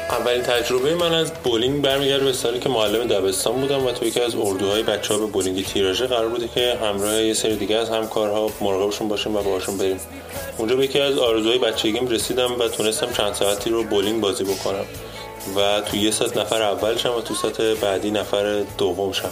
اولین 0.09 0.41
تجربه 0.41 0.95
من 0.95 1.13
از 1.13 1.33
بولینگ 1.33 1.81
برمیگرده 1.81 2.25
به 2.25 2.33
سالی 2.33 2.59
که 2.59 2.69
معلم 2.69 3.07
دبستان 3.07 3.53
بودم 3.53 3.85
و 3.85 3.91
تو 3.91 4.05
یکی 4.05 4.19
از 4.19 4.35
اردوهای 4.35 4.83
بچه 4.83 5.13
ها 5.13 5.19
به 5.19 5.25
بولینگ 5.25 5.65
تیراژه 5.65 6.07
قرار 6.07 6.27
بوده 6.27 6.47
که 6.47 6.77
همراه 6.81 7.23
یه 7.23 7.33
سری 7.33 7.55
دیگه 7.55 7.75
از 7.75 7.89
همکارها 7.89 8.51
مراقبشون 8.61 9.07
باشیم 9.07 9.35
و 9.35 9.41
باهاشون 9.41 9.77
بریم. 9.77 9.99
اونجا 10.57 10.75
به 10.75 10.83
یکی 10.83 10.99
از 10.99 11.17
آرزوهای 11.17 11.57
بچگیم 11.57 12.07
رسیدم 12.07 12.59
و 12.59 12.67
تونستم 12.67 13.11
چند 13.11 13.33
ساعتی 13.33 13.69
رو 13.69 13.83
بولینگ 13.83 14.21
بازی 14.21 14.43
بکنم 14.43 14.85
و 15.55 15.81
تو 15.81 15.97
یه 15.97 16.11
ساعت 16.11 16.37
نفر 16.37 16.61
اول 16.61 16.97
شم 16.97 17.15
و 17.17 17.21
تو 17.21 17.33
ساعت 17.33 17.61
بعدی 17.61 18.11
نفر 18.11 18.63
دوم 18.77 19.11
شم. 19.11 19.31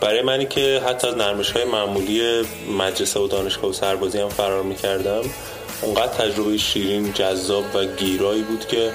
برای 0.00 0.22
منی 0.22 0.46
که 0.46 0.82
حتی 0.86 1.08
از 1.08 1.16
نرمش 1.16 1.50
های 1.50 1.64
معمولی 1.64 2.42
مدرسه 2.78 3.20
و 3.20 3.28
دانشگاه 3.28 3.70
و 3.70 3.72
سربازی 3.72 4.18
هم 4.18 4.28
فرار 4.28 4.62
می‌کردم 4.62 5.22
اونقدر 5.82 6.06
تجربه 6.06 6.58
شیرین 6.58 7.12
جذاب 7.12 7.64
و 7.74 7.84
گیرایی 7.84 8.42
بود 8.42 8.66
که 8.66 8.92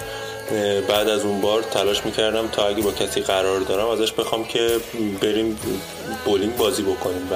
بعد 0.88 1.10
از 1.10 1.26
اون 1.26 1.42
بار 1.42 1.62
تلاش 1.62 2.06
می‌کردم 2.06 2.48
تا 2.48 2.68
اگه 2.68 2.82
با 2.82 2.92
کسی 2.92 3.22
قرار 3.22 3.60
دارم 3.60 3.90
ازش 3.90 4.12
بخوام 4.12 4.46
که 4.46 4.78
بریم 5.22 5.60
بولینگ 6.26 6.58
بازی 6.58 6.84
بکنیم 6.84 7.28
و 7.32 7.36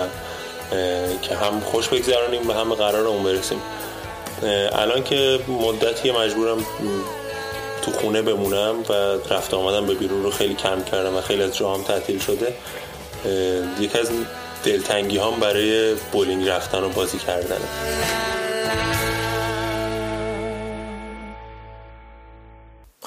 که 1.21 1.35
هم 1.35 1.59
خوش 1.59 1.87
بگذرانیم 1.87 2.49
و 2.49 2.53
هم 2.53 2.73
قرارمون 2.73 3.23
برسیم. 3.23 3.61
الان 4.71 5.03
که 5.03 5.39
مدتی 5.47 6.11
مجبورم 6.11 6.65
تو 7.81 7.91
خونه 7.91 8.21
بمونم 8.21 8.75
و 8.89 8.93
رفت 9.33 9.53
آمدم 9.53 9.85
به 9.85 9.93
بیرون 9.93 10.23
رو 10.23 10.31
خیلی 10.31 10.53
کم 10.53 10.83
کردم 10.83 11.15
و 11.15 11.21
خیلی 11.21 11.43
از 11.43 11.57
جاها 11.57 11.70
هم 11.70 11.83
تعطیل 11.83 12.19
شده. 12.19 12.53
یکی 13.79 13.99
از 13.99 14.09
دلتنگی‌هام 14.63 15.39
برای 15.39 15.93
بولینگ 16.11 16.49
رفتن 16.49 16.83
و 16.83 16.89
بازی 16.89 17.17
کردنه. 17.17 17.67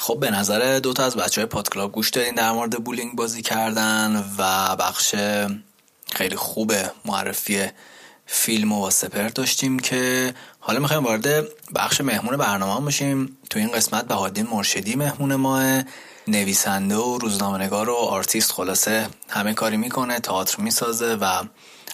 خب 0.03 0.21
به 0.21 0.31
نظر 0.31 0.79
دو 0.79 0.93
تا 0.93 1.05
از 1.05 1.17
بچه 1.17 1.41
های 1.41 1.47
پادکلاب 1.47 1.93
گوش 1.93 2.11
دادین 2.11 2.35
در 2.35 2.53
مورد 2.53 2.85
بولینگ 2.85 3.15
بازی 3.15 3.43
کردن 3.43 4.25
و 4.39 4.77
بخش 4.77 5.15
خیلی 6.13 6.37
خوب 6.37 6.73
معرفی 7.05 7.67
فیلم 8.27 8.73
و 8.73 8.91
سپر 8.91 9.29
داشتیم 9.29 9.79
که 9.79 10.35
حالا 10.61 10.81
می‌خوایم 10.81 11.05
وارد 11.05 11.45
بخش 11.75 12.01
مهمون 12.01 12.37
برنامه 12.37 12.87
بشیم. 12.87 13.39
تو 13.51 13.59
این 13.59 13.71
قسمت 13.73 14.05
بهاالدین 14.05 14.47
مرشدی 14.51 14.97
مهمون 14.97 15.35
ماه 15.35 15.83
نویسنده 16.29 16.97
و 16.97 17.19
روزنامه‌نگار 17.19 17.91
و 17.91 17.95
آرتیست 17.95 18.53
خلاصه 18.53 19.09
همه 19.29 19.55
کاری 19.55 19.77
می‌کنه 19.77 20.21
تئاتر 20.21 20.63
می‌سازه 20.63 21.15
و 21.15 21.43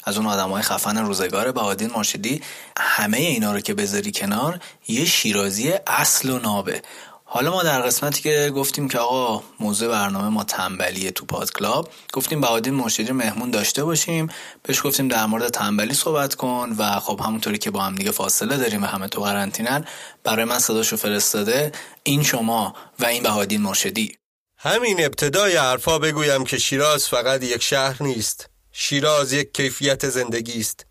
از 0.05 0.17
اون 0.17 0.27
آدم 0.27 0.51
های 0.51 0.63
خفن 0.63 0.99
روزگار 0.99 1.53
بهاالدین 1.53 1.91
مرشدی 1.95 2.43
همه 2.79 3.17
اینا 3.17 3.53
رو 3.53 3.61
که 3.61 3.75
بذاری 3.75 4.13
کنار 4.13 4.61
یه 4.89 5.05
شیرازی 5.05 5.73
اصل 5.87 6.31
و 6.31 6.39
نابه. 6.39 6.83
حالا 7.31 7.51
ما 7.51 7.63
در 7.63 7.83
قسمتی 7.83 8.23
که 8.23 8.53
گفتیم 8.57 8.89
که 8.89 8.99
آقا 8.99 9.45
موضوع 9.61 9.89
برنامه 9.89 10.29
ما 10.29 10.45
تنبلیه 10.45 11.11
تو 11.11 11.27
پادکلاب 11.27 11.89
گفتیم 12.13 12.41
بهاالدین 12.41 12.75
مرشدی 12.75 13.13
مهمون 13.13 13.51
داشته 13.51 13.85
باشیم 13.85 14.29
بهش 14.63 14.87
گفتیم 14.87 15.09
در 15.09 15.27
مورد 15.27 15.49
تنبلی 15.49 15.95
صحبت 15.95 16.35
کن 16.35 16.75
و 16.79 17.01
خب 17.01 17.21
همونطوری 17.25 17.59
که 17.59 17.71
با 17.71 17.81
هم 17.81 17.95
دیگه 17.95 18.11
فاصله 18.11 18.57
داریم 18.57 18.83
و 18.83 18.87
همه 18.87 19.09
تو 19.09 19.21
قرنطینن 19.21 19.85
برای 20.25 20.45
من 20.45 20.59
صداشو 20.59 20.97
فرستاده 20.97 21.73
این 22.03 22.23
شما 22.23 22.75
و 22.99 23.07
این 23.07 23.23
بهادین 23.23 23.61
مرشدی. 23.61 24.17
همین 24.59 25.05
ابتدای 25.05 25.57
حرفا 25.57 25.99
بگویم 25.99 26.45
که 26.45 26.59
شیراز 26.59 27.09
فقط 27.09 27.43
یک 27.43 27.63
شهر 27.63 28.03
نیست. 28.03 28.51
شیراز 28.73 29.33
یک 29.33 29.55
کیفیت 29.55 30.09
زندگی 30.09 30.61
است. 30.61 30.87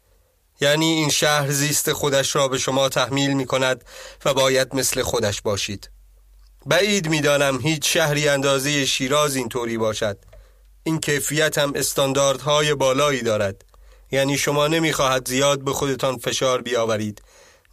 یعنی 0.62 0.86
این 0.86 1.10
شهر 1.10 1.52
زیست 1.52 1.94
خودش 1.94 2.36
را 2.36 2.48
به 2.48 2.58
شما 2.58 2.90
تحمیل 2.90 3.34
می 3.34 3.46
کند 3.46 3.84
و 4.26 4.34
باید 4.34 4.76
مثل 4.76 5.02
خودش 5.02 5.42
باشید. 5.42 5.97
بعید 6.68 7.10
می‌دانم 7.10 7.60
هیچ 7.60 7.94
شهری 7.94 8.28
اندازه 8.28 8.86
شیراز 8.86 9.36
اینطوری 9.36 9.78
باشد. 9.78 10.18
این 10.84 11.00
کیفیت 11.00 11.58
هم 11.58 11.72
استانداردهای 11.76 12.74
بالایی 12.74 13.22
دارد. 13.22 13.66
یعنی 14.12 14.38
شما 14.38 14.68
نمی‌خواهد 14.68 15.28
زیاد 15.28 15.64
به 15.64 15.74
خودتان 15.74 16.18
فشار 16.18 16.62
بیاورید. 16.62 17.22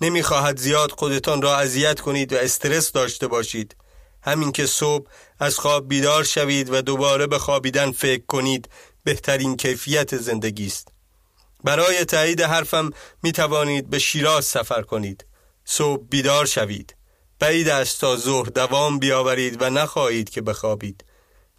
نمی‌خواهد 0.00 0.58
زیاد 0.58 0.90
خودتان 0.90 1.42
را 1.42 1.56
اذیت 1.56 2.00
کنید 2.00 2.32
و 2.32 2.36
استرس 2.36 2.92
داشته 2.92 3.26
باشید. 3.26 3.76
همین 4.22 4.52
که 4.52 4.66
صبح 4.66 5.06
از 5.38 5.58
خواب 5.58 5.88
بیدار 5.88 6.24
شوید 6.24 6.70
و 6.72 6.82
دوباره 6.82 7.26
به 7.26 7.38
خوابیدن 7.38 7.92
فکر 7.92 8.26
کنید 8.26 8.68
بهترین 9.04 9.56
کیفیت 9.56 10.16
زندگی 10.16 10.66
است. 10.66 10.88
برای 11.64 12.04
تایید 12.04 12.40
حرفم 12.40 12.90
می 13.22 13.32
توانید 13.32 13.90
به 13.90 13.98
شیراز 13.98 14.44
سفر 14.44 14.82
کنید. 14.82 15.24
صبح 15.64 16.02
بیدار 16.10 16.46
شوید. 16.46 16.94
بعید 17.38 17.68
است 17.68 18.00
تا 18.00 18.16
ظهر 18.16 18.46
دوام 18.46 18.98
بیاورید 18.98 19.62
و 19.62 19.70
نخواهید 19.70 20.30
که 20.30 20.42
بخوابید. 20.42 21.04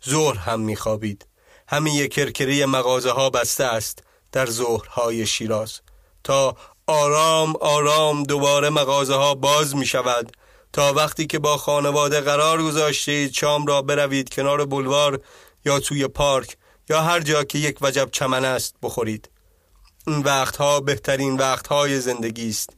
ظهر 0.09 0.37
هم 0.37 0.59
میخوابید. 0.59 1.27
همین 1.67 2.07
کرکری 2.07 2.65
مغازه 2.65 3.11
ها 3.11 3.29
بسته 3.29 3.63
است 3.63 4.03
در 4.31 4.45
ظهرهای 4.45 5.25
شیراز. 5.25 5.81
تا 6.23 6.55
آرام 6.87 7.53
آرام 7.61 8.23
دوباره 8.23 8.69
مغازه 8.69 9.15
ها 9.15 9.35
باز 9.35 9.75
می 9.75 9.85
شود 9.85 10.31
تا 10.73 10.93
وقتی 10.93 11.27
که 11.27 11.39
با 11.39 11.57
خانواده 11.57 12.21
قرار 12.21 12.63
گذاشتید 12.63 13.33
شام 13.33 13.65
را 13.65 13.81
بروید 13.81 14.29
کنار 14.29 14.65
بلوار 14.65 15.21
یا 15.65 15.79
توی 15.79 16.07
پارک 16.07 16.57
یا 16.89 17.01
هر 17.01 17.19
جا 17.19 17.43
که 17.43 17.57
یک 17.57 17.77
وجب 17.81 18.09
چمن 18.11 18.45
است 18.45 18.75
بخورید. 18.83 19.29
این 20.07 20.19
وقتها 20.19 20.79
بهترین 20.79 21.37
وقتهای 21.37 21.99
زندگی 21.99 22.49
است. 22.49 22.69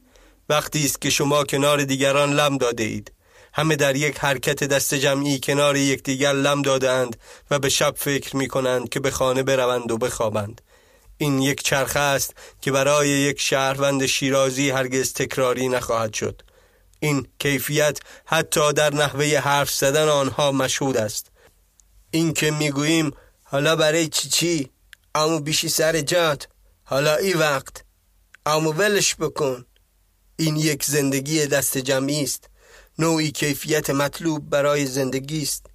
وقتی 0.48 0.84
است 0.84 1.00
که 1.00 1.10
شما 1.10 1.44
کنار 1.44 1.84
دیگران 1.84 2.32
لم 2.32 2.58
داده 2.58 2.82
اید. 2.82 3.12
همه 3.52 3.76
در 3.76 3.96
یک 3.96 4.18
حرکت 4.18 4.64
دست 4.64 4.94
جمعی 4.94 5.40
کنار 5.40 5.76
یکدیگر 5.76 6.32
لم 6.32 6.62
دادند 6.62 7.16
و 7.50 7.58
به 7.58 7.68
شب 7.68 7.94
فکر 7.96 8.36
می 8.36 8.48
کنند 8.48 8.88
که 8.88 9.00
به 9.00 9.10
خانه 9.10 9.42
بروند 9.42 9.90
و 9.90 9.98
بخوابند. 9.98 10.60
این 11.18 11.42
یک 11.42 11.62
چرخه 11.62 12.00
است 12.00 12.34
که 12.60 12.72
برای 12.72 13.08
یک 13.08 13.40
شهروند 13.40 14.06
شیرازی 14.06 14.70
هرگز 14.70 15.12
تکراری 15.12 15.68
نخواهد 15.68 16.14
شد. 16.14 16.42
این 17.00 17.26
کیفیت 17.38 17.98
حتی 18.24 18.72
در 18.72 18.94
نحوه 18.94 19.38
حرف 19.38 19.70
زدن 19.70 20.08
آنها 20.08 20.52
مشهود 20.52 20.96
است. 20.96 21.30
این 22.10 22.32
که 22.32 22.50
می‌گوییم 22.50 23.12
حالا 23.44 23.76
برای 23.76 24.08
چی 24.08 24.28
چی؟ 24.28 24.70
امو 25.14 25.40
بیشی 25.40 25.68
سر 25.68 26.00
جات. 26.00 26.48
حالا 26.84 27.16
ای 27.16 27.32
وقت. 27.32 27.84
امو 28.46 28.72
ولش 28.72 29.14
بکن. 29.14 29.64
این 30.38 30.56
یک 30.56 30.84
زندگی 30.84 31.46
دست 31.46 31.78
جمعی 31.78 32.22
است. 32.22 32.48
نوعی 32.98 33.30
کیفیت 33.30 33.90
مطلوب 33.90 34.50
برای 34.50 34.86
زندگی 34.86 35.42
است. 35.42 35.66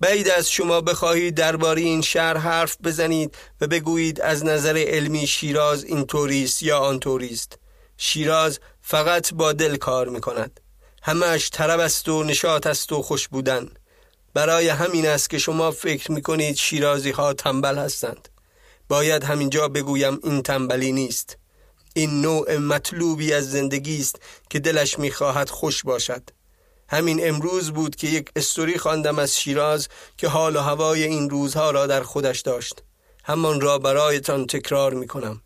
بعید 0.00 0.28
از 0.28 0.50
شما 0.50 0.80
بخواهید 0.80 1.34
درباره 1.34 1.82
این 1.82 2.02
شهر 2.02 2.36
حرف 2.36 2.76
بزنید 2.84 3.34
و 3.60 3.66
بگویید 3.66 4.20
از 4.20 4.44
نظر 4.44 4.84
علمی 4.88 5.26
شیراز 5.26 5.84
این 5.84 6.04
توریست 6.04 6.62
یا 6.62 6.78
آن 6.78 7.00
توریست 7.00 7.58
شیراز 7.96 8.58
فقط 8.82 9.34
با 9.34 9.52
دل 9.52 9.76
کار 9.76 10.08
می 10.08 10.20
کند 10.20 10.60
همش 11.02 11.50
طرب 11.50 11.80
است 11.80 12.08
و 12.08 12.24
نشاط 12.24 12.66
است 12.66 12.92
و 12.92 13.02
خوش 13.02 13.28
بودن. 13.28 13.70
برای 14.34 14.68
همین 14.68 15.06
است 15.06 15.30
که 15.30 15.38
شما 15.38 15.70
فکر 15.70 16.12
می 16.12 16.22
کنید 16.22 16.56
شیرازی 16.56 17.10
ها 17.10 17.32
تنبل 17.32 17.78
هستند. 17.78 18.28
باید 18.88 19.24
همینجا 19.24 19.68
بگویم 19.68 20.20
این 20.24 20.42
تنبلی 20.42 20.92
نیست. 20.92 21.38
این 21.96 22.20
نوع 22.20 22.56
مطلوبی 22.56 23.32
از 23.32 23.50
زندگی 23.50 24.00
است 24.00 24.16
که 24.50 24.58
دلش 24.58 24.98
می‌خواهد 24.98 25.50
خوش 25.50 25.82
باشد. 25.82 26.22
همین 26.88 27.28
امروز 27.28 27.70
بود 27.70 27.96
که 27.96 28.06
یک 28.06 28.30
استوری 28.36 28.78
خواندم 28.78 29.18
از 29.18 29.38
شیراز 29.38 29.88
که 30.16 30.28
حال 30.28 30.56
و 30.56 30.60
هوای 30.60 31.04
این 31.04 31.30
روزها 31.30 31.70
را 31.70 31.86
در 31.86 32.02
خودش 32.02 32.40
داشت. 32.40 32.82
همان 33.24 33.60
را 33.60 33.78
برایتان 33.78 34.46
تکرار 34.46 34.94
می 34.94 35.06
کنم 35.06 35.40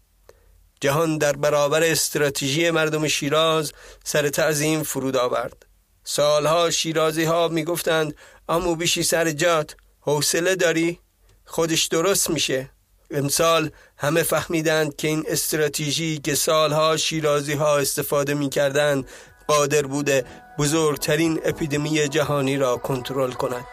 جهان 0.81 1.19
در 1.19 1.33
برابر 1.33 1.83
استراتژی 1.83 2.71
مردم 2.71 3.09
شیراز 3.09 3.73
سر 4.05 4.29
تعظیم 4.29 4.83
فرود 4.83 5.17
آورد. 5.17 5.67
سالها 6.05 6.71
شیرازی 6.71 7.25
ها 7.25 7.49
می 7.49 7.65
گفتند 7.65 8.15
امو 8.49 8.77
بیشی 8.77 9.03
سر 9.03 9.31
جات 9.31 9.77
حوصله 10.01 10.55
داری؟ 10.57 11.01
خودش 11.45 11.87
درست 11.87 12.31
میشه. 12.31 12.71
امسال 13.11 13.71
همه 14.01 14.23
فهمیدند 14.23 14.97
که 14.97 15.09
این 15.09 15.25
استراتژی 15.29 16.19
که 16.19 16.35
سالها 16.35 16.97
شیرازی 16.97 17.53
ها 17.53 17.79
استفاده 17.79 18.35
می 18.35 18.49
کردند 18.49 19.09
قادر 19.47 19.83
بوده 19.83 20.25
بزرگترین 20.59 21.41
اپیدمی 21.45 22.09
جهانی 22.09 22.57
را 22.57 22.77
کنترل 22.77 23.33
کند. 23.33 23.65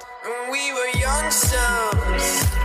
Flashlights 1.25 2.55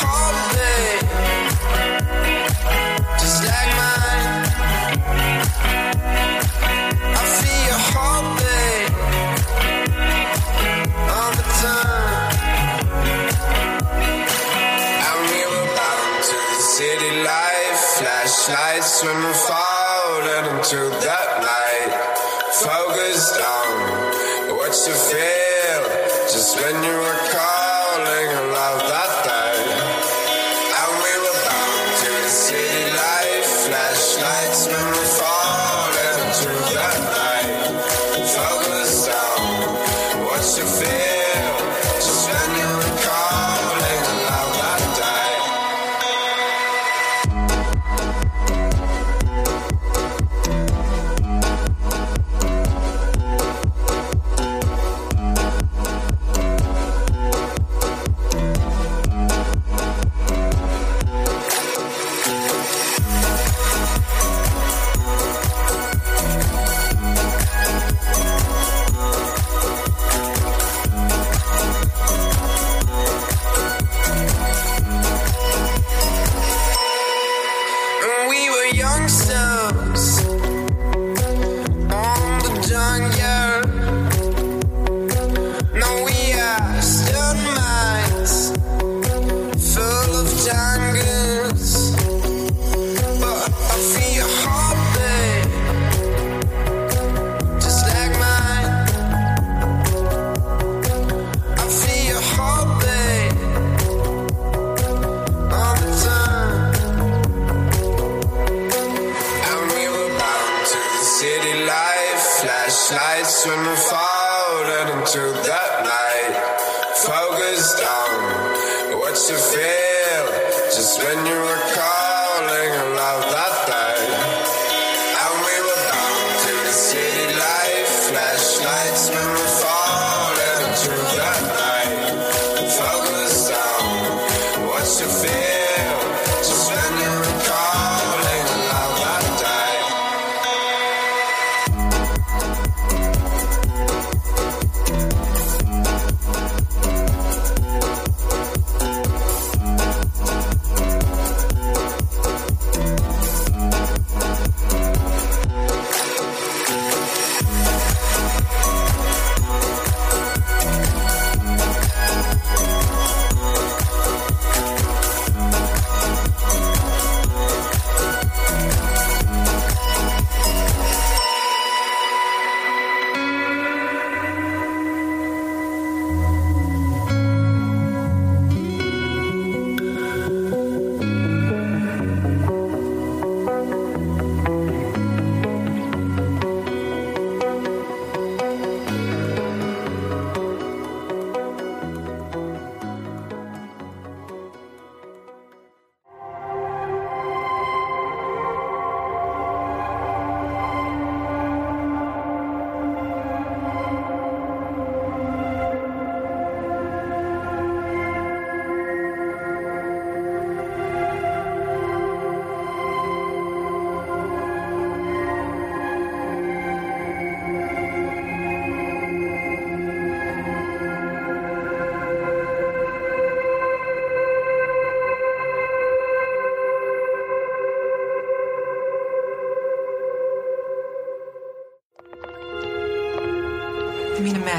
when 0.00 0.49
and 19.02 19.34
fouled 19.34 20.26
into 20.60 20.90
that 21.00 21.29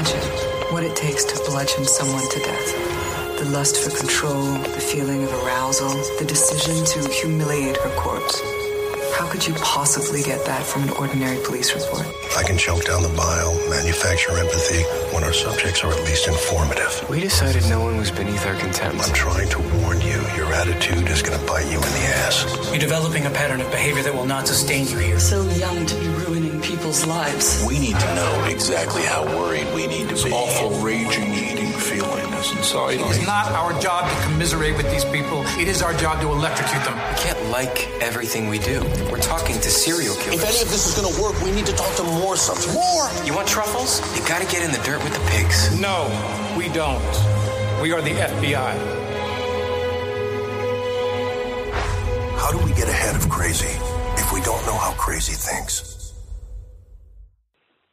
imagine 0.02 0.72
what 0.72 0.82
it 0.82 0.96
takes 0.96 1.24
to 1.24 1.36
bludgeon 1.44 1.84
someone 1.84 2.28
to 2.28 2.38
death. 2.40 3.38
The 3.38 3.44
lust 3.50 3.78
for 3.78 3.96
control, 3.96 4.52
the 4.52 4.80
feeling 4.80 5.22
of 5.22 5.32
arousal, 5.44 5.90
the 6.18 6.24
decision 6.24 6.84
to 6.84 7.08
humiliate 7.12 7.76
her 7.76 7.90
corpse. 7.90 8.40
How 9.16 9.28
could 9.28 9.46
you 9.46 9.54
possibly 9.54 10.22
get 10.22 10.44
that 10.46 10.64
from 10.64 10.82
an 10.84 10.90
ordinary 10.90 11.38
police 11.44 11.72
report? 11.74 12.06
I 12.36 12.42
can 12.42 12.58
choke 12.58 12.84
down 12.84 13.02
the 13.02 13.14
bile, 13.14 13.54
manufacture 13.68 14.36
empathy 14.36 14.82
when 15.14 15.22
our 15.22 15.32
subjects 15.32 15.84
are 15.84 15.92
at 15.92 16.02
least 16.04 16.26
informative. 16.26 17.08
We 17.08 17.20
decided 17.20 17.62
no 17.68 17.80
one 17.80 17.98
was 17.98 18.10
beneath 18.10 18.44
our 18.46 18.56
contempt. 18.56 19.06
I'm 19.06 19.14
trying 19.14 19.50
to 19.50 19.58
warn 19.78 20.00
you, 20.00 20.18
your 20.34 20.52
attitude 20.52 21.08
is 21.08 21.22
going 21.22 21.38
to 21.38 21.46
bite 21.46 21.66
you 21.66 21.76
in 21.76 21.92
the 21.92 22.06
ass. 22.26 22.70
You're 22.70 22.80
developing 22.80 23.26
a 23.26 23.30
pattern 23.30 23.60
of 23.60 23.70
behavior 23.70 24.02
that 24.02 24.14
will 24.14 24.26
not 24.26 24.48
sustain 24.48 24.88
you 24.88 24.98
here. 24.98 25.20
So 25.20 25.48
young 25.50 25.86
to 25.86 25.94
be 25.94 26.08
ruining 26.08 26.41
people's 26.62 27.04
lives. 27.06 27.64
We 27.66 27.78
need 27.78 27.98
to 27.98 28.14
know 28.14 28.44
exactly 28.48 29.02
how 29.02 29.24
worried 29.24 29.66
we 29.74 29.86
need 29.86 30.08
to 30.10 30.24
be. 30.24 30.32
Awful 30.32 30.70
raging, 30.80 31.32
eating 31.34 31.72
feeling 31.72 32.32
is 32.34 32.52
inside 32.52 32.98
me. 32.98 33.04
It's 33.04 33.26
not 33.26 33.50
our 33.52 33.78
job 33.80 34.08
to 34.08 34.22
commiserate 34.22 34.76
with 34.76 34.90
these 34.90 35.04
people. 35.04 35.42
It 35.58 35.68
is 35.68 35.82
our 35.82 35.94
job 35.94 36.20
to 36.20 36.28
electrocute 36.28 36.84
them. 36.84 36.94
We 36.94 37.16
can't 37.18 37.50
like 37.50 37.88
everything 38.00 38.48
we 38.48 38.58
do. 38.58 38.80
We're 39.10 39.20
talking 39.20 39.56
to 39.56 39.70
serial 39.70 40.14
killers. 40.16 40.42
If 40.42 40.48
any 40.48 40.62
of 40.62 40.70
this 40.70 40.86
is 40.86 40.94
going 40.94 41.12
to 41.12 41.22
work, 41.22 41.40
we 41.42 41.50
need 41.50 41.66
to 41.66 41.74
talk 41.74 41.94
to 41.96 42.04
more 42.04 42.36
subjects. 42.36 42.74
More! 42.74 43.08
You 43.26 43.34
want 43.34 43.48
truffles? 43.48 44.00
You 44.16 44.26
gotta 44.28 44.46
get 44.46 44.62
in 44.62 44.70
the 44.70 44.82
dirt 44.84 45.02
with 45.02 45.12
the 45.12 45.24
pigs. 45.30 45.78
No, 45.78 46.06
we 46.56 46.68
don't. 46.68 47.02
We 47.82 47.92
are 47.92 48.00
the 48.00 48.10
FBI. 48.10 48.74
How 52.36 52.50
do 52.50 52.58
we 52.64 52.72
get 52.74 52.88
ahead 52.88 53.16
of 53.16 53.28
crazy 53.28 53.74
if 54.20 54.32
we 54.32 54.40
don't 54.42 54.64
know 54.66 54.76
how 54.76 54.92
crazy 54.92 55.32
thinks? 55.32 56.01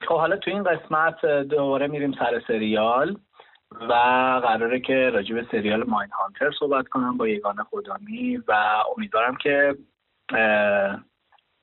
خب 0.10 0.18
حالا 0.18 0.38
تو 0.38 0.52
این 0.52 0.64
قسمت 0.64 1.26
دوباره 1.26 1.88
میریم 1.88 2.12
سر 2.12 2.42
سریال 2.48 3.18
و 3.72 3.94
قراره 4.44 4.80
که 4.80 5.10
راجع 5.10 5.44
سریال 5.52 5.84
ماین 5.84 6.10
هانتر 6.12 6.52
صحبت 6.60 6.88
کنم 6.88 7.18
با 7.18 7.28
یگانه 7.28 7.64
خودانی 7.64 8.38
و 8.38 8.54
امیدوارم 8.98 9.36
که 9.36 9.76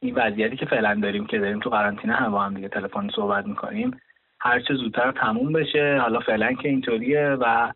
این 0.00 0.14
وضعیتی 0.14 0.56
که 0.56 0.66
فعلا 0.66 1.00
داریم 1.02 1.26
که 1.26 1.38
داریم 1.38 1.60
تو 1.60 1.70
قرنطینه 1.70 2.14
هم 2.14 2.32
با 2.32 2.42
هم 2.42 2.54
دیگه 2.54 2.68
تلفنی 2.68 3.10
صحبت 3.16 3.46
می‌کنیم 3.46 4.00
هر 4.40 4.60
چه 4.60 4.74
زودتر 4.74 5.12
تموم 5.12 5.52
بشه. 5.52 5.98
حالا 6.00 6.20
فعلا 6.20 6.52
که 6.52 6.68
اینطوریه 6.68 7.28
و 7.40 7.72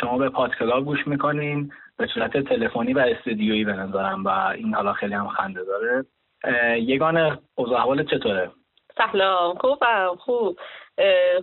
شما 0.00 0.18
به 0.18 0.28
پادکلاب 0.28 0.84
گوش 0.84 1.06
می‌کنین 1.06 1.72
به 1.96 2.06
صورت 2.06 2.38
تلفنی 2.38 2.92
و 2.92 2.98
استودیویی 2.98 3.64
به 3.64 3.72
نظرم 3.72 4.24
و 4.24 4.28
این 4.28 4.74
حالا 4.74 4.92
خیلی 4.92 5.14
هم 5.14 5.28
خنده 5.28 5.64
داره. 5.64 6.04
اه، 6.44 6.78
یگانه 6.78 7.38
اوضاع 7.54 8.02
چطوره؟ 8.02 8.50
سلام. 8.96 9.54
خوبم 9.54 10.16
خوب 10.18 10.58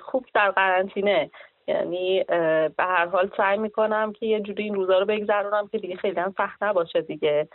خوب 0.01 0.25
در 0.33 0.51
قرنطینه. 0.51 1.31
یعنی 1.67 2.23
به 2.77 2.83
هر 2.83 3.05
حال 3.05 3.31
سعی 3.37 3.57
می‌کنم 3.57 4.13
که 4.13 4.25
یه 4.25 4.39
جوری 4.39 4.63
این 4.63 4.75
روزا 4.75 4.99
رو 4.99 5.05
بگذرونم 5.05 5.67
که 5.67 5.77
دیگه 5.77 5.95
خیلی 5.95 6.19
هم 6.19 6.33
سخت 6.37 6.63
نباشه 6.63 7.01
دیگه. 7.01 7.47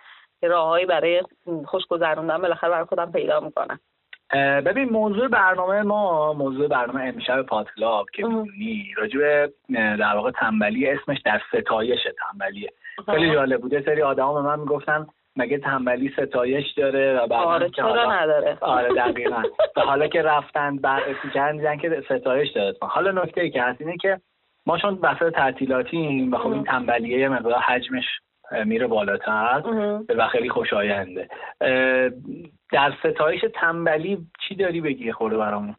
راههایی 0.43 0.87
برای 0.87 1.23
خوش 1.67 1.87
گذروندن 1.87 2.39
بالاخره 2.39 2.71
برای 2.71 2.85
خودم 2.85 3.13
پیدا 3.13 3.41
می‌کنم. 3.41 3.81
ببین 4.67 4.89
موضوع 4.89 5.29
برنامه 5.29 5.83
ما 5.83 6.33
موضوع 6.33 6.69
برنامه 6.69 7.03
امشب 7.03 7.43
پادکلاب 7.43 8.07
که 8.11 8.25
می‌دونی 8.25 8.95
راجع 8.97 9.47
در 9.75 10.17
واقع 10.17 10.31
تنبلی 10.31 10.91
اسمش 10.91 11.19
در 11.25 11.41
ستایش 11.49 12.01
تنبلیه. 12.19 12.73
خیلی 13.07 13.33
جالب 13.33 13.61
بود. 13.61 13.73
یه 13.73 13.83
سری 13.83 14.03
آدما 14.03 14.35
به 14.35 14.41
من 14.41 14.61
می‌گفتن 14.61 15.07
مگه 15.37 15.59
تنبلی 15.59 16.13
ستایش 16.17 16.73
داره 16.73 17.19
و 17.19 17.27
بعد 17.27 17.47
آره 17.47 17.71
چرا 17.71 18.13
نداره؟ 18.13 18.59
آره 18.77 18.95
دقیقا. 18.95 19.43
و 19.77 19.81
حالا 19.81 20.07
که 20.07 20.23
رفتن 20.23 20.77
بررسی 20.77 21.31
کردن 21.35 21.57
دیدن 21.57 21.77
که 21.77 22.03
ستایش 22.05 22.51
داره. 22.51 22.77
حالا 22.81 23.23
نکته 23.23 23.41
ای 23.41 23.51
که 23.51 23.63
هست 23.63 23.81
اینه 23.81 23.97
که 23.97 24.21
ما 24.67 24.79
چون 24.79 24.99
وسط 25.03 25.33
تعطیلاتیم 25.35 26.33
و 26.33 26.39
خب 26.39 26.53
این 26.53 26.65
تنبلیه 26.65 27.19
یه 27.19 27.29
مقدار 27.29 27.59
حجمش 27.59 28.05
میره 28.65 28.87
بالاتر 28.87 29.63
و 30.17 30.29
خیلی 30.29 30.49
خوشاینده. 30.49 31.29
در 32.73 32.93
ستایش 33.05 33.45
تنبلی 33.55 34.19
چی 34.49 34.55
داری 34.55 34.81
بگی 34.81 35.13
خورده 35.13 35.37
برامون؟ 35.37 35.77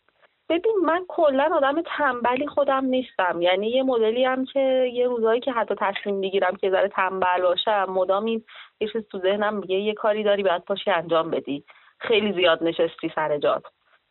ببین 0.49 0.73
من 0.85 1.05
کلا 1.07 1.49
آدم 1.55 1.81
تنبلی 1.97 2.47
خودم 2.47 2.85
نیستم. 2.85 3.41
یعنی 3.41 3.69
یه 3.69 3.83
مدلی 3.83 4.25
هم 4.25 4.45
که 4.45 4.89
یه 4.93 5.07
روزایی 5.07 5.39
که 5.39 5.51
حتی 5.51 5.75
تصمیم 5.77 6.15
می‌گیرم 6.15 6.55
که 6.55 6.69
ذره 6.69 6.87
تنبل 6.87 7.41
باشم 7.41 7.85
مدام 7.89 8.25
این 8.25 8.43
یه 8.81 8.87
چیز 8.87 9.07
تو 9.11 9.19
ذهنم 9.19 9.53
میگه 9.53 9.75
یه 9.75 9.93
کاری 9.93 10.23
داری 10.23 10.43
باید 10.43 10.65
پاشی 10.65 10.91
انجام 10.91 11.31
بدی. 11.31 11.63
خیلی 11.99 12.33
زیاد 12.33 12.63
نشستی 12.63 13.11
سر 13.15 13.37
جات. 13.37 13.63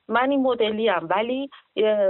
من 0.09 0.31
این 0.31 0.43
مدلی 0.43 0.89
هم 0.89 1.09
ولی 1.11 1.51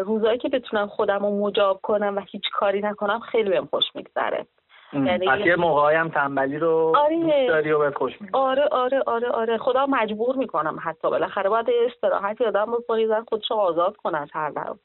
روزایی 0.05 0.39
که 0.39 0.49
بتونم 0.49 0.87
خودم 0.87 1.19
رو 1.19 1.47
مجاب 1.47 1.81
کنم 1.83 2.17
و 2.17 2.21
هیچ 2.21 2.45
کاری 2.53 2.81
نکنم 2.81 3.21
خیلی 3.21 3.51
بهم 3.51 3.67
خوش 3.67 3.85
میگذره. 3.95 4.47
یعنی 4.93 5.27
پس 5.27 5.47
یه 5.47 5.57
موقعی 5.57 5.97
هم 5.97 6.09
تنبلی 6.09 6.59
رو 6.59 6.93
آره. 6.97 7.17
دوست 7.17 7.49
داری 7.49 7.73
و 7.73 7.91
خوش 7.91 8.21
میگذره. 8.21 8.41
آره 8.41 8.65
آره 8.65 9.03
آره 9.07 9.29
آره. 9.29 9.59
خدا 9.59 9.87
مجبور 9.87 10.37
می‌کنم 10.37 10.79
حتی. 10.83 11.11
بالاخره 11.11 11.51
باید 11.51 11.69
یه 11.69 11.75
استراحتی 11.87 12.45
آدم 12.45 12.67
بکنی 12.67 13.07
زن 13.07 13.25
خودش 13.29 13.51
رو 13.51 13.57
آزاد 13.57 13.97
کنه 13.97 14.19
از 14.19 14.29
هر 14.33 14.51
طرف 14.51 14.77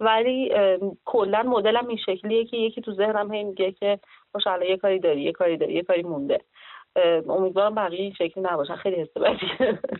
ولی 0.00 0.52
ام، 0.52 0.96
کلا 1.04 1.42
مدلم 1.42 1.86
این 1.88 1.98
شکلیه 2.06 2.44
که 2.44 2.56
یکی 2.56 2.80
تو 2.80 2.92
ذهنم 2.92 3.32
هی 3.32 3.44
میگه 3.44 3.72
که 3.72 3.98
ماشاءالله 4.34 4.70
یه 4.70 4.76
کاری 4.76 4.98
داری 4.98 5.22
یه 5.22 5.32
کاری 5.32 5.56
داری 5.56 5.72
یه 5.72 5.82
کاری 5.82 6.02
مونده. 6.02 6.34
ام، 6.34 6.40
امیدوارم 7.28 7.74
بقیه 7.74 8.00
این 8.00 8.12
شکلی 8.12 8.44
نباشن 8.44 8.76
خیلی 8.76 8.96
حس 8.96 9.08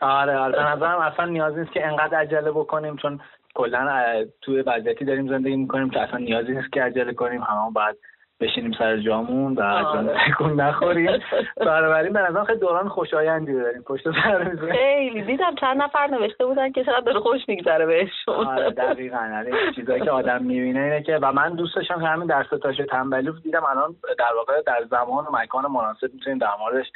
آره 0.01 0.37
آره. 0.37 0.53
به 0.53 0.63
نظرم 0.73 0.99
اصلا 0.99 1.25
نیاز 1.27 1.59
نیست 1.59 1.73
که 1.73 1.87
انقدر 1.87 2.19
عجله 2.19 2.51
بکنیم 2.51 2.97
چون 2.97 3.21
کلا 3.55 4.27
توی 4.41 4.63
وضعیتی 4.63 5.05
داریم 5.05 5.29
زندگی 5.29 5.57
می‌کنیم 5.57 5.91
که 5.91 6.01
اصلا 6.01 6.19
نیازی 6.19 6.53
نیست 6.53 6.73
که 6.73 6.83
عجله 6.83 7.13
کنیم. 7.13 7.43
همه 7.43 7.71
باید 7.71 7.97
بشینیم 8.41 8.73
سر 8.79 8.97
جامون 8.97 9.55
و 9.55 9.63
آره. 9.63 10.15
تکون 10.29 10.61
نخوریم. 10.61 11.11
بنابراین 11.57 12.13
به 12.13 12.21
نظرم 12.21 12.45
خیلی 12.45 12.59
دوران 12.59 12.89
خوشایندی 12.89 13.53
داریم. 13.53 13.83
پشت 13.83 14.05
سر 14.05 14.57
خیلی. 14.73 15.23
دیدم 15.23 15.55
چند 15.61 15.83
نفر 15.83 16.07
نوشته 16.07 16.47
بودن 16.47 16.73
که 16.73 16.85
چقدر 16.85 17.01
داره 17.01 17.21
خوش 17.21 17.41
میگذره 17.49 17.87
بهشون. 17.87 18.47
آره 18.47 18.71
دقیقا. 18.71 19.19
یعنی 19.33 19.51
چیزایی 19.75 20.01
که 20.01 20.11
آدم 20.11 20.43
می‌بینه 20.43 20.81
اینه 20.81 21.03
که 21.03 21.19
و 21.23 21.33
من 21.33 21.55
دوست 21.55 21.77
داشتم 21.77 22.01
همین 22.01 22.27
در 22.27 22.45
ستاش 22.45 22.77
تنبلی 22.91 23.33
دیدم. 23.43 23.65
الان 23.65 23.97
در 24.19 24.35
واقع 24.37 24.63
در 24.63 24.85
زمان 24.91 25.25
و 25.25 25.31
مکان 25.33 25.67
مناسب 25.67 26.15
می‌تونیم 26.15 26.39
در 26.39 26.51
موردش 26.61 26.87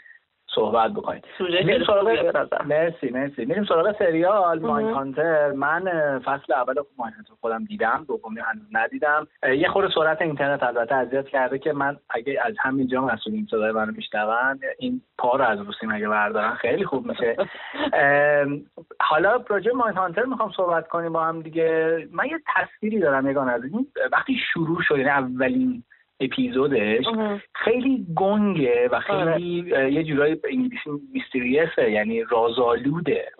صحبت 0.55 0.92
بکنیم. 0.92 1.22
میریم 1.40 1.84
سراغ 1.86 2.09
نظر. 2.09 2.62
مرسی 2.62 3.11
مرسی. 3.11 3.44
میریم 3.44 3.64
سراغ 3.64 3.98
سریال 3.98 4.59
ماین 4.59 4.90
هانتر. 4.90 5.52
من 5.52 5.82
فصل 6.24 6.52
اول 6.52 6.74
ماین 6.98 7.14
هانتر 7.14 7.32
خودم 7.40 7.64
دیدم 7.64 8.05
دومی 8.09 8.40
هنوز 8.40 8.66
ندیدم. 8.72 9.26
یه 9.57 9.68
خورده 9.68 9.94
سرعت 9.94 10.22
اینترنت 10.22 10.62
البته 10.62 10.94
اذیت 10.94 11.28
کرده 11.28 11.59
که 11.59 11.72
من 11.72 11.96
اگه 12.11 12.40
از 12.44 12.55
همینجا 12.61 13.00
مسئولین 13.00 13.46
صدای 13.50 13.72
منو 13.72 13.92
میشنون 13.92 14.61
این 14.78 15.00
پا 15.18 15.36
رو 15.36 15.44
از 15.44 15.59
روسیم 15.61 15.92
اگه 15.92 16.09
بردارن 16.09 16.55
خیلی 16.55 16.84
خوب 16.84 17.07
میشه. 17.07 17.36
حالا 19.00 19.38
به 19.38 19.72
ماین 19.74 19.96
هانتر 19.96 20.24
می‌خوام 20.24 20.52
صحبت 20.57 20.88
کنیم 20.88 21.12
با 21.12 21.24
هم 21.24 21.42
دیگه. 21.42 22.09
من 22.12 22.24
یه 22.26 22.40
تصویری 22.57 23.00
دارم 23.00 23.30
یگان 23.30 23.48
از 23.48 23.64
این 23.64 23.86
وقتی 24.12 24.36
شروع 24.52 24.82
شد 24.82 24.98
یعنی 24.98 25.11
اولین 25.11 25.82
اپیزودش 26.20 27.04
خیلی 27.54 28.06
گنگه 28.16 28.88
و 28.92 29.00
خیلی 29.00 29.74
اه، 29.74 29.90
یه 29.90 30.04
جورایی 30.04 30.40
انگلیسی 30.44 30.90
میستریسه 31.12 31.90
یعنی 31.90 32.22
رازآلوده. 32.22 33.32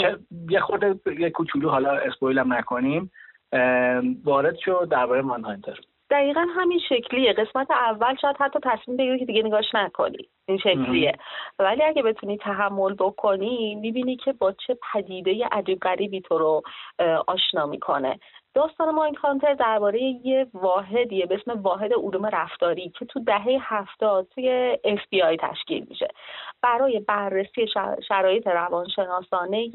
چه 0.00 0.18
یه 0.50 0.60
خورده 0.60 0.94
یه 1.18 1.30
کوچولو 1.30 1.68
حالا 1.68 1.90
اسپویلم 1.90 2.52
نکنیم. 2.52 3.12
وارد 4.24 4.56
شد 4.56 4.88
درباره 4.90 5.22
مان 5.22 5.44
هانتر. 5.44 5.80
دقیقا 6.10 6.46
همین 6.56 6.80
شکلیه. 6.88 7.32
قسمت 7.32 7.70
اول 7.70 8.16
شاید 8.16 8.36
حتی 8.40 8.58
تصمیم 8.62 8.96
بگیری 8.96 9.18
که 9.18 9.24
دیگه 9.24 9.42
نگاش 9.42 9.74
نکنی. 9.74 10.28
این 10.48 10.58
شکلیه. 10.58 11.12
ولی 11.58 11.82
اگه 11.82 12.02
بتونی 12.02 12.36
تحمل 12.36 12.94
بکنی 12.94 13.74
می‌بینی 13.74 14.16
که 14.16 14.32
با 14.32 14.52
چه 14.52 14.76
پدیده 14.92 15.46
عجیب 15.52 15.78
غریبی 15.78 16.20
تو 16.20 16.38
رو 16.38 16.62
آشنا 17.26 17.66
می‌کنه. 17.66 18.18
داستان 18.54 18.90
ماین 18.94 19.14
کانتر 19.14 19.54
درباره 19.54 20.02
یه 20.02 20.46
واحدیه 20.54 21.26
به 21.26 21.34
اسم 21.34 21.62
واحد 21.62 21.92
علوم 21.92 22.26
رفتاری 22.26 22.88
که 22.98 23.04
تو 23.04 23.20
دهه 23.20 23.58
هفتاد 23.60 24.28
توی 24.28 24.78
FBI 24.84 25.36
تشکیل 25.40 25.86
میشه. 25.88 26.08
برای 26.62 27.00
بررسی 27.00 27.66
شر- 27.74 28.00
شرایط 28.08 28.46
روانشناسانه 28.46 29.70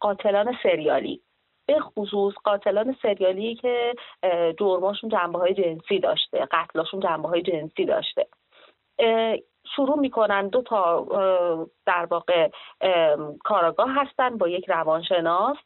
قاتلان 0.00 0.56
سریالی. 0.62 1.20
به 1.66 1.80
خصوص 1.80 2.34
قاتلان 2.44 2.96
سریالی 3.02 3.54
که 3.54 3.94
جرماشون 4.60 5.10
جنبه 5.10 5.38
های 5.38 5.54
جنسی 5.54 5.98
داشته 5.98 6.48
قتلاشون 6.50 7.00
جنبه 7.00 7.28
های 7.28 7.42
جنسی 7.42 7.84
داشته. 7.84 8.26
شروع 9.76 9.98
می‌کنن 9.98 10.48
دو 10.48 10.62
تا 10.62 11.06
در 11.86 12.06
واقع 12.10 12.50
کاراگاه 13.44 13.90
هستن 13.90 14.38
با 14.38 14.48
یک 14.48 14.68
روانشناس. 14.68 15.56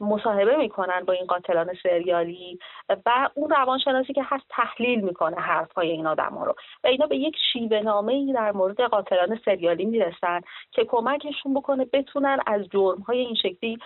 مصاحبه 0.00 0.56
می‌کنن 0.56 1.04
با 1.06 1.12
این 1.12 1.26
قاتلان 1.26 1.74
سریالی 1.82 2.58
و 3.06 3.28
اون 3.34 3.50
روانشناسی 3.50 4.12
که 4.12 4.22
هست 4.24 4.44
تحلیل 4.50 5.00
می‌کنه 5.00 5.36
حرفهای 5.36 5.90
این 5.90 6.06
آدم 6.06 6.38
رو. 6.38 6.54
و 6.84 6.86
اینا 6.86 7.06
به 7.06 7.16
یک 7.16 7.36
شیوه 7.52 7.80
نامه 7.80 8.12
ای 8.12 8.32
در 8.32 8.52
مورد 8.52 8.80
قاتلان 8.80 9.40
سریالی 9.44 9.84
می‌رسن 9.84 10.40
که 10.70 10.84
کمکشون 10.84 11.54
بکنه 11.54 11.84
بتونن 11.92 12.38
از 12.46 12.68
جرمهای 12.68 13.18
این 13.18 13.34
شکلی 13.34 13.78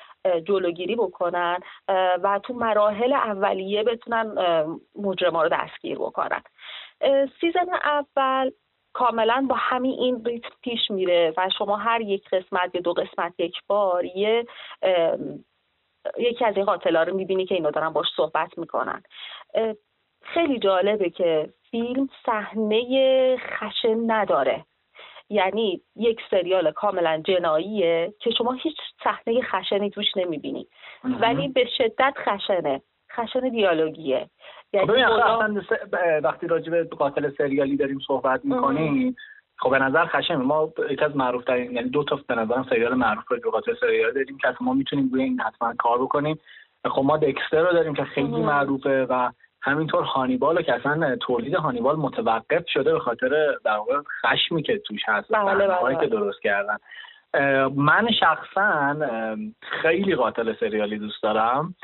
جلوگیری 0.45 0.97
بکنن 0.97 1.59
و 2.23 2.41
تو 2.45 2.55
مراحل 2.55 3.13
اولیه 3.13 3.83
بتونن 3.83 4.35
مجرما 4.95 5.43
رو 5.43 5.49
دستگیر 5.49 5.99
بکنن. 5.99 6.43
سیزن 7.41 7.69
اول 7.85 8.51
کاملا 8.93 9.47
با 9.51 9.57
همین 9.59 9.99
این 10.01 10.25
ریتم 10.25 10.49
پیش 10.63 10.91
میره 10.91 11.35
و 11.37 11.49
شما 11.59 11.77
هر 11.77 12.01
یک 12.01 12.29
قسمت 12.29 12.75
یا 12.75 12.81
دو 12.81 12.93
قسمت 12.93 13.33
یک 13.39 13.55
بار 13.67 14.05
یه 14.05 14.47
یکی 16.19 16.45
از 16.45 16.57
این 16.57 16.65
قاتلا 16.65 17.03
رو 17.03 17.15
می‌بینی 17.17 17.47
که 17.47 17.55
اینا 17.55 17.71
دارن 17.71 17.89
باش 17.91 18.07
صحبت 18.17 18.59
می‌کنن. 18.59 19.03
خیلی 20.23 20.59
جالبه 20.59 21.11
که 21.11 21.49
فیلم 21.71 22.09
صحنه 22.27 23.37
خشن 23.37 24.11
نداره. 24.11 24.65
یعنی 25.31 25.83
یک 25.97 26.21
سریال 26.31 26.73
کاملا 26.73 27.23
جناییه 27.25 28.15
که 28.21 28.31
شما 28.31 28.53
هیچ 28.53 28.77
صحنه 29.05 29.43
خشنی 29.43 29.91
توش 29.91 30.17
نمی‌بینی. 30.17 30.69
ولی 31.05 31.49
به 31.49 31.67
شدت 31.79 32.15
خشنه. 32.17 32.83
خشن 33.13 33.49
دیالوگیه. 33.49 34.31
یعنی 34.73 34.87
خب 35.05 35.61
ب- 35.93 36.21
وقتی 36.25 36.47
راجع 36.47 36.71
به 36.71 36.85
قاتل 36.85 37.31
سریالی 37.39 37.77
داریم 37.77 37.99
صحبت 38.07 38.45
می‌کنیم 38.45 39.17
خب 39.59 39.71
به 39.71 39.79
نظر 39.79 40.07
خشم 40.07 40.35
ما 40.35 40.73
یکی 40.91 41.05
از 41.05 41.17
معروف 41.17 41.45
ترین 41.45 41.73
یعنی 41.73 41.89
دو 41.89 42.05
تا 42.05 42.21
به 42.29 42.35
نظرم 42.35 42.67
سریال 42.71 42.95
معروف 42.95 43.25
قاتل 43.53 43.75
سریالی 43.81 44.15
داریم 44.15 44.39
که 44.39 44.55
ما 44.61 44.75
می‌تونیم 44.75 45.11
روی 45.13 45.23
این 45.23 45.41
حتما 45.41 45.75
کار 45.79 45.99
بکنیم 45.99 46.39
خب 46.91 47.03
ما 47.05 47.17
دکستر 47.17 47.61
رو 47.61 47.73
داریم 47.73 47.95
که 47.95 48.05
خیلی. 48.05 48.29
معروفه 48.29 49.07
و 49.11 49.31
همینطور 49.63 50.03
هانیبال 50.03 50.63
که 50.63 50.75
اصلا 50.75 51.17
تولید 51.17 51.55
هانیبال 51.55 51.97
متوقف 51.97 52.65
شده 52.69 52.93
به 52.93 52.99
خاطر 52.99 53.29
در 53.65 53.77
واقع 53.77 53.99
خشمی 54.25 54.63
که 54.63 54.79
توش 54.79 55.01
هست 55.07 55.33
بله، 55.33 55.69
بله، 55.69 55.95
که 55.95 55.97
بله. 55.97 56.07
درست 56.07 56.43
کردن 56.43 56.77
من 57.77 58.09
شخصا 58.21 58.97
خیلی 59.61 60.15
قاتل 60.15 60.55
سریالی 60.61 60.99
دوست 60.99 61.23
دارم 61.23 61.75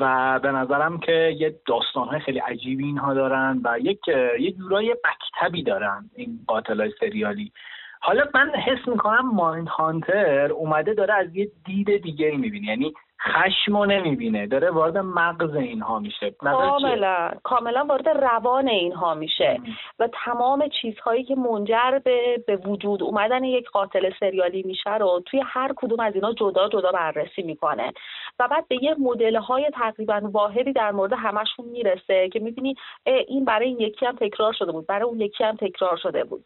و 0.00 0.38
به 0.42 0.50
نظرم 0.50 0.98
که 0.98 1.36
یه 1.38 1.54
داستانهای 1.66 2.20
خیلی 2.20 2.38
عجیبی 2.38 2.84
اینها 2.84 3.14
دارن 3.14 3.60
و 3.64 3.78
یک 3.78 4.08
یه 4.40 4.52
جورای 4.52 4.96
مکتبی 5.04 5.62
دارن 5.62 6.10
این 6.14 6.40
قاتلای 6.46 6.92
سریالی. 7.00 7.52
حالا 8.00 8.24
من 8.34 8.50
حس 8.50 8.88
می‌کنم 8.88 9.34
مایند 9.34 9.68
هانتر 9.68 10.52
اومده 10.52 10.94
داره 10.94 11.14
از 11.14 11.36
یه 11.36 11.50
دید 11.64 12.02
دیگه 12.02 12.36
می‌بینه. 12.36 12.66
یعنی 12.66 12.94
خشمو 13.22 13.84
نمی‌بینه. 13.84 14.46
داره 14.46 14.70
وارد 14.70 14.98
مغز 14.98 15.54
اینها 15.54 15.98
میشه؟ 15.98 16.30
کاملا. 16.30 17.30
کاملا 17.42 17.84
وارد 17.84 18.08
روان 18.08 18.68
اینها 18.68 19.14
میشه. 19.14 19.60
و 19.98 20.08
تمام 20.24 20.68
چیزهایی 20.68 21.24
که 21.24 21.34
منجر 21.34 22.00
به 22.04 22.44
به 22.46 22.56
وجود 22.56 23.02
اومدن 23.02 23.44
یک 23.44 23.70
قاتل 23.70 24.10
سریالی 24.20 24.62
میشه 24.62 24.94
رو 24.94 25.22
توی 25.26 25.42
هر 25.46 25.72
کدوم 25.76 26.00
از 26.00 26.14
اینا 26.14 26.32
جدا 26.32 26.68
جدا 26.68 26.92
بررسی 26.92 27.42
می‌کنه. 27.42 27.92
و 28.38 28.48
بعد 28.48 28.68
به 28.68 28.84
یه 28.84 28.94
مدل 28.98 29.36
های 29.36 29.70
تقریبا 29.74 30.20
واحدی 30.22 30.72
در 30.72 30.92
مورد 30.92 31.12
همشون 31.12 31.66
می‌رسه 31.66 32.28
که 32.28 32.40
می‌بینی 32.40 32.74
این 33.04 33.44
برای 33.44 33.68
این 33.68 33.80
یکی 33.80 34.06
هم 34.06 34.16
تکرار 34.16 34.52
شده 34.52 34.72
بود 34.72 34.86
برای 34.86 35.02
اون 35.02 35.20
یکی 35.20 35.44
هم 35.44 35.56
تکرار 35.56 35.96
شده 35.96 36.24
بود. 36.24 36.44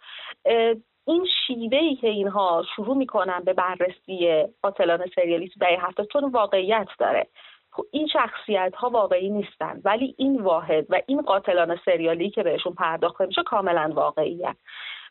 این 1.07 1.27
شیوه 1.47 1.79
ای 1.79 1.95
که 1.95 2.09
اینها 2.09 2.65
شروع 2.77 2.97
می‌کنن 2.97 3.41
به 3.45 3.53
بررسی 3.53 4.45
قاتلان 4.63 5.07
سریالی 5.15 5.49
تو 5.49 5.61
دهه 5.61 5.87
هفتاد 5.87 6.07
چون 6.13 6.31
واقعیت 6.31 6.89
داره. 6.99 7.27
خب 7.71 7.85
این 7.91 8.07
شخصیت 8.07 8.75
ها 8.75 8.91
واقعی 8.91 9.31
نیستن 9.31 9.81
ولی 9.85 10.15
این 10.19 10.41
واحد 10.41 10.87
و 10.89 11.01
این 11.07 11.23
قاتلان 11.23 11.79
سریالی 11.85 12.31
که 12.31 12.43
بهشون 12.43 12.75
پرداخته 12.75 13.27
میشه 13.27 13.43
کاملا 13.43 13.93
واقعیه. 13.95 14.55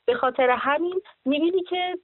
به 0.06 0.14
خاطر 0.16 0.50
همین 0.50 1.02
می‌بینی 1.26 1.64
که 1.64 1.98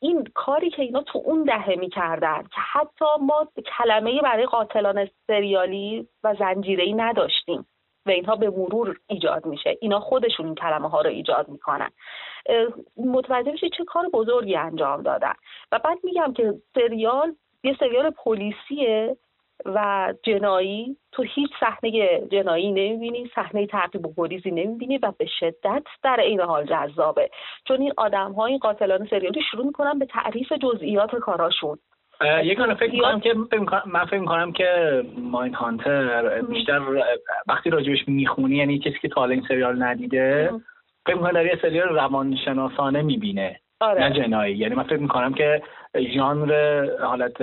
این 0.00 0.24
کاری 0.34 0.70
که 0.70 0.82
اینا 0.82 1.02
تو 1.02 1.22
اون 1.24 1.44
دهه 1.44 1.74
می‌کردن 1.78 2.42
که 2.42 2.60
حتی 2.72 3.04
ما 3.20 3.48
کلمه 3.78 4.20
برای 4.20 4.46
قاتلان 4.46 5.08
سریالی 5.26 6.08
و 6.24 6.34
زنجیره‌ای 6.34 6.92
نداشتیم 6.92 7.66
و 8.06 8.10
اینها 8.10 8.36
به 8.36 8.50
مرور 8.50 8.96
ایجاد 9.06 9.46
میشه. 9.46 9.78
اینا 9.80 10.00
خودشون 10.00 10.46
این 10.46 10.54
کلمه 10.54 10.88
ها 10.88 11.00
رو 11.00 11.10
ایجاد 11.10 11.48
می‌کنن. 11.48 11.90
متوجه 12.96 13.52
میشه 13.52 13.68
چه 13.68 13.84
کار 13.84 14.08
بزرگی 14.12 14.56
انجام 14.56 15.02
دادن. 15.02 15.32
و 15.72 15.78
بعد 15.84 15.98
میگم 16.04 16.32
که 16.32 16.54
سریال 16.74 17.34
یه 17.64 17.76
سریال 17.80 18.10
پلیسیه 18.10 19.16
و 19.64 20.14
جنایی. 20.22 20.96
تو 21.12 21.22
هیچ 21.22 21.50
صحنه 21.60 22.20
جنایی 22.32 22.72
نمی‌بینی 22.72 23.30
صحنه 23.34 23.66
تعقیب 23.66 24.06
و 24.06 24.14
گریزی 24.16 24.50
نمی‌بینی 24.50 24.98
و 24.98 25.12
به 25.18 25.26
شدت 25.40 25.82
در 26.02 26.20
این 26.20 26.40
حال 26.40 26.64
جذابه. 26.64 27.30
چون 27.68 27.80
این 27.80 27.92
آدم 27.96 28.32
های 28.32 28.50
این 28.50 28.58
قاتلان 28.58 29.06
سریالی 29.10 29.42
شروع 29.50 29.66
می‌کنن 29.66 29.98
به 29.98 30.06
تعریف 30.06 30.52
جزئیات 30.52 31.16
کاراشون. 31.16 31.78
یگانه 32.44 32.74
فکر 32.74 32.92
می‌کنم 32.92 33.20
که 33.20 33.34
من 33.86 34.04
فکر 34.04 34.18
می‌کنم 34.18 34.52
که 34.52 35.02
ماین 35.18 35.54
هانتر 35.54 36.40
بیشتر 36.42 36.80
وقتی 37.46 37.70
راجبش 37.70 38.08
می‌خونی 38.08 38.56
یعنی 38.56 38.78
کسی 38.78 38.98
که 39.02 39.08
تا 39.08 39.24
این 39.24 39.44
سریال 39.48 39.82
ندیده 39.82 40.50
فکر 41.06 41.14
می‌کنم 41.14 41.32
در 41.32 41.46
یه 41.46 41.58
سریال 41.62 41.88
روانشناسانه 41.88 43.02
می‌بینه 43.02 43.60
آره. 43.80 44.00
نه 44.00 44.10
جنایی. 44.10 44.56
یعنی 44.56 44.74
من 44.74 44.82
فکر 44.82 44.96
می‌کنم 44.96 45.34
که 45.34 45.62
ژانر 46.14 46.86
حالت 47.00 47.36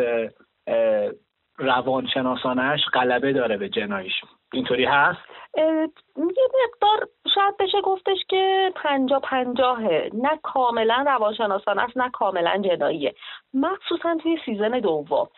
روانشناسانش 1.58 2.82
غلبه 2.94 3.34
داره 3.34 3.58
به 3.58 3.70
جناییش. 3.70 4.14
اینطوری 4.54 4.86
هست؟ 4.86 5.20
یه 5.58 6.48
مقدار 6.68 7.08
شاید 7.36 7.58
بشه 7.60 7.82
گفتش 7.82 8.18
که 8.28 8.72
پنجاه 8.76 9.20
پنجاهه. 9.20 10.10
نه 10.14 10.40
کاملا 10.44 11.04
روانشناسانه 11.08 11.84
است 11.84 11.98
نه 11.98 12.10
کاملا 12.10 12.62
جناییه. 12.62 13.16
مخصوصا 13.54 14.18
توی 14.24 14.38
season 14.46 14.80
دوم. 14.80 15.30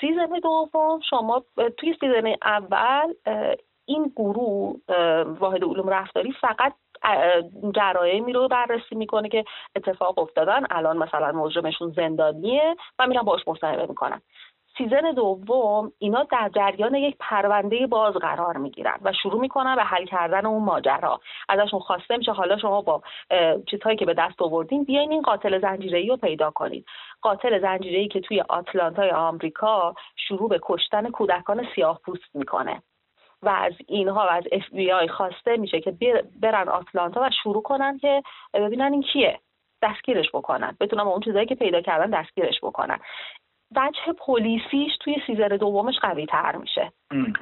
season 0.00 0.38
دوم 0.42 1.00
شما 1.10 1.44
توی 1.76 1.96
season 2.00 2.34
اول 2.42 3.14
این 3.86 4.12
گروه 4.16 4.76
واحد 5.24 5.64
علوم 5.64 5.88
رفتاری 5.88 6.32
فقط 6.32 6.72
جرایمی 7.74 8.32
رو 8.32 8.48
بررسی 8.48 8.94
می‌کنه 8.94 9.28
که 9.28 9.44
اتفاق 9.76 10.18
افتادن. 10.18 10.66
الان 10.70 10.96
مثلا 10.96 11.32
مجرمشون 11.32 11.90
زندانیه. 11.90 12.76
و 12.98 13.06
میرن 13.06 13.22
باش 13.22 13.48
مصاحبه 13.48 13.86
می‌کنن 13.86 14.20
season 14.78 15.12
دوم 15.16 15.92
اینا 15.98 16.22
در 16.22 16.50
جریان 16.54 16.94
یک 16.94 17.16
پرونده 17.20 17.86
باز 17.86 18.14
قرار 18.14 18.56
می‌گیرن 18.56 18.98
و 19.02 19.12
شروع 19.22 19.40
می‌کنن 19.40 19.76
به 19.76 19.82
حل 19.82 20.04
کردن 20.04 20.46
اون 20.46 20.64
ماجرا. 20.64 21.20
ازشون 21.48 21.80
خواسته 21.80 22.16
میشه 22.16 22.32
حالا 22.32 22.58
شما 22.58 22.82
با 22.82 23.02
چیزهایی 23.70 23.96
که 23.96 24.06
به 24.06 24.14
دست 24.14 24.42
آوردین 24.42 24.84
بیاین 24.84 25.12
این 25.12 25.22
قاتل 25.22 25.60
زنجیره‌ای 25.60 26.08
رو 26.08 26.16
پیدا 26.16 26.50
کنید. 26.50 26.86
قاتل 27.22 27.60
زنجیره‌ای 27.60 28.08
که 28.08 28.20
توی 28.20 28.40
آتلانتای 28.48 29.10
آمریکا 29.10 29.94
شروع 30.16 30.48
به 30.48 30.58
کشتن 30.62 31.10
کودکان 31.10 31.66
سیاه 31.74 32.00
پوست 32.04 32.36
می‌کنه. 32.36 32.82
و 33.42 33.48
از 33.48 33.72
اینها 33.86 34.26
و 34.26 34.30
از 34.30 34.44
اف 34.52 34.70
بی 34.72 34.92
آی 34.92 35.08
خواسته 35.08 35.56
میشه 35.56 35.80
که 35.80 35.94
برن 36.42 36.68
آتلانتا 36.68 37.20
و 37.20 37.30
شروع 37.42 37.62
کنن 37.62 37.98
که 37.98 38.22
ببینن 38.54 38.92
این 38.92 39.02
کیه 39.02 39.38
دستگیرش 39.82 40.28
بکنن. 40.34 40.76
بتونن 40.80 41.02
اون 41.02 41.20
چیزایی 41.20 41.46
که 41.46 41.54
پیدا 41.54 41.80
کردن 41.80 42.20
دستگیرش 42.20 42.58
بکنن. 42.62 42.98
وجه 43.76 44.12
پلیسیش 44.18 44.92
توی 45.00 45.16
season 45.26 45.48
دومش 45.48 45.98
قوی 45.98 46.26
تر 46.26 46.56
میشه. 46.56 46.92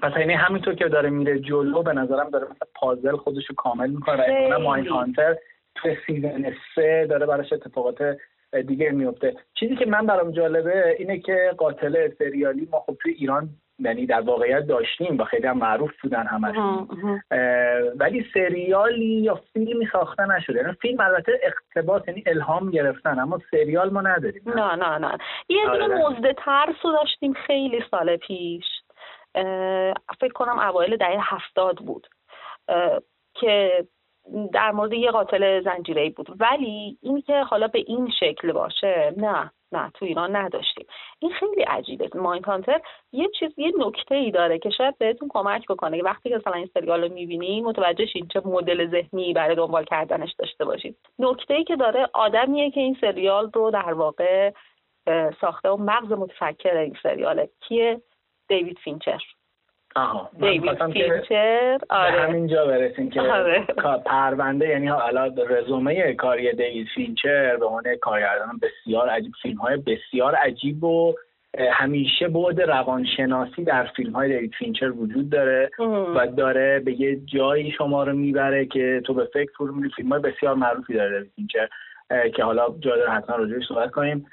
پس 0.03 0.13
یعنی 0.19 0.33
همینطور 0.33 0.75
که 0.75 0.89
داره 0.89 1.11
میره 1.11 1.39
جلو 1.39 1.83
به 1.83 1.93
نظرم 1.93 2.31
داره 2.31 2.45
مثل 2.45 2.67
پازل 2.75 3.17
خودش 3.17 3.47
رو 3.47 3.55
کامل 3.55 3.91
می‌کنه. 3.91 4.49
و 4.55 4.59
Mindhunter 4.59 5.37
توی 5.75 5.97
season 6.07 6.53
سه 6.75 7.07
داره 7.11 7.27
براش 7.27 7.53
اتفاقات 7.53 8.17
دیگه 8.67 8.91
میفته 8.91 9.37
چیزی 9.55 9.77
که 9.77 9.87
من 9.87 10.07
برام 10.07 10.31
جالبه 10.31 10.97
اینه 10.99 11.19
که 11.19 11.55
قاتل 11.59 12.09
سریالی 12.19 12.69
ما 12.73 12.81
خب 12.81 12.97
توی 13.03 13.13
ایران 13.13 13.49
یعنی 13.79 14.07
در 14.07 14.21
واقعیت 14.21 14.67
داشتیم 14.67 15.19
و 15.19 15.25
خیلی 15.25 15.47
هم 15.47 15.59
معروف 15.59 15.91
بودن 16.03 16.27
همشون 16.27 16.89
ولی 17.97 18.27
سریالی 18.35 19.05
یا 19.05 19.41
فیلمی 19.53 19.89
ساخته 19.93 20.27
نشده. 20.27 20.59
یعنی 20.59 20.73
فیلم 20.73 21.01
البته 21.01 21.41
اقتباس 21.43 22.03
یعنی 22.09 22.23
الهام 22.27 22.71
گرفتن 22.71 23.19
اما 23.19 23.41
سریال 23.51 23.91
ما 23.91 24.01
نداریم. 24.01 24.43
نه 24.47 24.75
نه 24.75 24.99
نه. 24.99 25.19
یه 25.49 25.67
دونه 25.67 25.85
آره. 25.85 26.09
مزد 26.09 26.33
ترس 26.33 26.77
رو 26.85 26.93
داشتیم 26.93 27.33
خیلی 27.33 27.85
سال 27.91 28.17
پیش. 28.17 28.65
فکر 30.21 30.33
کنم 30.35 30.59
اوایل 30.59 30.97
دهه 30.97 31.35
هفتاد 31.35 31.77
بود. 31.77 32.07
که 33.35 33.85
در 34.53 34.71
مورد 34.71 34.93
یه 34.93 35.11
قاتل 35.11 35.61
زنجیره 35.61 36.11
بود. 36.11 36.27
ولی 36.41 36.99
این 37.03 37.21
که 37.21 37.43
حالا 37.43 37.69
به 37.69 37.85
این 37.87 38.11
شکل 38.21 38.53
باشه 38.53 39.15
نه 39.17 39.51
نه 39.73 39.91
تو 39.95 40.05
ایران 40.05 40.37
نداشتیم. 40.37 40.87
این 41.19 41.33
خیلی 41.33 41.63
عجیبه. 41.63 42.11
مایند 42.15 42.45
هانتر 42.45 42.81
یه 43.13 43.29
چیز 43.39 43.51
یه 43.57 43.73
نکته 43.79 44.15
ای 44.15 44.31
داره 44.31 44.59
که 44.59 44.71
شاید 44.71 44.99
بهتون 44.99 45.29
کمک 45.29 45.67
بکنه 45.67 46.03
وقتی 46.03 46.29
که 46.29 46.37
مثلا 46.37 46.53
این 46.53 46.71
سریال 46.75 47.05
رو 47.05 47.13
می‌بینید 47.13 47.65
متوجه 47.65 48.07
شید 48.07 48.31
چه 48.33 48.41
مدل 48.45 48.91
ذهنی 48.91 49.33
برای 49.33 49.57
دنبال 49.57 49.85
کردنش 49.85 50.33
داشته 50.39 50.65
باشید. 50.65 50.97
نکته 51.19 51.55
ای 51.55 51.65
که 51.65 51.77
داره 51.77 52.09
آدمیه 52.13 52.71
که 52.71 52.81
این 52.81 52.97
سریال 53.01 53.51
رو 53.55 53.71
در 53.71 53.93
واقع 53.93 54.53
ساخته 55.41 55.69
و 55.69 55.77
مغز 55.77 56.13
متفکر 56.13 56.77
این 56.77 56.97
سریاله. 57.03 57.49
کیه؟ 57.61 58.03
دیوید 58.49 58.79
فینچر. 58.79 59.23
دیوید 60.41 60.93
فینچر 60.93 61.79
آره. 61.91 62.21
همینجا 62.21 62.67
برسیم 62.67 63.11
که 63.11 63.21
آره. 63.21 63.67
پرونده 64.05 64.69
یعنی 64.69 64.89
حالا 64.89 65.33
رزومه 65.49 66.15
کاری 66.15 66.53
دیوید 66.53 66.87
فینچر 66.95 67.57
به 67.57 67.67
عنوان 67.67 67.97
کارگردان 68.01 68.61
بسیار 68.63 69.09
عجیب 69.09 69.33
فیلم 69.43 69.57
های 69.57 69.77
بسیار 69.77 70.35
عجیب 70.35 70.85
و 70.85 71.15
همیشه 71.73 72.29
بعد 72.29 72.61
روانشناسی 72.61 73.65
در 73.65 73.87
فیلم 73.97 74.13
های 74.13 74.29
دیوید 74.29 74.55
فینچر 74.59 74.91
وجود 74.91 75.31
داره 75.31 75.71
و 76.15 76.27
داره 76.27 76.81
به 76.85 77.01
یه 77.01 77.17
جایی 77.17 77.71
شما 77.71 78.05
رو 78.05 78.13
می‌بره 78.13 78.67
که 78.67 79.03
تو 79.05 79.15
به 79.15 79.25
فکر 79.25 79.51
فرو 79.57 79.75
میری. 79.75 79.91
فیلم 79.97 80.09
های 80.09 80.21
بسیار 80.21 80.55
معروفی 80.55 80.95
داره 80.95 81.11
دیوید 81.11 81.33
فینچر 81.37 81.69
که 82.37 82.45
حالا 82.45 82.67
جا 82.81 82.97
داره 82.97 83.11
حتما 83.11 83.37
راجعش 83.37 83.69
صحبت 83.69 83.91
کنیم. 83.91 84.27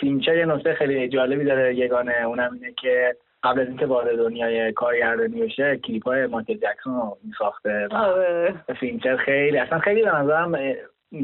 فینچر 0.00 0.36
یه 0.36 0.46
نکته 0.46 0.74
خیلی 0.74 1.08
جالبی 1.08 1.44
داره 1.44 1.76
یگانه 1.76 2.26
اونم 2.26 2.52
اینه 2.52 2.72
که 2.72 3.14
قبل 3.42 3.60
از 3.60 3.68
اینکه 3.68 3.86
وارد 3.86 4.16
دنیای 4.16 4.72
کارگردانی 4.72 5.40
بشه 5.40 5.76
کلیپ 5.76 6.04
های 6.04 6.26
مایکل 6.26 6.54
جکسون 6.54 6.94
رو 6.94 7.18
ساخته 7.38 7.88
آره. 7.90 8.54
فینچر 8.80 9.16
خیلی 9.16 9.58
اصلا 9.58 9.78
خیلی 9.78 10.02
به 10.02 10.14
نظرم 10.14 10.58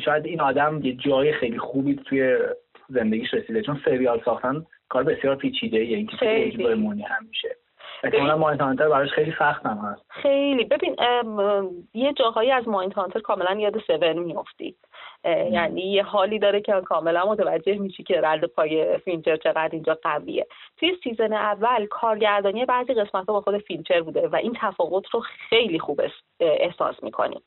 شاید 0.04 0.26
این 0.26 0.40
آدم 0.40 0.80
یه 0.82 0.92
جای 0.92 1.32
خیلی 1.32 1.58
خوبی 1.58 1.94
توی 1.94 2.38
زندگیش 2.88 3.34
رسیده 3.34 3.62
چون 3.62 3.80
سریال 3.84 4.22
ساختن 4.24 4.66
کار 4.88 5.02
بسیار 5.02 5.36
پیچیده 5.36 5.78
ایه 5.78 5.96
اینکه 5.96 6.16
خیلی 6.16 6.64
بمونی 6.64 7.02
همیشه 7.02 7.56
احتمالا 8.06 8.36
Mindhunter 8.36 8.88
براش 8.88 9.10
خیلی 9.10 9.34
سخت 9.38 9.66
هم 9.66 9.78
هست. 9.78 10.02
خیلی. 10.08 10.64
ببین 10.64 10.96
یه 11.94 12.12
جاهایی 12.12 12.50
از 12.50 12.68
Mindhunter 12.68 13.20
کاملا 13.20 13.60
یاد 13.60 13.78
Seven 13.78 14.18
میافتی 14.18 14.76
یعنی 15.24 15.80
یه 15.80 16.02
حالی 16.02 16.38
داره 16.38 16.60
که 16.60 16.72
کاملا 16.72 17.26
متوجه 17.26 17.78
میشی 17.78 18.02
که 18.02 18.20
رد 18.20 18.44
پای 18.44 18.98
فینچر 18.98 19.36
چقدر 19.36 19.68
اینجا 19.72 19.98
قویه. 20.02 20.46
توی 20.76 20.96
season 21.04 21.32
اول 21.32 21.86
کارگردانی 21.86 22.64
بعضی 22.64 22.94
قسمت 22.94 23.26
ها 23.26 23.32
با 23.32 23.40
خود 23.40 23.58
فینچر 23.58 24.00
بوده 24.00 24.28
و 24.28 24.36
این 24.36 24.56
تفاوت 24.60 25.08
رو 25.14 25.20
خیلی 25.20 25.78
خوب 25.78 26.00
احساس 26.40 27.02
می‌کنیم 27.02 27.42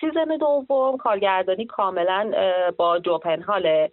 season 0.00 0.36
دوم 0.36 0.96
کارگردانی 0.96 1.66
کاملا 1.66 2.32
با 2.76 2.98
جو 2.98 3.24
پنهاله 3.24 3.90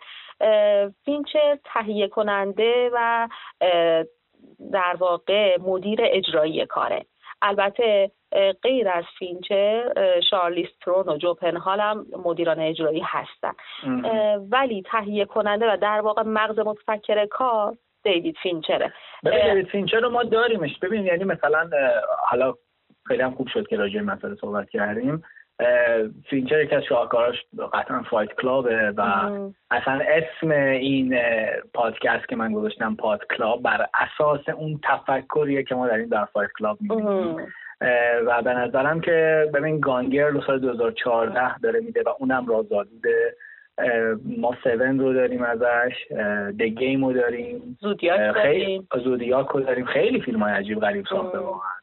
فینچر 1.06 1.58
تهیه 1.66 2.08
کننده 2.08 2.90
و 2.94 3.28
در 4.74 4.96
واقع 5.00 5.58
مدیر 5.62 6.00
اجرایی 6.04 6.66
کاره. 6.66 7.06
البته 7.42 8.12
غیر 8.64 8.90
از 8.90 9.04
فینچر 9.20 9.94
شارلیز 10.30 10.66
ترون 10.66 11.10
و 11.10 11.18
جو 11.18 11.38
پنهال 11.38 11.80
هم 11.80 12.06
مدیران 12.26 12.60
اجرایی 12.60 13.04
هستن. 13.06 13.54
ولی 14.52 14.84
تهیه 14.92 15.26
کننده 15.26 15.74
و 15.74 15.78
در 15.78 16.02
واقع 16.02 16.24
مغز 16.26 16.60
متفکر 16.60 17.26
کار 17.26 17.78
دیوید 18.04 18.36
فینچره. 18.44 18.94
ببین 19.26 19.50
دیوید 19.50 19.68
فینچر 19.68 20.00
رو 20.00 20.10
ما 20.10 20.24
داریمش. 20.24 20.80
ببین 20.80 21.06
یعنی 21.06 21.24
مثلا 21.24 21.70
حالا 22.30 22.54
خیلی 23.06 23.22
هم 23.22 23.36
خوب 23.36 23.48
شد 23.48 23.68
که 23.68 23.78
راجع 23.78 24.02
مسئله 24.02 24.36
صحبت 24.36 24.70
کردیم. 24.70 25.24
فینچر 26.30 26.62
یکی 26.62 26.76
از 26.76 26.84
شاهکاراش 26.84 27.46
قطعا 27.74 28.02
Fight 28.10 28.34
Club 28.34 28.82
ه 28.82 28.94
و 28.98 29.02
اصلا 29.72 30.00
اسم 30.08 30.52
این 30.52 31.20
پادکست 31.74 32.28
که 32.28 32.36
من 32.36 32.54
گذاشتم 32.54 32.96
Pod 32.96 33.22
Club 33.38 33.62
بر 33.62 33.88
اساس 33.94 34.50
اون 34.50 34.80
تفکریه 34.84 35.64
که 35.64 35.76
ما 35.76 35.88
داریم 35.88 36.10
در 36.10 36.26
Fight 36.26 36.50
Club 36.60 36.78
می‌بینیم. 36.82 37.48
و 38.28 38.42
به 38.42 38.54
نظرم 38.54 39.02
که 39.02 39.50
ببین 39.54 39.80
Gone 39.80 40.06
Girl 40.06 40.32
سال 40.48 40.60
2014 40.60 41.58
داره 41.58 41.80
میده 41.80 42.04
و 42.06 42.10
اونم 42.20 42.48
رازآلوده 42.48 43.36
ما 44.38 44.56
Seven 44.64 45.00
رو 45.00 45.14
داریم 45.14 45.44
ازش 45.44 45.94
The 46.60 46.62
Game 46.62 47.06
رو 47.06 47.14
داریم. 47.14 47.78
زودیاک 47.82 48.20
داریم. 48.20 48.88
زودیاک 49.04 49.48
رو 49.48 49.62
داریم. 49.62 49.86
خیلی 49.86 50.22
فیلم 50.22 50.44
های 50.44 50.54
عجیب 50.54 50.80
غریب 50.80 51.06
ساخته 51.06 51.38
واقعا. 51.38 51.77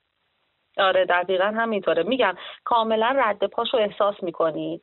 آره 0.79 1.05
دقیقا 1.05 1.45
همینطوره. 1.45 2.03
میگم 2.03 2.35
کاملا 2.65 3.15
رد 3.19 3.47
پاش 3.47 3.75
رو 3.75 3.81
احساس 3.81 4.23
می‌کنی. 4.23 4.81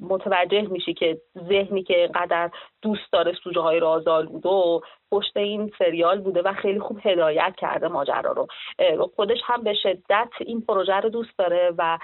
متوجه 0.00 0.60
میشی 0.62 0.94
که 0.94 1.20
ذهنی 1.48 1.82
که 1.82 1.96
اینقدر 1.96 2.50
دوست 2.82 3.12
داره 3.12 3.32
سوژه 3.44 3.60
های 3.60 3.80
رازال 3.80 4.26
بوده 4.26 4.48
و 4.48 4.80
پشت 5.12 5.36
این 5.36 5.72
سریال 5.78 6.20
بوده 6.20 6.42
و 6.42 6.52
خیلی 6.52 6.80
خوب 6.80 6.98
هدایت 7.02 7.54
کرده 7.56 7.88
ماجرا 7.88 8.32
رو. 8.32 8.46
خودش 9.16 9.38
هم 9.44 9.62
به 9.62 9.74
شدت 9.74 10.28
این 10.40 10.60
پروژه 10.60 10.94
رو 10.94 11.08
دوست 11.08 11.38
داره 11.38 11.72
و 11.78 11.98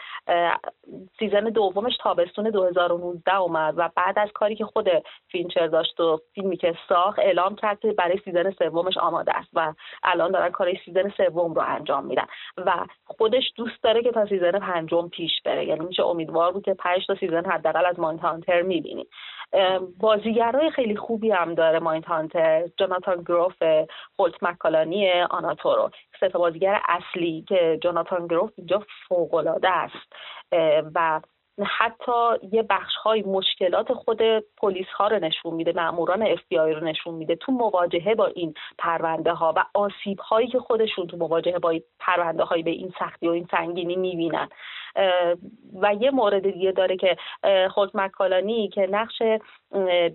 سیزن 1.18 1.44
دومش 1.44 1.96
تابستون 2.00 2.50
2019 2.50 3.36
اومد 3.36 3.74
و 3.76 3.90
بعد 3.96 4.18
از 4.18 4.28
کاری 4.34 4.57
که 4.57 4.64
خود 4.64 4.88
فینچر 5.28 5.66
داشت 5.66 6.00
و 6.00 6.20
فیلمی 6.34 6.57
که 6.57 6.74
ساخت 6.88 7.18
اعلام 7.18 7.57
کرد 7.57 7.80
که 7.80 7.92
برای 7.92 8.20
season 8.24 8.51
سومش 8.50 8.96
آماده 8.96 9.36
است 9.36 9.48
و 9.52 9.74
الان 10.02 10.30
دارن 10.30 10.50
کار 10.50 10.68
season 10.84 11.12
سوم 11.16 11.55
رو 11.55 11.62
انجام 11.66 12.07
میدن 12.07 12.26
و 12.57 12.72
خودش 13.05 13.52
دوست 13.57 13.82
داره 13.82 14.02
که 14.02 14.12
تا 14.12 14.26
season 14.26 14.59
پنجم 14.59 15.09
پیش 15.09 15.42
بره. 15.44 15.64
یعنی 15.64 15.86
میشه 15.86 16.02
امیدوار 16.02 16.52
بود 16.52 16.64
که 16.64 16.74
پنج 16.74 17.07
تا 17.07 17.14
season 17.14 17.45
حداقل 17.44 17.86
از 17.86 18.00
Mindhunter 18.01 18.62
می‌بینیم. 18.62 19.07
بازیگرای 20.00 20.70
خیلی 20.70 20.96
خوبی 20.96 21.30
هم 21.30 21.55
داره 21.55 21.78
Mindhunter. 21.78 22.68
جوناتان 22.78 23.22
گروف 23.22 23.62
هولت 24.18 24.42
مکالانی 24.42 25.20
آنا 25.20 25.44
تورو 25.44 25.90
سه 26.20 26.28
بازیگر 26.28 26.80
اصلی 26.88 27.44
که 27.48 27.78
جوناتان 27.82 28.26
گروف 28.26 28.50
اینجا 28.57 28.82
فوق 29.09 29.34
است. 29.64 30.12
و 30.94 31.20
حتی 31.62 32.12
یه 32.52 32.62
بخش 32.62 32.94
های 32.94 33.22
مشکلات 33.22 33.92
خود 33.92 34.22
پلیس 34.57 34.86
ها 34.86 35.09
رو 35.09 35.18
نشون 35.18 35.55
میده 35.55 35.72
ماموران 35.72 36.22
اف 36.22 36.40
رو 36.50 36.80
نشون 36.80 37.14
میده 37.14 37.36
تو 37.36 37.52
مواجهه 37.52 38.14
با 38.14 38.26
این 38.26 38.55
پرونده 38.78 39.32
ها 39.32 39.52
و 39.57 39.64
آسیب 39.74 40.18
هایی 40.18 40.48
که 40.48 40.59
خودشون 40.59 41.07
تو 41.07 41.16
مواجهه 41.16 41.59
با 41.59 41.74
پرونده 41.98 42.44
هایی 42.44 42.62
به 42.62 42.70
این 42.70 42.92
سختی 42.98 43.28
و 43.28 43.30
این 43.30 43.48
سنگینی 43.50 43.96
می‌بینن. 43.96 44.48
و 45.82 45.94
یه 45.94 46.11
مورد 46.11 46.52
دیگه 46.52 46.72
داره 46.72 46.96
که 46.96 47.16
خود 47.70 47.90
مکالانی 47.94 48.68
که 48.68 48.86
نقش 48.90 49.22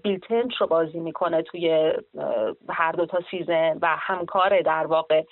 بیل 0.03 0.25
تنچ 0.25 0.55
رو 0.55 0.67
بازی 0.67 0.99
می‌کنه 0.99 1.41
توی 1.41 1.93
هر 2.69 2.91
دو 2.91 3.05
تا 3.05 3.19
season 3.31 3.77
و 3.81 3.95
همکار 3.99 4.61
در 4.61 4.85
واقع 4.85 5.23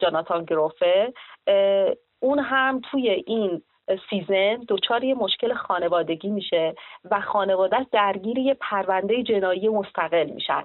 جاناتان 0.00 0.44
گروفه 0.44 1.12
اون 2.20 2.38
هم 2.38 2.80
توی 2.90 3.10
این 3.10 3.62
سیزن 4.10 4.56
دچار 4.68 5.04
یه 5.04 5.14
مشکل 5.14 5.54
خانوادگی 5.54 6.28
میشه 6.28 6.74
و 7.10 7.20
خانواده 7.20 7.86
درگیر 7.92 8.38
یه 8.38 8.54
پرونده 8.54 9.22
جنایی 9.22 9.68
مستقل 9.68 10.30
میشن. 10.30 10.62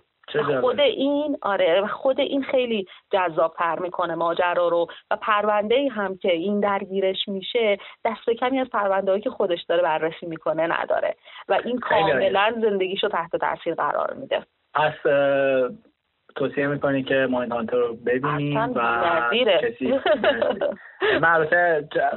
خود 0.62 0.80
این 0.80 1.38
آره 1.42 1.88
خود 1.88 2.20
این 2.20 2.44
خیلی 2.44 2.88
جذابتر 3.12 3.80
می‌کنه 3.80 4.16
ماجرا 4.16 4.68
رو. 4.68 4.88
و 5.12 5.16
پرونده 5.16 5.90
هم 5.92 6.18
که 6.18 6.32
این 6.32 6.60
درگیرش 6.60 7.28
میشه 7.28 7.78
دست 8.06 8.30
کمی 8.30 8.60
از 8.60 8.68
پرونده 8.70 9.20
که 9.20 9.30
خودش 9.30 9.64
داره 9.64 9.82
بررسی 9.82 10.26
می‌کنه 10.26 10.82
نداره. 10.82 11.16
و 11.50 11.60
این 11.66 11.80
کاملا 11.80 12.54
زندگیشو 12.62 13.08
تحت 13.08 13.36
تاثیر 13.36 13.76
قرار 13.76 14.14
میده. 14.14 14.46
پس 14.74 14.94
توصیه 16.36 16.68
می‌کنی 16.68 17.04
که 17.04 17.28
Mindhunter 17.30 17.78
رو 17.78 17.96
ببینیم 17.96 18.60
و 18.60 19.20
کسی 19.62 20.00
من 21.22 21.48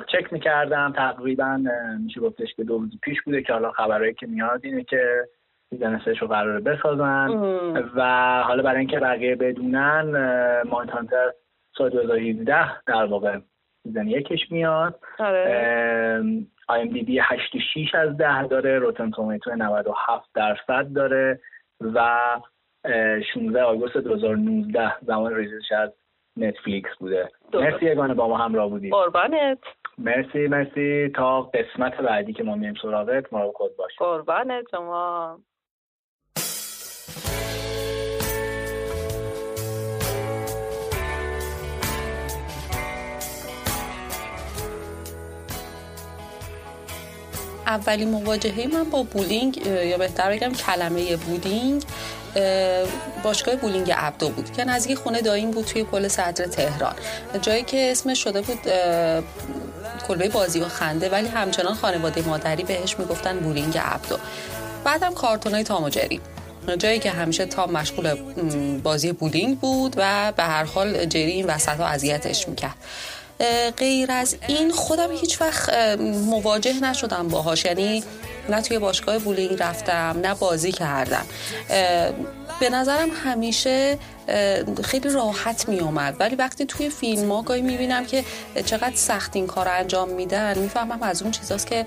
چک 0.06 0.32
می‌کردم 0.32 0.92
تقریبا 0.96 1.60
میشه 2.04 2.20
گفتش 2.20 2.54
که 2.54 2.64
دو 2.64 2.78
روز 2.78 3.00
پیش 3.02 3.22
بوده 3.22 3.42
که 3.42 3.52
حالا 3.52 3.72
خبرهایی 3.72 4.14
که 4.14 4.26
میاد 4.26 4.60
اینه 4.64 4.84
که 4.84 5.24
season 5.70 6.00
رو 6.20 6.26
قراره 6.26 6.60
بسازن 6.60 7.28
و 7.96 8.02
حالا 8.42 8.62
برای 8.62 8.78
اینکه 8.78 8.98
بقیه 8.98 9.36
بدونن 9.36 10.02
Mindhunter 10.68 11.32
سال 11.78 11.90
2017 11.90 12.82
در 12.86 13.04
واقع 13.04 13.38
season 13.82 14.06
یکش 14.06 14.50
میاد. 14.50 15.00
IMDb 16.68 17.18
86 17.18 17.94
از 17.94 18.16
10 18.16 18.46
داره 18.46 18.78
Rotten 18.78 19.10
Tomatoes 19.10 19.54
97 19.54 20.28
درصد 20.34 20.86
داره 20.94 21.40
و 21.80 22.20
16 23.34 23.62
آگوست 23.62 23.96
2019 23.96 24.92
زمان 25.06 25.34
ریلیزش 25.34 25.72
از 25.72 25.90
نتفلیکس 26.36 26.90
بوده. 26.98 27.30
درست. 27.52 27.72
مرسی 27.72 27.86
یگانه 27.86 28.14
با 28.14 28.28
ما 28.28 28.38
همراه 28.38 28.68
بودی. 28.70 28.90
قربانت. 28.90 29.58
مرسی 29.98 30.46
مرسی. 30.46 31.08
تا 31.16 31.42
قسمت 31.42 31.96
بعدی 31.96 32.32
که 32.32 32.42
ما 32.42 32.54
میایم 32.54 32.74
سراغت 32.82 33.32
ما 33.32 33.52
خود 33.52 33.76
باش. 33.76 33.92
قربانت 33.98 34.64
شما. 34.70 35.38
اولین 47.66 48.10
مواجهه 48.10 48.66
من 48.74 48.90
با 48.90 49.02
بولینگ 49.12 49.56
یا 49.66 49.98
بهتر 49.98 50.30
بگم 50.30 50.52
کلمه 50.66 51.16
بولینگ 51.16 51.82
باشگاه 53.22 53.56
بولینگ 53.56 53.92
عبدو 53.92 54.28
بود 54.28 54.52
که 54.52 54.64
نزدیک 54.64 54.98
خونه 54.98 55.22
داییم 55.22 55.50
بود 55.50 55.64
توی 55.64 55.84
پل 55.84 56.08
صدر 56.08 56.46
تهران. 56.46 56.94
جایی 57.42 57.62
که 57.62 57.90
اسمش 57.90 58.24
شده 58.24 58.40
بود 58.40 58.58
کلبه 60.08 60.28
بازی 60.28 60.60
و 60.60 60.68
خنده 60.68 61.08
ولی 61.08 61.28
همچنان 61.28 61.74
خانواده 61.74 62.22
مادری 62.22 62.62
بهش 62.62 62.98
می‌گفتن 62.98 63.38
بولینگ 63.38 63.78
عبدو 63.78 64.16
بعدم 64.84 65.14
کارتونای 65.14 65.62
تام 65.62 65.88
جری. 65.88 66.20
جایی 66.78 66.98
که 66.98 67.10
همیشه 67.10 67.46
تام 67.46 67.72
مشغول 67.72 68.14
بازی 68.82 69.12
بولینگ 69.12 69.58
بود 69.58 69.94
و 69.96 70.32
به 70.36 70.42
هر 70.42 70.64
حال 70.64 71.04
جری 71.04 71.30
این 71.32 71.46
وسط 71.46 71.68
ها 71.68 71.86
اذیتش 71.86 72.48
می‌کرد. 72.48 72.74
غیر 73.76 74.12
از 74.12 74.36
این 74.48 74.70
خودم 74.70 75.12
هیچ 75.12 75.40
وقت 75.40 75.70
مواجه 76.30 76.80
نشدم 76.80 77.28
باهاش. 77.28 77.64
یعنی 77.64 78.04
نه 78.48 78.62
توی 78.62 78.78
باشگاه 78.78 79.18
بولینگ 79.18 79.62
رفتم 79.62 80.20
نه 80.22 80.34
بازی 80.34 80.72
کردم. 80.72 81.26
به 82.60 82.70
نظرم 82.70 83.08
همیشه 83.24 83.98
خیلی 84.84 85.08
راحت 85.08 85.68
می 85.68 85.80
اومد 85.80 86.16
ولی 86.20 86.36
وقتی 86.36 86.66
توی 86.66 86.90
فیلم 86.90 87.32
ها 87.32 87.42
گاهی 87.42 87.62
می‌بینم 87.62 88.06
که 88.06 88.24
چقدر 88.66 88.96
سخت 88.96 89.36
این 89.36 89.46
کار 89.46 89.68
انجام 89.68 90.08
میدن 90.08 90.58
می‌فهمم 90.58 91.02
از 91.02 91.22
اون 91.22 91.30
چیزاست 91.30 91.66
که 91.66 91.86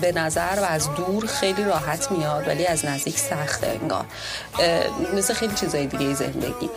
به 0.00 0.12
نظر 0.12 0.58
و 0.62 0.64
از 0.64 0.88
دور 0.94 1.26
خیلی 1.26 1.64
راحت 1.64 2.10
میاد 2.12 2.48
ولی 2.48 2.66
از 2.66 2.84
نزدیک 2.84 3.18
سخته 3.18 3.66
انگار. 3.66 4.04
مثل 5.14 5.34
خیلی 5.34 5.54
چیزای 5.54 5.86
دیگه 5.86 6.14
زندگی. 6.14 6.70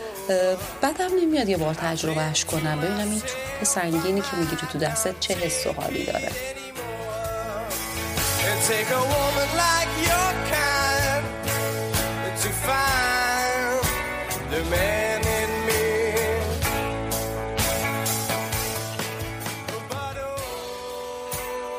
بعدم 0.82 1.16
نمیاد 1.22 1.49
یه 1.49 1.57
بار 1.57 1.74
تجربهش 1.74 2.45
کنم. 2.45 2.80
ببینم 2.82 3.12
این 3.12 3.20
توپ 3.20 3.64
سنگینی 3.64 4.22
که 4.22 4.38
می‌گیری 4.38 4.68
تو 4.72 4.80
دستت 4.80 5.20
چه 5.20 5.34
حس 5.34 5.68
و 5.68 5.74
حالی 5.82 6.05
داره. 6.05 6.30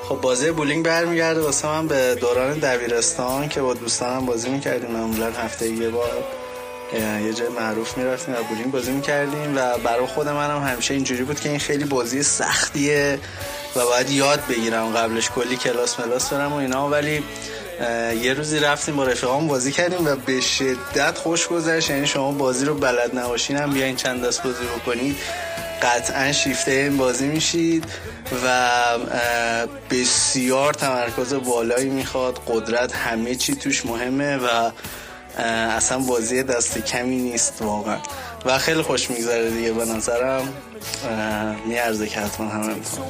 خب 0.08 0.20
بازی 0.20 0.50
بولینگ 0.50 0.84
برمیگرده 0.84 1.40
واسه 1.40 1.68
من 1.68 1.88
به 1.88 2.14
دوران 2.14 2.58
دبیرستان 2.58 3.48
که 3.48 3.60
با 3.60 3.74
دوستانم 3.74 4.26
بازی 4.26 4.48
می‌کردیم. 4.48 4.90
معمولا 4.90 5.26
هفته 5.26 5.68
یه 5.68 5.88
بار 5.90 6.24
یه 7.24 7.32
جای 7.32 7.48
معروف 7.48 7.98
می‌رفتیم 7.98 8.34
و 8.34 8.42
بولینگ 8.42 8.70
بازی 8.70 8.90
می‌کردیم 8.90 9.56
و 9.56 9.78
برای 9.78 10.06
خود 10.06 10.28
منم 10.28 10.62
همیشه 10.62 10.94
اینجوری 10.94 11.24
بود 11.24 11.40
که 11.40 11.48
این 11.48 11.58
خیلی 11.58 11.84
بازی 11.84 12.22
سختیه. 12.22 13.18
و 13.76 13.84
باید 13.84 14.10
یاد 14.10 14.46
بگیرم 14.46 14.92
قبلش 14.96 15.30
کلی 15.30 15.56
کلاس 15.56 16.00
ملاس 16.00 16.32
برم 16.32 16.52
و 16.52 16.56
اینا 16.56 16.88
ولی 16.88 17.24
یه 18.22 18.34
روزی 18.34 18.58
رفتیم 18.58 18.96
با 18.96 19.04
رفیقام 19.04 19.48
بازی 19.48 19.72
کردیم 19.72 20.06
و 20.06 20.16
به 20.16 20.40
شدت 20.40 21.18
خوش 21.18 21.48
گذشت. 21.48 21.90
یعنی 21.90 22.06
شما 22.06 22.32
بازی 22.32 22.64
رو 22.64 22.74
بلد 22.74 23.18
نباشین 23.18 23.56
هم 23.56 23.70
بیاین 23.70 23.96
چند 23.96 24.26
دست 24.26 24.42
بازی 24.42 24.64
بکنید. 24.64 25.16
قطعا 25.82 26.32
شیفته 26.32 26.70
این 26.70 26.96
بازی 26.96 27.26
میشید 27.26 27.84
و 28.46 28.70
بسیار 29.90 30.74
تمرکز 30.74 31.34
بالایی 31.34 31.90
می‌خواد. 31.90 32.40
قدرت 32.48 32.96
همه 32.96 33.34
چی 33.34 33.56
توش 33.56 33.86
مهمه 33.86 34.36
و 34.36 34.70
اصلا 35.76 35.98
بازی 35.98 36.42
دست 36.42 36.78
کمی 36.78 37.16
نیست 37.16 37.54
واقعا. 37.60 37.98
و 38.44 38.58
خیلی 38.58 38.82
خوش 38.82 39.10
میگذره 39.10 39.50
دیگه 39.50 39.72
به 39.72 39.84
نظرم. 39.84 40.48
میارزه 41.66 42.06
که 42.06 42.20
حتما 42.20 42.48
هم 42.48 42.60
امتحان 42.60 43.06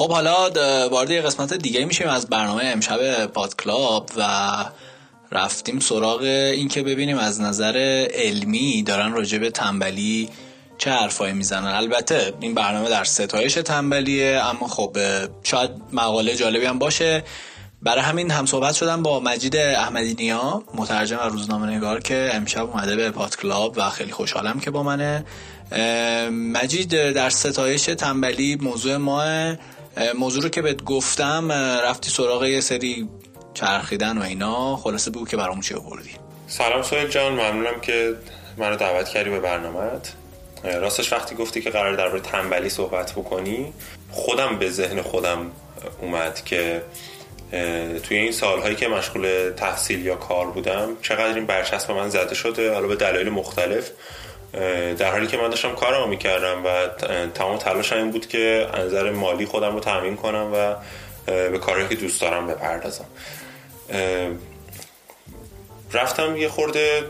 خب 0.00 0.12
حالا 0.12 0.50
وارد 0.88 1.10
یه 1.10 1.20
قسمت 1.20 1.54
دیگه 1.54 1.84
میشیم 1.84 2.08
از 2.08 2.26
برنامه 2.26 2.64
امشب 2.64 3.26
پاد 3.26 3.56
کلاب 3.56 4.10
و 4.16 4.24
رفتیم 5.32 5.80
سراغ 5.80 6.20
این 6.22 6.68
که 6.68 6.82
ببینیم 6.82 7.18
از 7.18 7.40
نظر 7.40 8.06
علمی 8.14 8.82
دارن 8.82 9.12
راجع 9.12 9.38
به 9.38 9.50
تنبلی 9.50 10.28
چه 10.78 10.90
حرفایی 10.90 11.32
می‌زنن. 11.32 11.66
البته 11.66 12.32
این 12.40 12.54
برنامه 12.54 12.88
در 12.88 13.04
ستایش 13.04 13.54
تنبلیه 13.54 14.40
اما 14.44 14.68
خب 14.68 14.96
شاید 15.42 15.70
مقاله 15.92 16.36
جالبی 16.36 16.66
هم 16.66 16.78
باشه. 16.78 17.24
برای 17.82 18.02
همین 18.02 18.30
هم 18.30 18.46
صحبت 18.46 18.74
شدم 18.74 19.02
با 19.02 19.20
مجید 19.20 19.56
احمدی 19.56 20.14
نیا 20.14 20.62
مترجم 20.74 21.18
و 21.18 21.28
روزنامه 21.28 21.66
نگار 21.66 22.00
که 22.00 22.30
امشب 22.32 22.70
اومده 22.70 22.96
به 22.96 23.12
کلاب 23.42 23.74
و 23.76 23.90
خیلی 23.90 24.12
خوشحالم 24.12 24.60
که 24.60 24.70
با 24.70 24.82
منه. 24.82 25.24
مجید 26.30 27.12
در 27.12 27.30
ستایش 27.30 27.84
تنبلی 27.84 28.56
موضوع 28.56 28.96
ما 28.96 29.22
موضوع 30.18 30.42
رو 30.42 30.48
که 30.48 30.62
بهت 30.62 30.84
گفتم 30.84 31.52
رفتی 31.84 32.10
سراغ 32.10 32.44
یه 32.44 32.60
سری 32.60 33.08
چرخیدن 33.54 34.18
و 34.18 34.22
اینا. 34.22 34.76
خلاصه 34.76 35.10
بگو 35.10 35.26
که 35.26 35.36
برامون 35.36 35.60
چی 35.60 35.74
آوردی. 35.74 36.10
سلام 36.46 36.82
سویل 36.82 37.08
جان 37.08 37.32
ممنونم 37.32 37.80
که 37.80 38.14
منو 38.56 38.76
دعوت 38.76 39.08
کردی 39.08 39.30
به 39.30 39.40
برنامهت. 39.40 40.12
راستش 40.64 41.12
وقتی 41.12 41.34
گفتی 41.34 41.60
که 41.60 41.70
قرار 41.70 41.96
درباره 41.96 42.20
تنبلی 42.20 42.68
صحبت 42.68 43.12
بکنی 43.12 43.72
خودم 44.10 44.58
به 44.58 44.70
ذهن 44.70 45.02
خودم 45.02 45.50
اومد 46.00 46.44
که 46.44 46.82
توی 48.02 48.16
این 48.16 48.32
سالهایی 48.32 48.76
که 48.76 48.88
مشغول 48.88 49.50
تحصیل 49.56 50.06
یا 50.06 50.16
کار 50.16 50.46
بودم 50.46 50.88
چقدر 51.02 51.34
این 51.34 51.46
برچسب 51.46 51.90
من 51.90 52.08
زده 52.08 52.34
شده 52.34 52.72
حالا 52.74 52.88
به 52.88 52.96
دلایل 52.96 53.28
مختلف. 53.28 53.90
در 54.98 55.10
حالی 55.10 55.26
که 55.26 55.36
من 55.36 55.48
داشتم 55.48 55.74
کارمو 55.74 56.06
می‌کردم 56.06 56.64
و 56.64 56.88
تمام 57.34 57.58
تلاشم 57.58 57.96
این 57.96 58.10
بود 58.10 58.26
که 58.26 58.66
نظر 58.78 59.10
مالی 59.10 59.46
خودم 59.46 59.74
رو 59.74 59.80
تامین 59.80 60.16
کنم 60.16 60.52
و 60.54 60.74
به 61.26 61.58
کاری 61.58 61.88
که 61.88 61.94
دوست 61.94 62.20
دارم 62.20 62.46
بپردازم. 62.46 63.04
رفتم 65.92 66.36
یه 66.36 66.48
خورده 66.48 67.02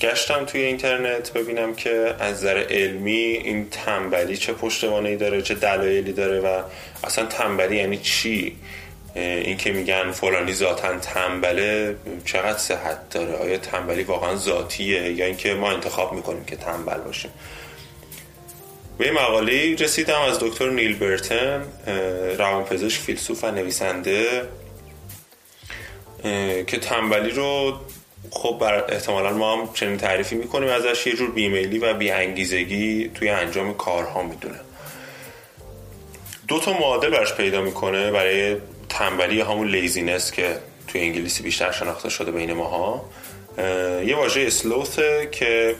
گشتم 0.00 0.44
توی 0.44 0.60
اینترنت 0.60 1.32
ببینم 1.32 1.74
که 1.74 2.14
از 2.20 2.34
نظر 2.34 2.66
علمی 2.70 3.10
این 3.10 3.70
تنبلی 3.70 4.36
چه 4.36 4.52
پشتوانه 4.52 5.16
داره 5.16 5.42
چه 5.42 5.54
دلایلی 5.54 6.12
داره 6.12 6.40
و 6.40 6.62
اصلا 7.04 7.26
تنبلی 7.26 7.76
یعنی 7.76 7.98
چی؟ 7.98 8.56
این 9.16 9.56
که 9.56 9.72
میگن 9.72 10.10
فلانی 10.10 10.52
ذاتا 10.52 10.98
تنبله 10.98 11.96
چقدر 12.24 12.58
صحت 12.58 13.10
داره؟ 13.10 13.34
آیا 13.36 13.56
تنبلی 13.56 14.02
واقعا 14.02 14.36
ذاتیه؟ 14.36 15.12
یا 15.12 15.26
اینکه 15.26 15.54
ما 15.54 15.70
انتخاب 15.70 16.12
می‌کنیم 16.12 16.44
که 16.44 16.56
تنبل 16.56 16.98
باشیم. 16.98 17.30
به 18.98 19.12
مقاله 19.12 19.74
رسیدم 19.74 20.20
از 20.20 20.38
دکتر 20.40 20.70
نیل 20.70 20.98
برتن 20.98 21.64
روانپزشک 22.38 23.00
فیلسوف 23.00 23.44
و 23.44 23.50
نویسنده 23.50 24.48
که 26.66 26.78
تنبلی 26.80 27.30
رو 27.30 27.80
خب 28.30 28.56
بر 28.60 28.92
احتمالا 28.92 29.32
ما 29.32 29.56
هم 29.56 29.72
چنین 29.74 29.96
تعریفی 29.96 30.36
می‌کنیم 30.36 30.68
ازش. 30.68 31.06
یه 31.06 31.12
جور 31.12 31.30
بیمیلی 31.30 31.78
و 31.78 31.94
بیانگیزگی 31.94 33.10
توی 33.14 33.28
انجام 33.28 33.74
کارها 33.74 34.22
می‌دونه. 34.22 34.60
دو 36.48 36.60
تا 36.60 36.72
معادل 36.72 37.10
براش 37.10 37.34
پیدا 37.34 37.60
می‌کنه 37.60 38.10
برای 38.10 38.56
تنبلی 38.88 39.40
همون 39.40 39.68
laziness 39.68 40.32
که 40.32 40.58
توی 40.88 41.00
انگلیسی 41.00 41.42
بیشتر 41.42 41.72
شناخته 41.72 42.08
شده 42.08 42.30
بین 42.30 42.52
ماها 42.52 43.04
یه 44.06 44.16
واژه 44.16 44.40
اسلوثه 44.40 45.28
که 45.32 45.74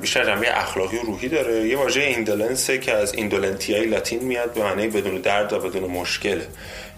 بیشتر 0.00 0.24
جنبه 0.24 0.58
اخلاقی 0.58 0.96
و 0.96 1.02
روحی 1.02 1.28
داره. 1.28 1.68
یه 1.68 1.76
واژه 1.76 2.00
ایندولنسه 2.00 2.78
که 2.78 2.92
از 2.92 3.14
ایندولنتیای 3.14 3.86
لاتین 3.86 4.22
میاد 4.22 4.54
به 4.54 4.60
معنی 4.60 4.88
بدون 4.88 5.20
درد 5.20 5.52
و 5.52 5.58
بدون 5.58 5.90
مشکله 5.90 6.46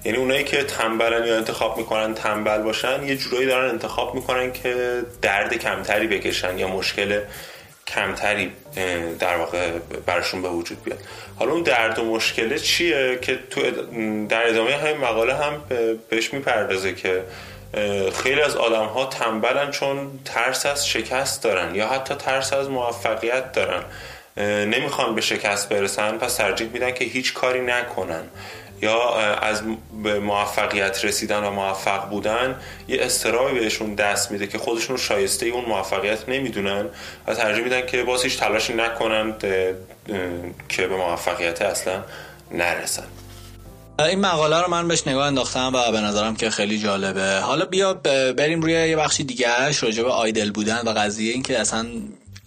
یعنی 0.04 0.18
اونایی 0.18 0.44
که 0.44 0.64
تنبلن 0.64 1.26
یا 1.26 1.36
انتخاب 1.36 1.78
می‌کنن 1.78 2.14
تنبل 2.14 2.62
باشن 2.62 3.02
یه 3.02 3.16
جورایی 3.16 3.46
دارن 3.46 3.70
انتخاب 3.70 4.14
می‌کنن 4.14 4.52
که 4.52 5.02
درد 5.22 5.54
کمتری 5.54 6.06
بکشن 6.06 6.58
یا 6.58 6.68
مشکل 6.68 7.20
کمتری 7.86 8.52
در 9.18 9.36
واقع 9.36 9.70
براشون 10.06 10.42
به 10.42 10.48
وجود 10.48 10.82
بیاد. 10.84 10.98
حالا 11.42 11.54
اون 11.54 11.62
درد 11.62 11.98
و 11.98 12.04
مشکله 12.04 12.58
چیه 12.58 13.18
که 13.22 13.38
تو 13.50 13.60
در 14.28 14.48
ادامه 14.48 14.76
همین 14.76 14.96
مقاله 14.96 15.34
هم 15.34 15.62
بهش 16.10 16.32
می‌پردازه 16.32 16.94
که 16.94 17.22
خیلی 18.22 18.40
از 18.40 18.56
آدم 18.56 18.84
ها 18.84 19.06
تنبلن 19.06 19.70
چون 19.70 20.20
ترس 20.24 20.66
از 20.66 20.88
شکست 20.88 21.42
دارن 21.42 21.74
یا 21.74 21.88
حتی 21.88 22.14
ترس 22.14 22.52
از 22.52 22.70
موفقیت 22.70 23.52
دارن. 23.52 23.82
نمی‌خوان 24.66 25.14
به 25.14 25.20
شکست 25.20 25.68
برسن 25.68 26.18
پس 26.18 26.36
ترجیح 26.36 26.68
میدن 26.72 26.90
که 26.90 27.04
هیچ 27.04 27.34
کاری 27.34 27.60
نکنن. 27.60 28.24
یا 28.82 29.16
از 29.18 29.62
به 30.02 30.20
موفقیت 30.20 31.04
رسیدن 31.04 31.44
و 31.44 31.50
موفق 31.50 32.08
بودن 32.08 32.60
یه 32.88 32.98
استرابی 33.00 33.60
بهشون 33.60 33.94
دست 33.94 34.30
میده 34.30 34.46
که 34.46 34.58
خودشون 34.58 34.96
شایسته 34.96 35.46
اون 35.46 35.64
موفقیت 35.64 36.28
نمی‌دونن 36.28 36.86
و 37.26 37.34
ترجیح 37.34 37.64
میدن 37.64 37.86
که 37.86 38.02
باز 38.02 38.22
هیچ 38.22 38.38
تلاشی 38.38 38.74
نکنن 38.74 39.34
که 40.68 40.86
به 40.86 40.96
موفقیت 40.96 41.62
اصلا 41.62 42.02
نرسن. 42.50 43.06
این 43.98 44.20
مقاله 44.20 44.62
رو 44.62 44.70
من 44.70 44.88
بهش 44.88 45.06
نگاه 45.06 45.26
انداختم 45.26 45.72
و 45.74 45.92
به 45.92 46.00
نظرم 46.00 46.36
که 46.36 46.50
خیلی 46.50 46.78
جالبه. 46.78 47.40
حالا 47.40 47.64
بیا 47.64 47.94
بریم 48.36 48.62
روی 48.62 48.72
یه 48.72 48.96
بخشی 48.96 49.24
دیگرش 49.24 49.82
راجع 49.82 50.02
به 50.02 50.10
آیدل 50.10 50.50
بودن 50.50 50.88
و 50.88 50.90
قضیه 50.90 51.32
این 51.32 51.42
که 51.42 51.60
اصلا 51.60 51.86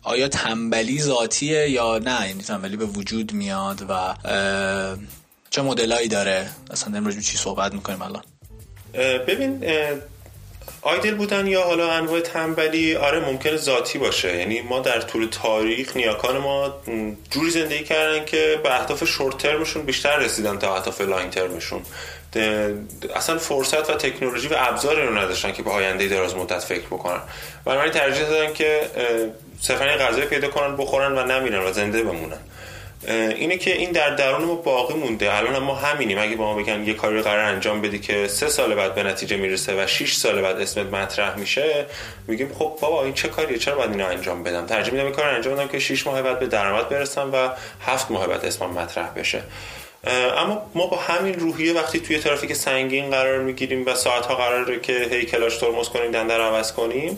آیا 0.03 0.27
تنبلی 0.27 1.01
ذاتیه 1.01 1.69
یا 1.69 1.97
نه؟ 1.97 2.27
یعنی 2.27 2.43
تنبلی 2.43 2.77
به 2.77 2.85
وجود 2.85 3.33
میاد 3.33 3.85
و 3.89 4.13
چه 5.55 5.61
مدلایی 5.61 6.07
داره؟ 6.07 6.49
اصلا 6.71 6.97
امروز 6.97 7.25
چی 7.25 7.37
صحبت 7.37 7.73
می‌کنیم 7.73 8.01
الان؟ 8.01 8.23
ببین 9.27 9.63
آیدل 10.81 11.15
بودن 11.15 11.47
یا 11.47 11.63
حالا 11.63 11.91
انواع 11.91 12.19
تنبلی 12.19 12.95
آره 12.95 13.19
ممکنه 13.19 13.57
ذاتی 13.57 13.99
باشه. 13.99 14.37
یعنی 14.37 14.61
ما 14.61 14.79
در 14.79 15.01
طول 15.01 15.27
تاریخ 15.31 15.97
نیاکان 15.97 16.37
ما 16.37 16.73
جوری 17.31 17.51
زندگی 17.51 17.83
کردن 17.83 18.25
که 18.25 18.59
به 18.63 18.79
اهداف 18.79 19.03
شورت 19.03 19.37
ترمشون 19.37 19.85
بیشتر 19.85 20.17
رسیدن 20.17 20.59
تا 20.59 20.75
اهداف 20.75 21.01
لاین 21.01 21.29
ترمشون 21.29 21.81
اصلا 23.15 23.37
فرصت 23.37 23.89
و 23.89 23.93
تکنولوژی 23.93 24.47
و 24.47 24.55
ابزاری 24.57 25.01
رو 25.01 25.17
نداشتن 25.17 25.51
که 25.51 25.63
به 25.63 25.71
آینده 25.71 26.07
دراز 26.07 26.35
مدت 26.35 26.59
فکر 26.59 26.85
بکنن. 26.85 27.21
بنابراین 27.65 27.93
ترجیح 27.93 28.23
دادن 28.23 28.53
که 28.53 28.89
صرفا 29.61 29.85
غذای 29.85 30.25
پیدا 30.25 30.47
کنن 30.47 30.77
بخورن 30.77 31.17
و 31.17 31.25
نمیرن 31.25 31.63
و 31.63 31.73
زنده 31.73 32.03
بمونن. 32.03 32.39
اینه 33.07 33.57
که 33.57 33.77
این 33.77 33.91
در 33.91 34.09
درون 34.09 34.45
ما 34.45 34.55
باقی 34.55 34.93
مونده. 34.93 35.37
الان 35.37 35.59
ما 35.59 35.75
همینیم. 35.75 36.17
اگه 36.17 36.35
با 36.35 36.53
ما 36.53 36.61
بگن 36.61 36.87
یه 36.87 36.93
کاری 36.93 37.21
قرار 37.21 37.39
انجام 37.39 37.81
بدی 37.81 37.99
که 37.99 38.27
سه 38.27 38.49
سال 38.49 38.75
بعد 38.75 38.95
به 38.95 39.03
نتیجه 39.03 39.37
می‌رسه 39.37 39.83
و 39.83 39.87
6 39.87 40.13
سال 40.13 40.41
بعد 40.41 40.61
اسمت 40.61 40.93
مطرح 40.93 41.37
میشه 41.37 41.85
میگیم 42.27 42.51
خب 42.59 42.77
بابا 42.81 43.03
این 43.03 43.13
چه 43.13 43.27
کاریه؟ 43.27 43.57
چرا 43.57 43.75
باید 43.75 43.91
اینو 43.91 44.07
انجام 44.07 44.43
بدم؟ 44.43 44.65
ترجیح 44.65 44.93
میدم 44.93 45.11
کار 45.11 45.25
انجام 45.25 45.53
بدم 45.53 45.67
که 45.67 45.79
6 45.79 46.07
ماه 46.07 46.21
بعد 46.21 46.39
به 46.39 46.47
درآمد 46.47 46.89
برسم 46.89 47.29
و 47.33 47.49
7 47.85 48.11
ماه 48.11 48.27
بعد 48.27 48.45
اسمم 48.45 48.69
مطرح 48.69 49.09
بشه. 49.15 49.41
اما 50.37 50.71
ما 50.75 50.87
با 50.87 50.97
همین 50.97 51.33
روحیه 51.33 51.73
وقتی 51.73 51.99
توی 51.99 52.19
ترافیک 52.19 52.53
سنگین 52.53 53.09
قرار 53.09 53.39
می‌گیریم 53.39 53.85
و 53.85 53.95
ساعتها 53.95 54.35
قراره 54.35 54.79
که 54.79 54.93
هی 55.11 55.25
کلاش 55.25 55.57
ترمز 55.57 55.89
کنیم 55.89 56.11
دنده 56.11 56.33
عوض 56.33 56.73
کنیم 56.73 57.17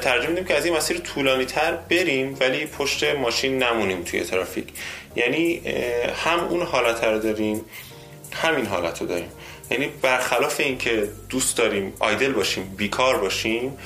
ترجیح 0.00 0.28
میدیم 0.28 0.44
که 0.44 0.54
از 0.54 0.64
این 0.64 0.76
مسیر 0.76 0.98
طولانی 0.98 1.44
تر 1.44 1.72
بریم 1.72 2.36
ولی 2.40 2.66
پشت 2.66 3.04
ماشین 3.04 3.62
نمونیم 3.62 4.02
توی 4.02 4.20
ترافیک. 4.20 4.68
یعنی 5.16 5.62
هم 6.24 6.40
اون 6.40 6.62
حالت 6.62 7.04
رو 7.04 7.18
داریم 7.18 7.64
همین 8.32 8.66
حالت 8.66 9.00
رو 9.00 9.06
داریم. 9.06 9.28
یعنی 9.70 9.88
برخلاف 10.02 10.60
اینکه 10.60 11.08
دوست 11.28 11.56
داریم 11.56 11.92
آیدل 12.00 12.32
باشیم 12.32 12.74
بیکار 12.76 13.18
باشیم 13.18 13.78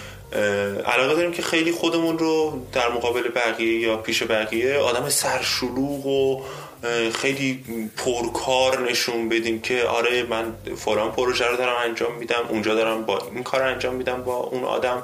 علاقه 0.86 1.14
داریم 1.14 1.32
که 1.32 1.42
خیلی 1.42 1.72
خودمون 1.72 2.18
رو 2.18 2.62
در 2.72 2.88
مقابل 2.88 3.28
بقیه 3.28 3.80
یا 3.80 3.96
پیش 3.96 4.22
بقیه 4.22 4.76
آدم 4.78 5.08
سرشلوغ 5.08 6.06
و 6.06 6.42
خیلی 7.14 7.64
پرکار 7.96 8.90
نشون 8.90 9.28
بدیم 9.28 9.60
که 9.60 9.82
آره 9.82 10.22
من 10.22 10.54
فلان 10.76 11.12
پروژه 11.12 11.46
رو 11.46 11.56
دارم 11.56 11.76
انجام 11.84 12.14
میدم 12.14 12.46
اونجا 12.48 12.74
دارم 12.74 13.02
با 13.06 13.18
این 13.34 13.42
کار 13.42 13.62
انجام 13.62 13.94
میدم 13.94 14.22
با 14.22 14.36
اون 14.36 14.64
آدم. 14.64 15.02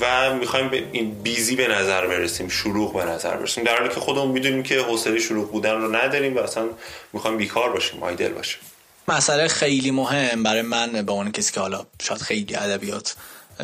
و 0.00 0.34
می‌خوایم 0.34 0.68
به 0.68 0.88
این 0.92 1.22
بیزی 1.22 1.56
به 1.56 1.68
نظر 1.68 2.06
برسیم 2.06 2.48
شلوغ 2.48 2.94
به 2.94 3.04
نظر 3.04 3.36
برسیم. 3.36 3.64
در 3.64 3.78
حالی 3.78 3.88
که 3.88 4.00
خودمون 4.00 4.28
می‌دونیم 4.28 4.62
که 4.62 4.80
حوصله 4.80 5.18
شلوغ 5.18 5.50
بودن 5.50 5.70
رو 5.70 5.96
نداریم 5.96 6.36
و 6.36 6.38
اصلا 6.38 6.68
می‌خوایم 7.12 7.36
بیکار 7.36 7.72
باشیم 7.72 8.02
آیدل 8.02 8.32
باشیم. 8.32 8.60
مسئله 9.08 9.48
خیلی 9.48 9.90
مهم 9.90 10.42
برای 10.42 10.62
من 10.62 10.92
به 10.92 11.12
عنوان 11.12 11.32
کسی 11.32 11.52
که 11.52 11.60
حالا 11.60 11.86
شاید 12.02 12.20
خیلی 12.20 12.54
ادبیات 12.54 13.16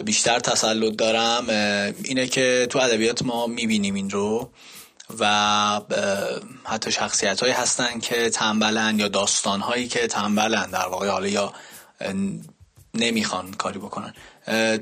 بیشتر 0.05 0.39
تسلط 0.39 0.97
دارم 0.97 1.49
اینه 2.05 2.27
که 2.27 2.67
تو 2.71 2.79
ادبیات 2.79 3.23
ما 3.23 3.47
می‌بینیم 3.47 3.95
این 3.95 4.11
رو 4.11 4.51
و 5.19 5.81
حتی 6.65 6.93
شخصیت 6.93 7.41
هایی 7.41 7.53
هستن 7.53 8.01
که 8.01 8.31
تنبلن 8.31 8.99
یا 8.99 9.09
داستان 9.09 9.61
هایی 9.61 9.89
که 9.89 10.07
تنبلن 10.07 10.71
در 10.71 10.87
واقع 10.87 11.09
حالا 11.09 11.29
یا 11.29 11.53
نمی‌خوان 12.95 13.55
کاری 13.55 13.79
بکنن. 13.79 14.15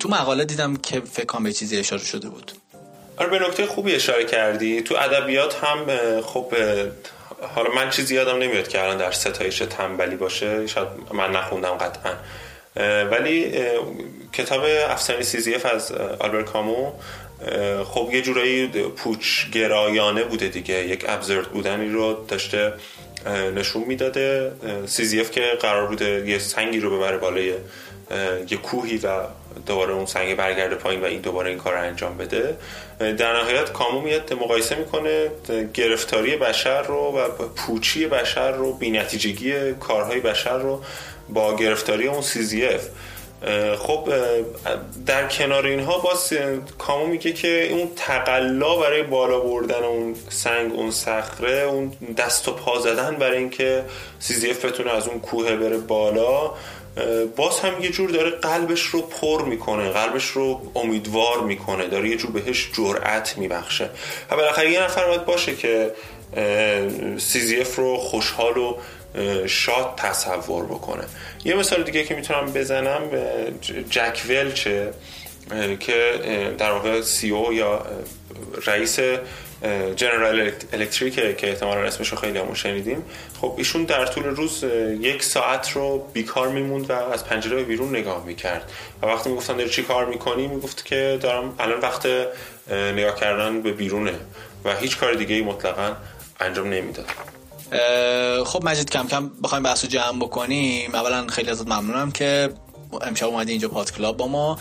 تو 0.01 0.09
مقاله 0.09 0.45
دیدم 0.45 0.77
که 0.77 1.01
فکر 1.01 1.25
کنم 1.25 1.45
به 1.45 1.53
چیزی 1.53 1.79
اشاره 1.79 2.03
شده 2.03 2.29
بود. 2.29 2.53
آره 3.17 3.31
به 3.31 3.39
نکته 3.39 3.67
خوبی 3.67 3.95
اشاره 3.95 4.25
کردی. 4.25 4.83
تو 4.83 4.95
ادبیات 4.95 5.65
هم 5.65 5.87
خب 6.21 6.55
حالا 7.55 7.71
من 7.75 7.91
چیزی 7.91 8.15
یادم 8.15 8.39
نمیاد 8.39 8.69
که 8.69 8.83
الان 8.83 8.97
در 8.97 9.11
ستایش 9.11 9.59
تنبلی 9.59 10.17
باشه. 10.17 10.67
شاید 10.67 10.89
من 11.13 11.31
نخوندم 11.31 11.75
قطعا. 11.75 12.13
ولی 13.05 13.53
کتاب 14.33 14.63
افسانه 14.89 15.23
سیزیف 15.23 15.67
از 15.67 15.93
آلبرت 15.93 16.45
کامو 16.45 16.93
خب 17.85 18.09
یه 18.13 18.23
جورایی 18.23 18.67
پوچ 18.69 19.51
گرایانه 19.53 20.25
بوده 20.25 20.49
دیگه. 20.49 20.75
یک 20.75 21.05
absurd 21.09 21.49
بودنی 21.49 21.89
رو 21.89 22.25
داشته 22.29 22.73
نشون 23.55 23.85
می‌داده. 23.85 24.53
سیزیف 24.87 25.31
که 25.31 25.43
قرار 25.61 25.87
بوده 25.87 26.25
یه 26.27 26.39
سنگی 26.39 26.81
رو 26.81 26.97
ببره 26.97 27.19
بالای 27.19 27.55
یه 28.51 28.57
کوهی 28.63 28.97
و 28.99 29.09
دوباره 29.67 29.95
اون 29.95 30.07
سنگ 30.07 30.37
برگرده 30.37 30.75
پایین 30.75 31.01
و 31.01 31.05
این 31.05 31.21
دوباره 31.21 31.51
این 31.51 31.59
کار 31.59 31.75
رو 31.75 31.81
انجام 31.81 32.17
بده. 32.17 32.57
در 32.99 33.41
نهایت 33.41 33.73
کامو 33.73 34.01
میاد 34.01 34.33
مقایسه 34.33 34.75
می‌کنه 34.75 35.31
گرفتاری 35.75 36.37
بشر 36.37 36.83
رو 36.83 36.97
و 36.97 37.29
پوچی 37.57 38.07
بشر 38.07 38.51
رو 38.51 38.73
بینتیجگی 38.73 39.73
کارهای 39.73 40.21
بشر 40.21 40.59
رو 40.59 40.83
با 41.29 41.57
گرفتاری 41.57 42.09
اون 42.09 42.23
سیزیف 42.23 42.89
خب 43.79 44.09
در 45.07 45.29
کنار 45.29 45.67
اینها 45.67 45.99
باز 45.99 46.33
کامو 46.79 47.07
میگه 47.07 47.33
که 47.33 47.69
اون 47.73 47.89
تقلا 47.97 48.77
برای 48.77 49.03
بالا 49.03 49.41
بردن 49.41 49.85
اون 49.85 50.15
سنگ 50.29 50.75
اون 50.75 50.91
صخره 50.91 51.63
اون 51.63 51.93
دست 52.17 52.49
و 52.49 52.53
پا 52.53 52.79
زدن 52.79 53.17
برای 53.17 53.39
اینکه 53.39 53.85
سیزیف 54.19 54.65
بتونه 54.65 54.91
از 54.91 55.09
اون 55.09 55.21
کوه 55.21 55.57
بره 55.57 55.79
بالا. 55.79 56.55
باز 57.37 57.61
هم 57.61 57.83
یه 57.83 57.91
جور 57.91 58.11
داره 58.11 58.31
قلبش 58.31 58.81
رو 58.81 59.03
پر 59.03 59.45
می‌کنه 59.45 59.89
قلبش 59.89 60.27
رو 60.27 60.73
امیدوار 60.75 61.41
می‌کنه 61.41 61.87
داره 61.87 62.09
یه 62.09 62.17
جور 62.17 62.31
بهش 62.31 62.71
جرأت 62.73 63.39
میبخشه. 63.39 63.91
و 64.31 64.37
بالاخره 64.37 64.71
یه 64.71 64.83
نفر 64.83 65.07
باید 65.07 65.25
باشه 65.25 65.57
که 65.57 65.93
سیزیف 67.19 67.77
رو 67.77 67.97
خوشحال 67.97 68.57
و 68.59 68.77
شاد 69.47 69.95
تصور 69.97 70.65
بکنه. 70.65 71.05
یه 71.45 71.55
مثال 71.55 71.83
دیگه 71.83 72.05
که 72.05 72.15
می‌تونم 72.15 72.53
بزنم 72.53 73.03
جک 73.91 74.23
ولچه 74.29 74.91
که 75.81 76.21
در 76.59 76.73
واقع 76.73 77.01
سی 77.01 77.31
او 77.31 77.53
یا 77.53 77.87
رئیس 78.67 78.99
جنرال 79.97 80.53
الکتریک 80.73 81.15
که 81.15 81.49
احتمالا 81.49 81.81
اسمش 81.81 82.09
رو 82.09 82.17
خیلی 82.19 82.39
همون 82.39 82.55
شنیدیم. 82.55 83.05
خب 83.41 83.55
ایشون 83.57 83.85
در 83.85 84.07
طول 84.07 84.25
روز 84.25 84.65
یک 85.01 85.23
ساعت 85.23 85.71
رو 85.71 86.07
بیکار 86.13 86.49
میموند 86.49 86.91
و 86.91 86.93
از 86.93 87.25
پنجره 87.25 87.63
بیرون 87.63 87.97
نگاه 87.97 88.25
می‌کرد. 88.25 88.73
و 89.03 89.07
وقتی 89.07 89.31
می‌گفتن 89.31 89.57
داری 89.57 89.71
چی 89.71 89.83
کار 89.83 90.07
می‌کنی 90.07 90.47
می‌گفت 90.47 90.85
که 90.85 91.19
دارم 91.23 91.55
الان 91.59 91.81
وقت 91.81 92.07
نگاه 92.73 93.15
کردن 93.21 93.63
به 93.63 93.73
بیرونه 93.73 94.15
و 94.65 94.77
هیچ 94.77 94.99
کار 94.99 95.15
دیگه 95.15 95.35
ای 95.35 95.43
مطلقا 95.43 95.97
انجام 96.41 96.69
نمی‌داد. 96.69 97.07
خب 98.45 98.65
مجید 98.65 98.91
کم 98.91 99.07
کم 99.07 99.31
بخوایم 99.45 99.63
بحث 99.63 99.85
رو 99.85 99.91
جمع 99.91 100.19
بکنیم. 100.21 100.95
اولا 100.95 101.27
خیلی 101.27 101.51
ازت 101.51 101.67
ممنونم 101.67 102.11
که 102.11 102.51
امشب 103.03 103.27
اومدی 103.27 103.53
اینجا 103.53 103.69
پاد 103.69 103.93
کلاب 103.93 104.17
با 104.17 104.29
ما. 104.29 104.59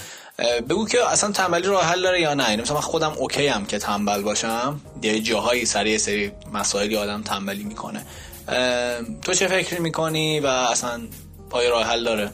بگو 0.69 0.87
که 0.87 1.09
اصلا 1.11 1.31
تنبلی 1.31 1.67
راه 1.67 1.85
حل 1.85 2.01
داره 2.01 2.21
یا 2.21 2.33
نه؟ 2.33 2.55
مثلا 2.55 2.75
من 2.75 2.81
خودم 2.81 3.13
okay 3.17 3.47
ام 3.47 3.65
که 3.65 3.77
تنبل 3.77 4.21
باشم. 4.21 4.81
یه 5.01 5.19
جاهایی 5.19 5.65
سر 5.65 5.81
یه 5.81 5.97
سری 5.97 6.31
مسائلی 6.53 6.95
آدم 6.95 7.21
تنبلی 7.21 7.63
می‌کنه. 7.63 8.05
تو 9.21 9.33
چه 9.33 9.47
فکری 9.47 9.79
می‌کنی 9.79 10.39
و 10.39 10.47
اصلا 10.47 11.01
پای 11.49 11.67
راه 11.67 11.83
حل 11.83 12.03
داره؟ 12.03 12.29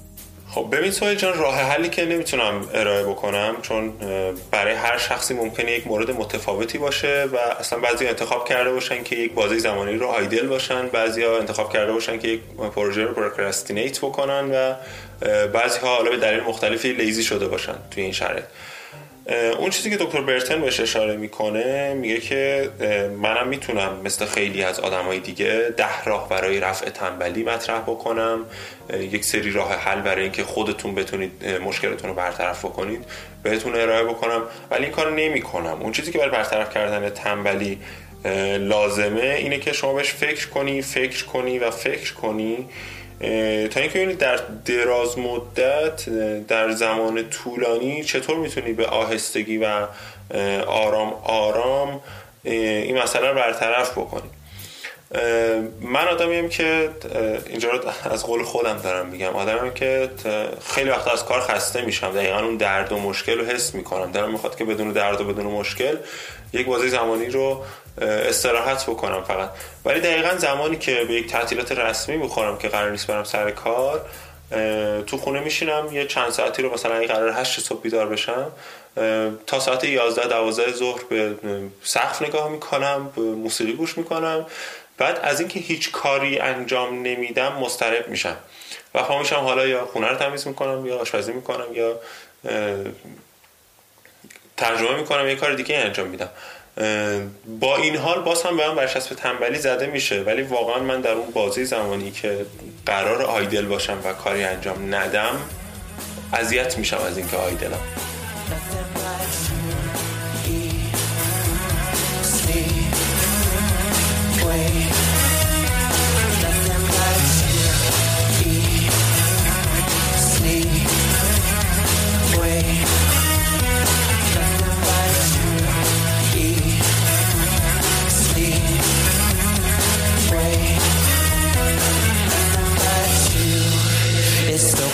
خب 0.51 0.68
ببین 0.72 0.91
سهیل 0.91 1.16
جان 1.16 1.34
راه 1.34 1.56
حلی 1.56 1.89
که 1.89 2.06
نمی‌تونم 2.06 2.70
ارائه 2.74 3.03
بکنم 3.03 3.56
چون 3.62 3.93
برای 4.51 4.74
هر 4.74 4.97
شخصی 4.97 5.34
ممکنه 5.34 5.72
یک 5.72 5.88
مورد 5.88 6.12
متفاوتی 6.12 6.78
باشه 6.78 7.28
و 7.34 7.38
اصلا 7.60 7.80
بعضی 7.80 8.08
انتخاب 8.08 8.47
کرده 8.49 8.72
باشن 8.72 9.03
که 9.03 9.16
یک 9.16 9.34
بازی 9.34 9.60
زمانی 9.60 9.93
رو 9.93 10.08
آیدل 10.08 10.47
باشن 10.47 10.88
بعضی 10.88 11.24
ها 11.24 11.38
انتخاب 11.38 11.74
کرده 11.74 11.91
باشن 11.91 12.20
که 12.20 12.28
یک 12.28 12.41
پروژه 12.76 13.03
رو 13.03 13.14
پروکرستینیت 13.14 13.99
بکنن 13.99 14.51
و 14.51 14.74
بعضی 15.53 15.80
ها 15.80 15.95
حالا 15.95 16.11
به 16.11 16.18
دلیل 16.18 16.39
مختلفی 16.39 16.93
لیزی 16.93 17.24
شده 17.24 17.47
باشن 17.47 17.76
توی 17.91 18.03
این 18.03 18.11
شرایط. 18.11 18.43
اون 19.59 19.70
چیزی 19.70 19.89
که 19.89 19.97
دکتر 19.97 20.22
برتن 20.22 20.61
بهش 20.61 20.80
اشاره 20.80 21.16
می‌کنه 21.16 21.93
میگه 21.93 22.20
که 22.20 22.70
منم 23.22 23.47
می‌تونم 23.47 24.01
مثل 24.03 24.26
خیلی 24.26 24.63
از 24.63 24.80
آدمای 24.80 25.20
دیگه 25.20 25.74
ده 25.78 26.03
راه 26.05 26.30
برای 26.30 26.59
رفع 26.59 26.89
تنبلی 26.89 27.43
مطرح 27.43 27.80
بکنم. 27.80 28.45
یک 28.99 29.26
سری 29.26 29.51
راه 29.51 29.74
حل 29.74 30.01
برای 30.01 30.24
اینکه 30.24 30.43
خودتون 30.43 30.95
بتونید 30.95 31.45
مشکلتون 31.45 32.09
رو 32.09 32.16
برطرف 32.16 32.66
بکنید 32.66 33.05
بهتون 33.43 33.76
ارائه 33.76 34.03
بکنم. 34.03 34.41
ولی 34.72 34.84
این 34.84 34.93
کار 34.93 35.11
نمی 35.11 35.41
کنم 35.41 35.82
اون 35.82 35.91
چیزی 35.91 36.11
که 36.11 36.18
برای 36.18 36.32
برطرف 36.32 36.74
کردن 36.74 37.09
تنبلی 37.09 37.80
لازمه 38.59 39.36
اینه 39.38 39.57
که 39.57 39.74
شما 39.74 39.93
بهش 39.93 40.13
فکر 40.13 40.47
کنی 40.47 40.82
فکر 40.82 41.26
کنی 41.26 41.59
و 41.59 41.72
فکر 41.72 42.13
کنی 42.13 42.70
تا 43.20 43.80
اینکه 43.80 43.99
ببینید 43.99 44.18
در 44.18 44.39
دراز 44.66 45.20
مدت 45.20 46.09
در 46.47 46.72
زمان 46.72 47.30
طولانی 47.30 48.03
چطور 48.03 48.38
می‌تونی 48.38 48.74
به 48.74 48.86
آهستگی 48.86 49.57
و 49.57 49.88
آرام 50.68 51.13
آرام 51.24 52.01
این 52.43 52.97
رو 52.97 53.36
برطرف 53.36 53.91
بکنی؟ 53.91 54.30
من 55.82 56.07
آدمیم 56.07 56.49
که 56.49 56.89
اینجا 57.49 57.70
رو 57.70 57.80
از 58.11 58.26
قول 58.26 58.43
خودم 58.43 58.78
دارم 58.78 59.05
میگم. 59.05 59.34
آدمیم 59.36 59.74
که 59.74 60.09
خیلی 60.68 60.89
وقت 60.89 61.07
از 61.07 61.26
کار 61.26 61.41
خسته 61.41 61.82
میشم. 61.82 62.11
دقیقا 62.11 62.39
اون 62.39 62.57
درد 62.57 62.91
و 62.91 62.97
مشکل 62.97 63.38
رو 63.39 63.45
حس 63.45 63.76
می‌کنم. 63.76 64.11
دارم 64.11 64.32
می‌خواد 64.32 64.55
که 64.57 64.66
بدون 64.66 64.91
درد 64.91 65.22
و 65.22 65.24
بدون 65.24 65.45
مشکل 65.45 65.97
یک 66.53 66.66
بازی 66.66 66.89
زمانی 66.89 67.26
رو 67.26 67.63
استراحت 68.01 68.89
بکنم 68.89 69.24
فقط. 69.24 69.49
ولی 69.86 69.99
دقیقا 69.99 70.36
زمانی 70.38 70.78
که 70.78 71.03
به 71.07 71.13
یک 71.13 71.32
تعطیلات 71.32 71.72
رسمی 71.72 72.18
بخورم 72.18 72.57
که 72.57 72.68
قرار 72.68 72.91
نیست 72.91 73.07
برم 73.07 73.24
سر 73.24 73.51
کار 73.51 74.05
تو 75.07 75.18
خونه 75.18 75.39
میشینم 75.39 75.89
یه 75.91 76.05
چند 76.05 76.30
ساعتی 76.32 76.61
رو 76.61 76.74
مثلا 76.74 76.95
اگه 76.95 77.07
قرار 77.07 77.30
هشت 77.30 77.59
صبح 77.59 77.82
بیدار 77.82 78.07
بشم 78.07 78.51
تا 79.47 79.59
ساعت 79.59 79.84
11 79.84 80.28
12 80.28 80.72
ظهر 80.72 81.01
به 81.09 81.36
سقف 81.84 82.22
نگاه 82.22 82.49
می‌کنم 82.49 83.11
به 83.16 83.22
موسیقی 83.22 83.74
گوش 83.74 83.97
می‌کنم. 83.97 84.45
بعد 84.98 85.20
از 85.24 85.39
اینکه 85.39 85.60
هیچ 85.60 85.91
کاری 85.91 86.39
انجام 86.39 87.02
نمیدم 87.02 87.54
مسترب 87.54 88.08
میشم. 88.08 88.38
و 88.96 89.04
پا 89.04 89.20
میشم 89.20 89.36
حالا 89.36 89.68
یا 89.68 89.86
خونه 89.86 90.08
رو 90.08 90.16
تمیز 90.16 90.48
می‌کنم 90.48 90.86
یا 90.86 90.98
آشپزی 90.98 91.34
می‌کنم 91.34 91.74
یا 91.74 92.00
ترجمه 94.58 94.96
می‌کنم 94.96 95.28
یه 95.28 95.36
کار 95.36 95.54
دیگه 95.54 95.78
انجام 95.78 96.08
میدم. 96.08 96.30
با 97.60 97.78
این 97.78 97.96
حال 97.96 98.22
باز 98.22 98.43
هم 98.43 98.58
به 98.58 98.68
من 98.68 98.76
برچسب 98.76 99.16
تنبلی 99.16 99.60
زده 99.60 99.88
میشه. 99.88 100.22
ولی 100.22 100.41
واقعا 100.41 100.80
من 100.80 101.02
در 101.02 101.12
اون 101.12 101.32
بازی 101.32 101.66
زمانی 101.66 102.12
که 102.12 102.46
قرار 102.86 103.22
آیدل 103.22 103.66
باشم 103.66 103.98
و 104.04 104.14
کاری 104.14 104.43
انجام 104.43 104.96
ندم 104.96 105.41
اذیت 106.34 106.78
میشم 106.78 106.98
از 106.98 107.18
اینکه 107.18 107.38
آیدلم. 107.38 107.82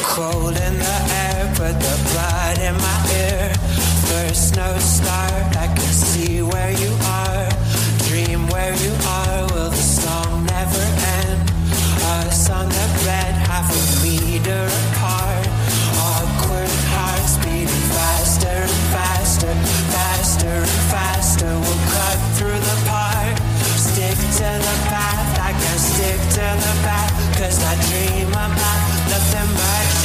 Cold 0.04 0.58
in 0.58 0.78
the 0.78 0.98
air, 1.24 1.54
but 1.58 1.80
the 1.80 1.96
blood 2.12 2.60
in 2.60 2.76
my 2.76 3.00
ear. 3.24 3.54
First 4.12 4.56
no 4.58 4.78
start, 4.80 5.56
I 5.56 5.68
can 5.68 5.94
see 5.94 6.42
where 6.42 6.72
you 6.72 6.92
are. 7.24 7.48
Dream 8.10 8.48
where 8.50 8.76
you 8.84 8.92
are, 9.08 9.42
will 9.54 9.70
the 9.70 9.86
song 10.04 10.46
never 10.46 10.84
end? 11.24 11.40
Us 12.20 12.50
on 12.50 12.68
the 12.68 12.88
bed, 13.08 13.34
half 13.48 13.72
a 13.72 13.82
meter 14.04 14.68
apart. 14.84 15.48
Awkward 16.04 16.74
hearts 16.92 17.38
beating 17.40 17.86
faster 17.96 18.58
and 18.68 18.84
faster, 18.92 19.54
faster 19.96 20.56
and 20.68 20.84
faster. 20.92 21.48
We'll 21.48 21.84
cut 21.96 22.20
through 22.36 22.60
the 22.60 22.78
park, 22.92 23.36
stick 23.80 24.20
to 24.40 24.50
the 24.68 24.78
path. 24.92 25.40
I 25.40 25.52
can 25.56 25.78
stick 25.80 26.20
to 26.38 26.46
the 26.60 26.74
path, 26.84 27.16
cause 27.40 27.64
I 27.64 27.74
dream 27.88 28.30
about 28.32 28.91
nothing 29.12 29.56
but 29.56 30.01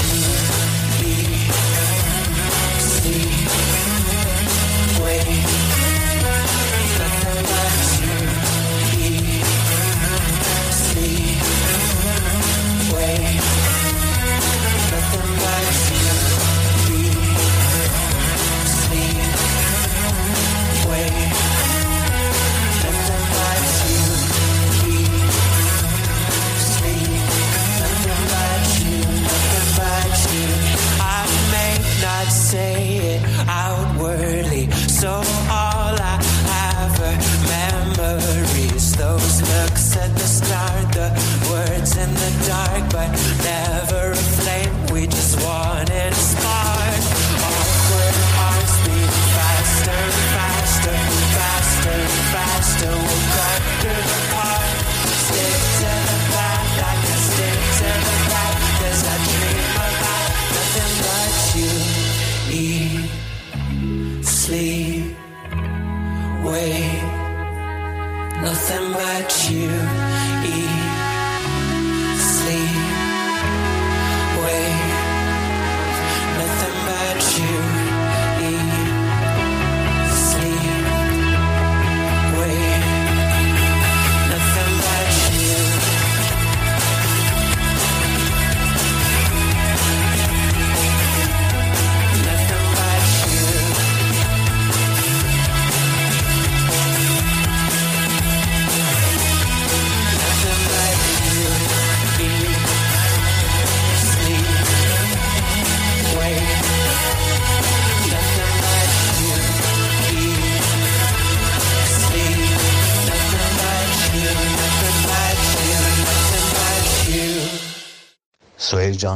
say 32.30 32.96
it 33.14 33.22
outwardly. 33.48 34.70
So 35.00 35.10
all 35.10 35.94
I 36.12 36.16
have 36.52 37.00
are 37.08 37.18
memories. 37.54 38.96
Those 38.96 39.40
looks 39.52 39.96
at 39.96 40.12
the 40.14 40.28
start, 40.38 40.92
the 40.92 41.08
words 41.50 41.96
in 41.96 42.12
the 42.14 42.32
dark, 42.46 42.84
but 42.92 43.10
never 43.44 44.12
a 44.12 44.16
flame. 44.16 44.75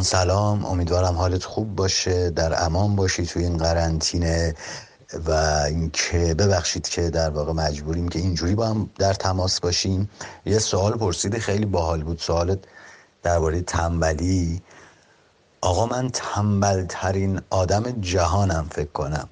جان 0.01 0.05
سلام. 0.05 0.65
امیدوارم 0.65 1.15
حالت 1.15 1.45
خوب 1.45 1.77
باشه 1.77 2.31
در 2.31 2.65
امان 2.65 2.97
باشی 2.97 3.27
توی 3.27 3.45
این 3.45 3.57
قرنطینه 3.57 4.55
و 5.27 5.31
اینکه 5.67 6.35
ببخشید 6.35 6.89
که 6.89 7.11
در 7.11 7.31
واقع 7.31 7.53
مجبوریم 7.53 8.09
که 8.09 8.19
اینجوری 8.19 8.55
با 8.55 8.67
هم 8.67 8.91
در 8.99 9.15
تماس 9.15 9.61
باشیم. 9.61 10.11
یه 10.47 10.59
سوال 10.59 10.93
پرسیدی 10.93 11.39
خیلی 11.41 11.67
باحال 11.67 12.03
بود 12.03 12.19
سوالت 12.19 12.59
درباره 13.23 13.61
تنبلی. 13.61 14.63
آقا 15.61 15.87
من 15.87 16.11
تنبل 16.13 16.87
ترین 16.89 17.41
آدم 17.51 18.01
جهانم 18.01 18.69
فکر 18.73 18.93
کنم. 18.93 19.29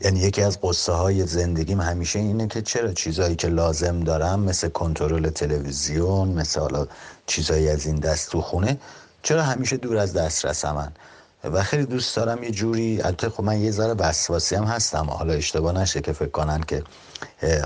یعنی 0.00 0.20
یکی 0.20 0.42
از 0.42 0.58
قصه 0.62 0.92
های 0.92 1.26
زندگیم 1.26 1.80
همیشه 1.80 2.18
اینه 2.18 2.46
که 2.46 2.62
چرا 2.62 2.92
چیزایی 2.92 3.36
که 3.36 3.48
لازم 3.48 4.00
دارم 4.00 4.40
مثل 4.40 4.68
کنترل 4.68 5.30
تلویزیون 5.30 6.28
مثل 6.28 6.60
حالا 6.60 6.86
چیزایی 7.26 7.68
از 7.68 7.86
این 7.86 7.96
دست 7.96 8.30
تو 8.30 8.40
خونه 8.40 8.78
چرا 9.24 9.42
همیشه 9.42 9.76
دور 9.76 9.96
از 9.96 10.12
دسترس 10.12 10.64
من 10.64 10.92
و 11.44 11.62
خیلی 11.62 11.84
دوست 11.84 12.16
دارم 12.16 12.42
یه 12.42 12.50
جوری 12.50 13.02
البته 13.02 13.28
خب 13.28 13.44
من 13.44 13.60
یه 13.60 13.70
ذره 13.70 13.94
وسواسی 13.94 14.54
هم 14.54 14.64
هستم. 14.64 15.06
حالا 15.10 15.32
اشتباه 15.32 15.72
نشه 15.72 16.00
که 16.00 16.12
فکر 16.12 16.28
کنن 16.28 16.60
که 16.60 16.82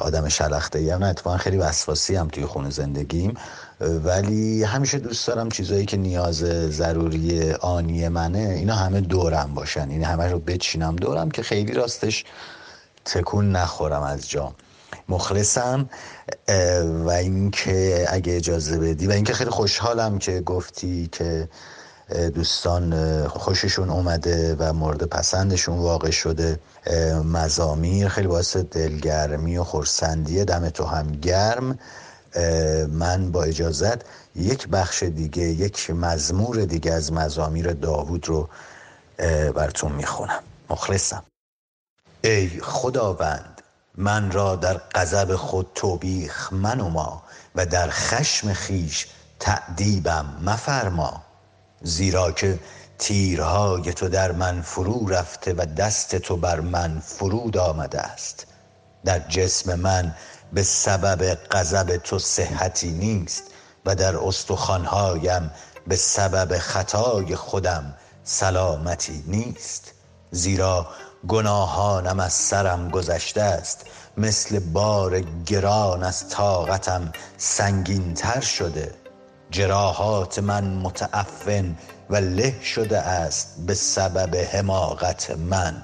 آدم 0.01 0.29
شلخته 0.29 0.79
ای 0.79 0.99
نه 0.99 1.07
اتفاقا 1.07 1.37
خیلی 1.37 1.57
وسواسی 1.57 2.17
هم 2.17 2.29
توی 2.29 2.47
خونه 2.47 2.71
زندگیم. 2.71 3.35
ولی 3.81 4.65
همیشه 4.65 4.99
دوست 4.99 5.29
دارم 5.29 5.49
چیزایی 5.49 5.87
که 5.87 5.97
نیاز 5.97 6.37
ضروری 6.71 7.53
آنی 7.53 8.09
منه 8.09 8.39
اینا 8.39 8.75
همه 8.75 9.01
دورم 9.01 9.55
باشن. 9.55 9.91
این 9.91 10.05
همه 10.05 10.27
رو 10.27 10.39
بچینم. 10.39 10.97
دورم 10.97 11.31
که 11.31 11.43
خیلی 11.43 11.73
راستش 11.73 12.25
تکون 13.05 13.53
نخورم 13.53 14.03
از 14.03 14.31
جام. 14.31 14.55
مخلصم 15.09 15.89
و 17.05 17.11
اینکه 17.11 18.07
اگه 18.09 18.37
اجازه 18.37 18.79
بدی 18.79 19.07
و 19.07 19.11
اینکه 19.11 19.33
خیلی 19.33 19.51
خوشحالم 19.51 20.19
که 20.19 20.41
گفتی 20.41 21.09
که 21.13 21.49
دوستان 22.35 23.29
خوششون 23.29 23.91
اومده 23.91 24.57
و 24.59 24.73
مورد 24.73 25.03
پسندشون 25.05 25.79
واقع 25.79 26.11
شده. 26.11 26.61
مزامیر 27.25 28.09
خیلی 28.09 28.27
باعث 28.27 28.57
دلگرمی 28.57 29.59
و 29.59 29.65
خورسندیه 29.65 30.45
دم 30.45 30.69
تو 30.69 30.85
هم 30.85 31.13
گرم. 31.13 31.79
من 32.91 33.31
با 33.33 33.43
اجازت 33.45 34.05
یک 34.37 34.69
بخش 34.69 35.03
دیگه 35.03 35.43
یک 35.43 35.91
مزمور 35.91 36.65
دیگه 36.65 36.93
از 36.93 37.13
مزامیر 37.13 37.73
داوود 37.73 38.29
رو 38.29 38.49
براتون 39.55 39.93
می‌خونم. 39.93 40.43
مخلصم. 40.71 41.23
ای 42.25 42.49
خداوند 42.49 43.58
من 44.01 44.31
را 44.31 44.57
در 44.57 44.81
غضب 44.95 45.37
خود 45.37 45.71
توبیخ 45.75 46.53
منما 46.53 47.23
و 47.55 47.67
در 47.67 47.89
خشم 47.91 48.53
خیش 48.53 49.07
تعدیبم 49.41 50.39
مفرما 50.43 51.23
زیرا 51.83 52.33
که 52.33 52.59
تیرهای 52.99 53.93
تو 53.93 54.09
در 54.09 54.33
من 54.33 54.63
فرو 54.63 55.09
رفته 55.09 55.55
و 55.55 55.67
دست 55.77 56.17
تو 56.17 56.37
بر 56.37 56.61
من 56.61 57.01
فرود 57.01 57.57
آمده 57.57 58.01
است. 58.01 58.47
در 59.05 59.19
جسم 59.19 59.75
من 59.75 60.15
به 60.53 60.63
سبب 60.63 61.35
غضب 61.51 61.97
تو 61.97 62.19
صحتی 62.19 62.91
نیست 62.91 63.43
و 63.87 63.95
در 63.95 64.17
استخوانهایم 64.17 65.51
به 65.87 65.97
سبب 65.97 66.59
خطای 66.59 67.37
خودم 67.37 67.95
سلامتی 68.25 69.25
نیست. 69.27 69.93
زیرا 70.31 70.87
گناهانم 71.29 72.21
از 72.21 72.33
سرم 72.33 72.89
گذشته 72.89 73.43
است. 73.43 73.87
مثل 74.17 74.59
بار 74.59 75.21
گران 75.47 76.03
از 76.03 76.29
طاقتم 76.29 77.13
سنگین 77.37 78.15
تر 78.15 78.41
شده. 78.41 78.95
جراحات 79.51 80.39
من 80.39 80.65
متعفن 80.65 81.77
و 82.11 82.17
له 82.17 82.63
شده 82.63 82.99
است 82.99 83.55
به 83.67 83.75
سبب 83.75 84.37
حماقت 84.37 85.31
من. 85.31 85.83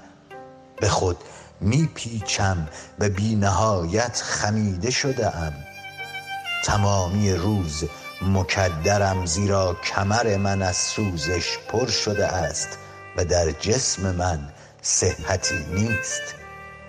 به 0.81 0.89
خود 0.89 1.17
میپیچم 1.61 2.69
و 2.99 3.09
بی 3.09 3.37
نهایت 3.37 4.23
خمیده 4.25 4.91
شده 4.91 5.37
ام. 5.37 5.55
تمامی 6.65 7.33
روز 7.33 7.85
مکدرم 8.23 9.27
زیرا 9.27 9.75
کمر 9.75 10.37
من 10.37 10.63
از 10.63 10.77
سوزش 10.77 11.59
پر 11.69 11.87
شده 11.87 12.27
است 12.27 12.69
و 13.17 13.25
در 13.25 13.51
جسم 13.51 14.11
من 14.15 14.49
صحتی 14.87 15.65
نیست. 15.73 16.23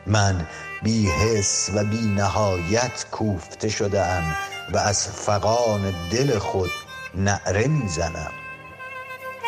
من 0.07 0.47
بی 0.83 1.09
حس 1.09 1.69
و 1.75 1.83
بی 1.83 2.01
نهایت 2.15 3.05
کوفته 3.11 3.69
شده 3.69 4.05
ام 4.05 4.35
و 4.73 4.77
از 4.77 5.07
فقان 5.07 5.93
دل 6.11 6.39
خود 6.39 6.69
نعره 7.15 7.67
می‌زنم 7.67 8.31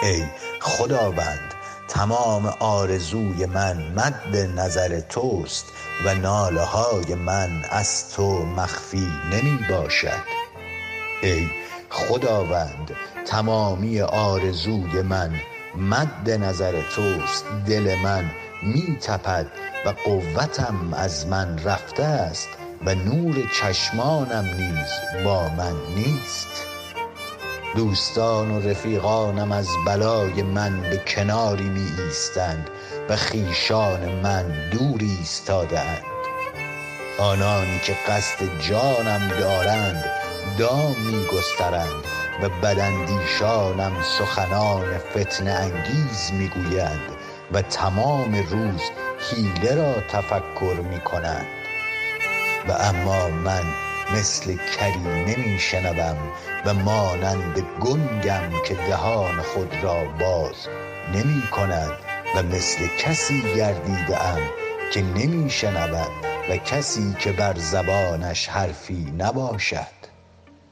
ای 0.03 0.23
خداوند 0.61 1.53
تمام 1.87 2.45
آرزوی 2.59 3.45
من 3.45 3.91
مد 3.95 4.59
نظر 4.59 4.99
توست 4.99 5.65
و 6.05 6.15
ناله 6.15 6.63
های 6.63 7.15
من 7.15 7.65
از 7.69 8.13
تو 8.13 8.45
مخفی 8.45 9.07
نمی 9.31 9.59
باشد. 9.69 10.23
ای 11.21 11.47
خداوند 11.89 12.91
تمامی 13.25 14.01
آرزوی 14.01 15.01
من 15.01 15.31
مد 15.77 16.29
نظر 16.29 16.81
توست 16.95 17.45
دل 17.67 17.95
من 18.03 18.31
می 18.63 18.97
تپد 19.01 19.47
و 19.85 19.89
قوتم 19.89 20.93
از 20.93 21.27
من 21.27 21.63
رفته 21.63 22.03
است 22.03 22.49
و 22.85 22.95
نور 22.95 23.35
چشمانم 23.59 24.45
نیز 24.45 25.23
با 25.25 25.49
من 25.49 25.73
نیست. 25.95 26.65
دوستان 27.75 28.51
و 28.51 28.69
رفیقانم 28.69 29.51
از 29.51 29.67
بلای 29.85 30.43
من 30.43 30.81
به 30.81 30.97
کناری 30.97 31.69
می 31.69 31.87
ایستند 31.99 32.69
و 33.09 33.15
خیشان 33.15 34.09
من 34.23 34.45
دور 34.71 35.01
ایستادهاند. 35.01 36.03
آنانی 37.19 37.79
که 37.83 37.97
قصد 38.07 38.59
جانم 38.59 39.27
دارند 39.39 40.05
دام 40.57 40.95
می 41.05 41.25
گسترند 41.25 42.03
و 42.41 42.49
بداندیشانم 42.49 43.91
سخنان 44.03 44.97
فتنه 44.97 45.51
انگیز 45.51 46.31
می 46.31 46.47
گویند 46.47 47.11
و 47.51 47.61
تمام 47.61 48.35
روز 48.35 48.81
حیله 49.29 49.75
را 49.75 50.01
تفکر 50.01 50.75
می 50.89 50.99
کنند 50.99 51.47
و 52.67 52.71
اما 52.71 53.29
من 53.29 53.63
مثل 54.13 54.57
کری 54.77 55.23
نمی 55.27 55.59
شنوم 55.59 56.17
و 56.65 56.73
مانند 56.73 57.65
گنگم 57.79 58.51
که 58.65 58.75
دهان 58.75 59.41
خود 59.41 59.75
را 59.83 60.03
باز 60.19 60.67
نمی 61.13 61.43
کند 61.51 61.91
و 62.35 62.43
مثل 62.43 62.87
کسی 62.99 63.41
گردیده 63.55 64.23
ام 64.23 64.41
که 64.93 65.01
نمی 65.01 65.49
شنود 65.49 66.11
و 66.49 66.57
کسی 66.57 67.15
که 67.19 67.31
بر 67.31 67.53
زبانش 67.57 68.47
حرفی 68.49 69.13
نباشد. 69.17 69.96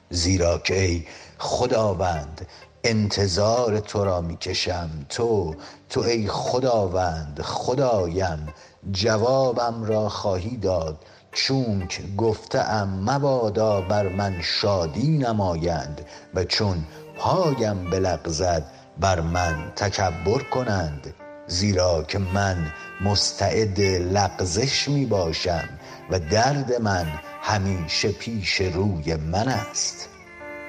زیرا 0.10 0.58
که 0.58 0.82
ای 0.82 1.04
خداوند 1.38 2.48
انتظار 2.84 3.80
تو 3.80 4.06
را 4.06 4.22
می 4.22 4.38
کشم 4.38 4.90
تو 5.10 5.56
تو 5.90 6.02
ای 6.02 6.28
خداوند 6.28 7.42
خدایم 7.42 8.48
جوابم 8.92 9.84
را 9.84 10.10
خواهی 10.10 10.58
داد. 10.58 10.98
چونک 11.32 12.16
گفته 12.18 12.60
ام 12.60 13.10
مبادا 13.10 13.82
بر 13.82 14.08
من 14.08 14.42
شادی 14.42 15.18
نمایند 15.18 16.02
و 16.34 16.44
چون 16.44 16.86
پایم 17.18 17.90
بلغزد 17.90 18.64
بر 19.00 19.22
من 19.22 19.72
تکبر 19.76 20.40
کنند. 20.52 21.14
زیرا 21.48 22.04
که 22.04 22.20
من 22.20 22.74
مستعد 23.02 23.80
لغزش 23.82 24.88
می 24.88 25.06
باشم 25.06 25.70
و 26.12 26.20
درد 26.20 26.82
من 26.82 27.06
همیشه 27.48 28.12
پیش 28.12 28.62
روی 28.62 29.16
من 29.16 29.48
است. 29.48 30.10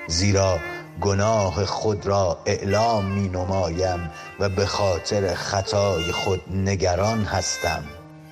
زیرا 0.06 0.58
گناه 1.00 1.64
خود 1.64 2.06
را 2.06 2.38
اعلام 2.46 3.04
می 3.04 3.28
نمایم 3.28 4.10
و 4.40 4.48
به 4.48 4.66
خاطر 4.66 5.34
خطای 5.34 6.12
خود 6.12 6.40
نگران 6.50 7.24
هستم. 7.24 7.84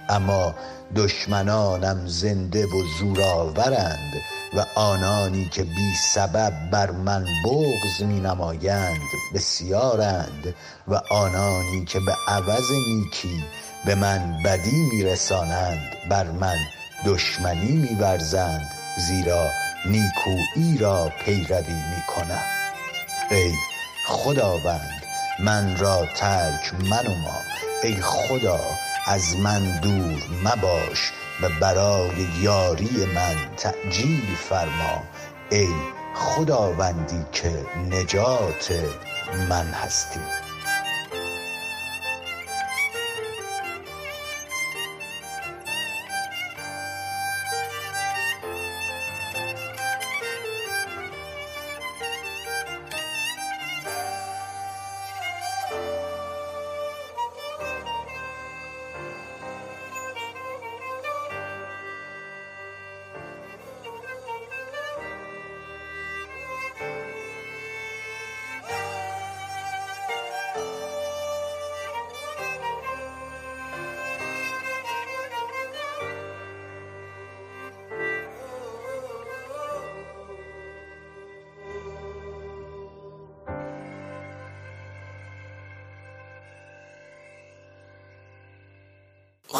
اما 0.09 0.55
دشمنانم 0.97 2.07
زنده 2.07 2.66
و 2.66 2.83
زورآورند 2.99 4.12
و 4.57 4.65
آنانی 4.75 5.49
که 5.49 5.62
بی 5.62 5.95
سبب 6.15 6.71
بر 6.71 6.91
من 6.91 7.25
بغض 7.45 8.03
می 8.03 8.21
نمایند 8.21 9.01
بسیارند 9.35 10.55
و 10.89 10.95
آنانی 11.11 11.85
که 11.85 12.01
به 12.01 12.16
عوض 12.29 12.71
نیکی 12.71 13.45
به 13.87 13.95
من 13.95 14.43
بدی 14.45 14.89
می 14.93 15.03
رسانند 15.03 15.97
بر 16.09 16.31
من 16.31 16.57
دشمنی 17.05 17.72
می 17.72 17.94
ورزند 17.94 18.70
زیرا 18.98 19.51
نیکویی 19.86 20.78
را 20.78 21.12
پیروی 21.24 21.74
می 21.74 22.02
کنم 22.09 22.44
ای 23.31 23.52
خداوند 24.09 25.05
من 25.39 25.76
را 25.76 26.06
ترک 26.16 26.74
منما. 26.74 27.40
ای 27.82 27.94
خدا 27.94 28.60
از 29.06 29.36
من 29.36 29.81
دور 29.81 30.22
مباش 30.44 31.12
و 31.43 31.48
برای 31.60 32.28
یاری 32.40 33.06
من 33.14 33.36
تعجیل 33.56 34.36
فرما. 34.48 35.02
ای 35.51 35.68
خداوندی 36.14 37.24
که 37.32 37.66
نجات 37.90 38.72
من 39.48 39.66
هستی. 39.66 40.20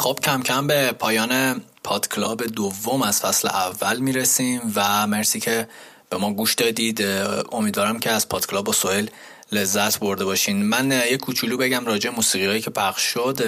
خب 0.05 0.19
کم 0.23 0.41
کم 0.41 0.67
به 0.67 0.91
پایان 0.91 1.61
پادکلاب 1.83 2.43
دوم 2.43 3.01
از 3.01 3.21
فصل 3.21 3.47
اول 3.47 3.99
می‌رسیم 3.99 4.73
و 4.75 5.07
مرسی 5.07 5.39
که 5.39 5.67
به 6.09 6.17
ما 6.17 6.33
گوش 6.33 6.53
دادید. 6.53 7.03
امیدوارم 7.51 7.99
که 7.99 8.11
از 8.11 8.29
پادکلاب 8.29 8.69
و 8.69 8.73
سوئل 8.73 9.07
لذت 9.51 9.99
برده 9.99 10.25
باشین. 10.25 10.63
من 10.63 10.91
یه 11.11 11.17
کوچولو 11.17 11.57
بگم 11.57 11.85
راجع 11.85 12.09
موسیقی 12.09 12.45
هایی 12.45 12.61
که 12.61 12.69
پخش 12.69 13.01
شد. 13.01 13.39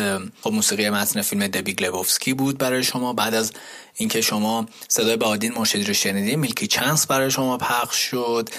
خب 0.41 0.51
موسیقی 0.51 0.89
متن 0.89 1.21
فیلم 1.21 1.47
The 1.47 1.73
Big 1.73 1.90
Lebowski 1.90 2.33
بود 2.33 2.57
برای 2.57 2.83
شما. 2.83 3.13
بعد 3.13 3.33
از 3.33 3.51
اینکه 3.95 4.21
شما 4.21 4.65
صدای 4.87 5.17
بهادین 5.17 5.53
مرشدی 5.57 5.83
رو 5.83 5.93
شنیدی 5.93 6.35
Milky 6.35 6.67
Chance 6.67 7.07
برای 7.07 7.31
شما 7.31 7.57
پخش 7.57 7.97
شد 7.97 8.49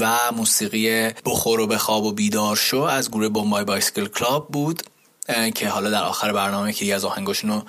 و 0.00 0.32
موسیقی 0.36 1.10
بخور 1.24 1.60
و 1.60 1.66
بخواب 1.66 2.04
و 2.04 2.12
بیدار 2.12 2.56
شو 2.56 2.80
از 2.80 3.10
گروه 3.10 3.28
Bombay 3.28 3.64
Bicycle 3.64 4.06
Club 4.06 4.48
بود. 4.48 4.82
که 5.54 5.68
حالا 5.68 5.90
در 5.90 6.02
آخر 6.02 6.32
برنامه 6.32 6.72
که 6.72 6.94
از 6.94 7.04
آهنگاشون 7.04 7.62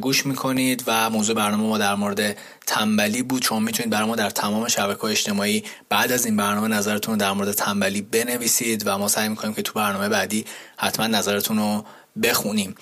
گوش 0.00 0.26
می‌کنید 0.26 0.84
و 0.86 1.10
موضوع 1.10 1.36
برنامه 1.36 1.62
ما 1.62 1.78
در 1.78 1.94
مورد 1.94 2.36
تنبلی 2.66 3.22
بود. 3.22 3.42
شما 3.42 3.58
می‌تونید 3.58 3.90
برای 3.92 4.08
ما 4.08 4.16
در 4.16 4.30
تمام 4.30 4.68
شبکه 4.68 5.04
اجتماعی 5.04 5.64
بعد 5.88 6.12
از 6.12 6.26
این 6.26 6.36
برنامه 6.36 6.68
نظرتون 6.68 7.14
رو 7.14 7.20
در 7.20 7.32
مورد 7.32 7.52
تنبلی 7.52 8.02
بنویسید 8.02 8.82
و 8.86 8.98
ما 8.98 9.08
سعی 9.08 9.28
می‌کنیم 9.28 9.54
که 9.54 9.62
تو 9.62 9.72
برنامه 9.72 10.08
بعدی 10.08 10.44
حتما 10.76 11.06
نظرتون 11.06 11.58
رو 11.58 11.84
بخونیم. 12.22 12.74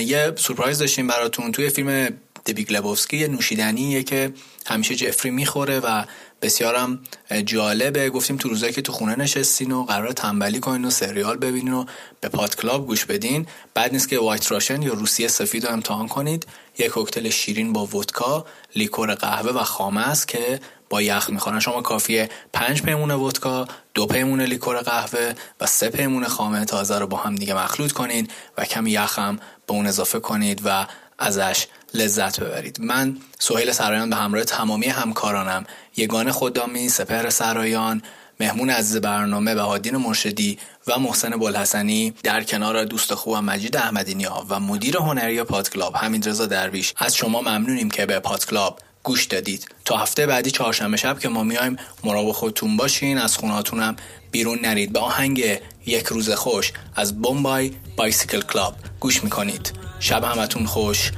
یه 0.00 0.32
سورپرایز 0.36 0.78
داشتیم 0.78 1.06
براتون 1.06 1.52
توی 1.52 1.70
فیلم 1.70 2.08
دبیگ 2.46 2.72
لبوفسکی 2.72 3.16
یه 3.16 3.28
نوشیدنیه 3.28 4.02
که 4.02 4.32
همیشه 4.66 4.94
جفری 4.94 5.30
می‌خوره 5.30 5.80
و 5.80 6.04
بسیارم 6.44 6.98
جالبه. 7.44 8.10
گفتیم 8.10 8.36
تو 8.36 8.48
روزایی 8.48 8.72
که 8.72 8.82
تو 8.82 8.92
خونه 8.92 9.16
نشستین 9.16 9.72
و 9.72 9.84
قرار 9.84 10.12
تنبلی 10.12 10.60
کنین 10.60 10.84
و 10.84 10.90
سریال 10.90 11.36
ببینین 11.36 11.72
و 11.72 11.84
به 12.20 12.28
پاد 12.28 12.56
کلاب 12.56 12.86
گوش 12.86 13.04
بدین. 13.04 13.46
بد 13.74 13.92
نیست 13.92 14.08
که 14.08 14.18
White 14.18 14.52
Russian 14.52 14.82
یا 14.82 14.92
روسیه 14.92 15.28
سفید 15.28 15.66
رو 15.66 15.72
امتحان 15.72 16.08
کنید. 16.08 16.46
یک 16.78 16.86
کوکتل 16.86 17.28
شیرین 17.28 17.72
با 17.72 17.86
ودکا 17.86 18.46
لیکور 18.76 19.14
قهوه 19.14 19.50
و 19.50 19.64
خامه 19.64 20.08
است 20.08 20.28
که 20.28 20.60
با 20.90 21.02
یخ 21.02 21.30
می‌خورن 21.30 21.60
شما 21.60 21.82
کافیه 21.82 22.28
پنج 22.52 22.82
پیمون 22.82 23.10
ودکا 23.10 23.68
دو 23.94 24.06
پیمون 24.06 24.40
لیکور 24.40 24.80
قهوه 24.80 25.32
و 25.60 25.66
سه 25.66 25.88
پیمون 25.88 26.24
خامه 26.24 26.64
تازه 26.64 26.98
رو 26.98 27.06
با 27.06 27.16
هم 27.16 27.34
دیگه 27.34 27.54
مخلوط 27.54 27.92
کنید 27.92 28.30
و 28.58 28.64
کمی 28.64 28.90
یخ 28.90 29.18
هم 29.18 29.36
به 29.66 29.74
اون 29.74 29.86
اضافه 29.86 30.20
کنید 30.20 30.60
و 30.64 30.86
ازش 31.18 31.66
لذت 31.94 32.40
ببرید. 32.40 32.80
من 32.80 33.16
سهیل 33.38 33.72
سرایان 33.72 34.10
به 34.10 34.16
همراه 34.16 34.44
تمامی 34.44 34.86
همکارانم 34.86 35.64
یگان 35.96 36.32
خدامی 36.32 36.88
سپهر 36.88 37.30
سرایان 37.30 38.02
مهمون 38.40 38.70
عزیز 38.70 38.96
برنامه 38.96 39.54
بهادین 39.54 39.96
مرشدی 39.96 40.58
و 40.86 40.98
محسن 40.98 41.30
بلحسنی 41.30 42.14
در 42.22 42.42
کنار 42.44 42.84
دوست 42.84 43.14
خوبم 43.14 43.44
مجید 43.44 43.76
احمدی 43.76 44.14
نیا 44.14 44.46
و 44.48 44.60
مدیر 44.60 44.96
هنری 44.96 45.42
پادکلاب 45.42 45.94
همین 45.96 46.22
رضا 46.22 46.46
درویش. 46.46 46.94
از 46.96 47.16
شما 47.16 47.40
ممنونیم 47.40 47.90
که 47.90 48.06
به 48.06 48.18
پادکلاب 48.18 48.78
گوش 49.02 49.24
دادید. 49.24 49.68
تا 49.84 49.96
هفته 49.96 50.26
بعدی 50.26 50.50
چهارشنبه 50.50 50.96
شب 50.96 51.18
که 51.18 51.28
ما 51.28 51.42
میایم 51.42 51.76
مراقب 52.04 52.32
خودتون 52.32 52.76
باشین 52.76 53.18
از 53.18 53.36
خونهاتونم 53.36 53.96
بیرون 54.30 54.58
نرید. 54.62 54.92
به 54.92 54.98
آهنگ 54.98 55.44
یک 55.86 56.06
روز 56.06 56.30
خوش 56.30 56.72
از 56.96 57.22
Bombay 57.22 57.72
Bicycle 57.96 58.40
Club 58.40 58.74
گوش 59.00 59.24
می‌کنید. 59.24 59.72
شب 60.00 60.24
همتون 60.24 60.66
خوش. 60.66 61.12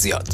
زیاد 0.00 0.28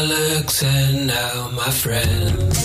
my 0.00 0.06
looks 0.06 0.62
and 0.62 1.06
now 1.08 1.50
my 1.52 1.70
friends. 1.70 2.58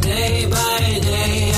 Day 0.00 0.46
by 0.50 0.98
day 1.00 1.51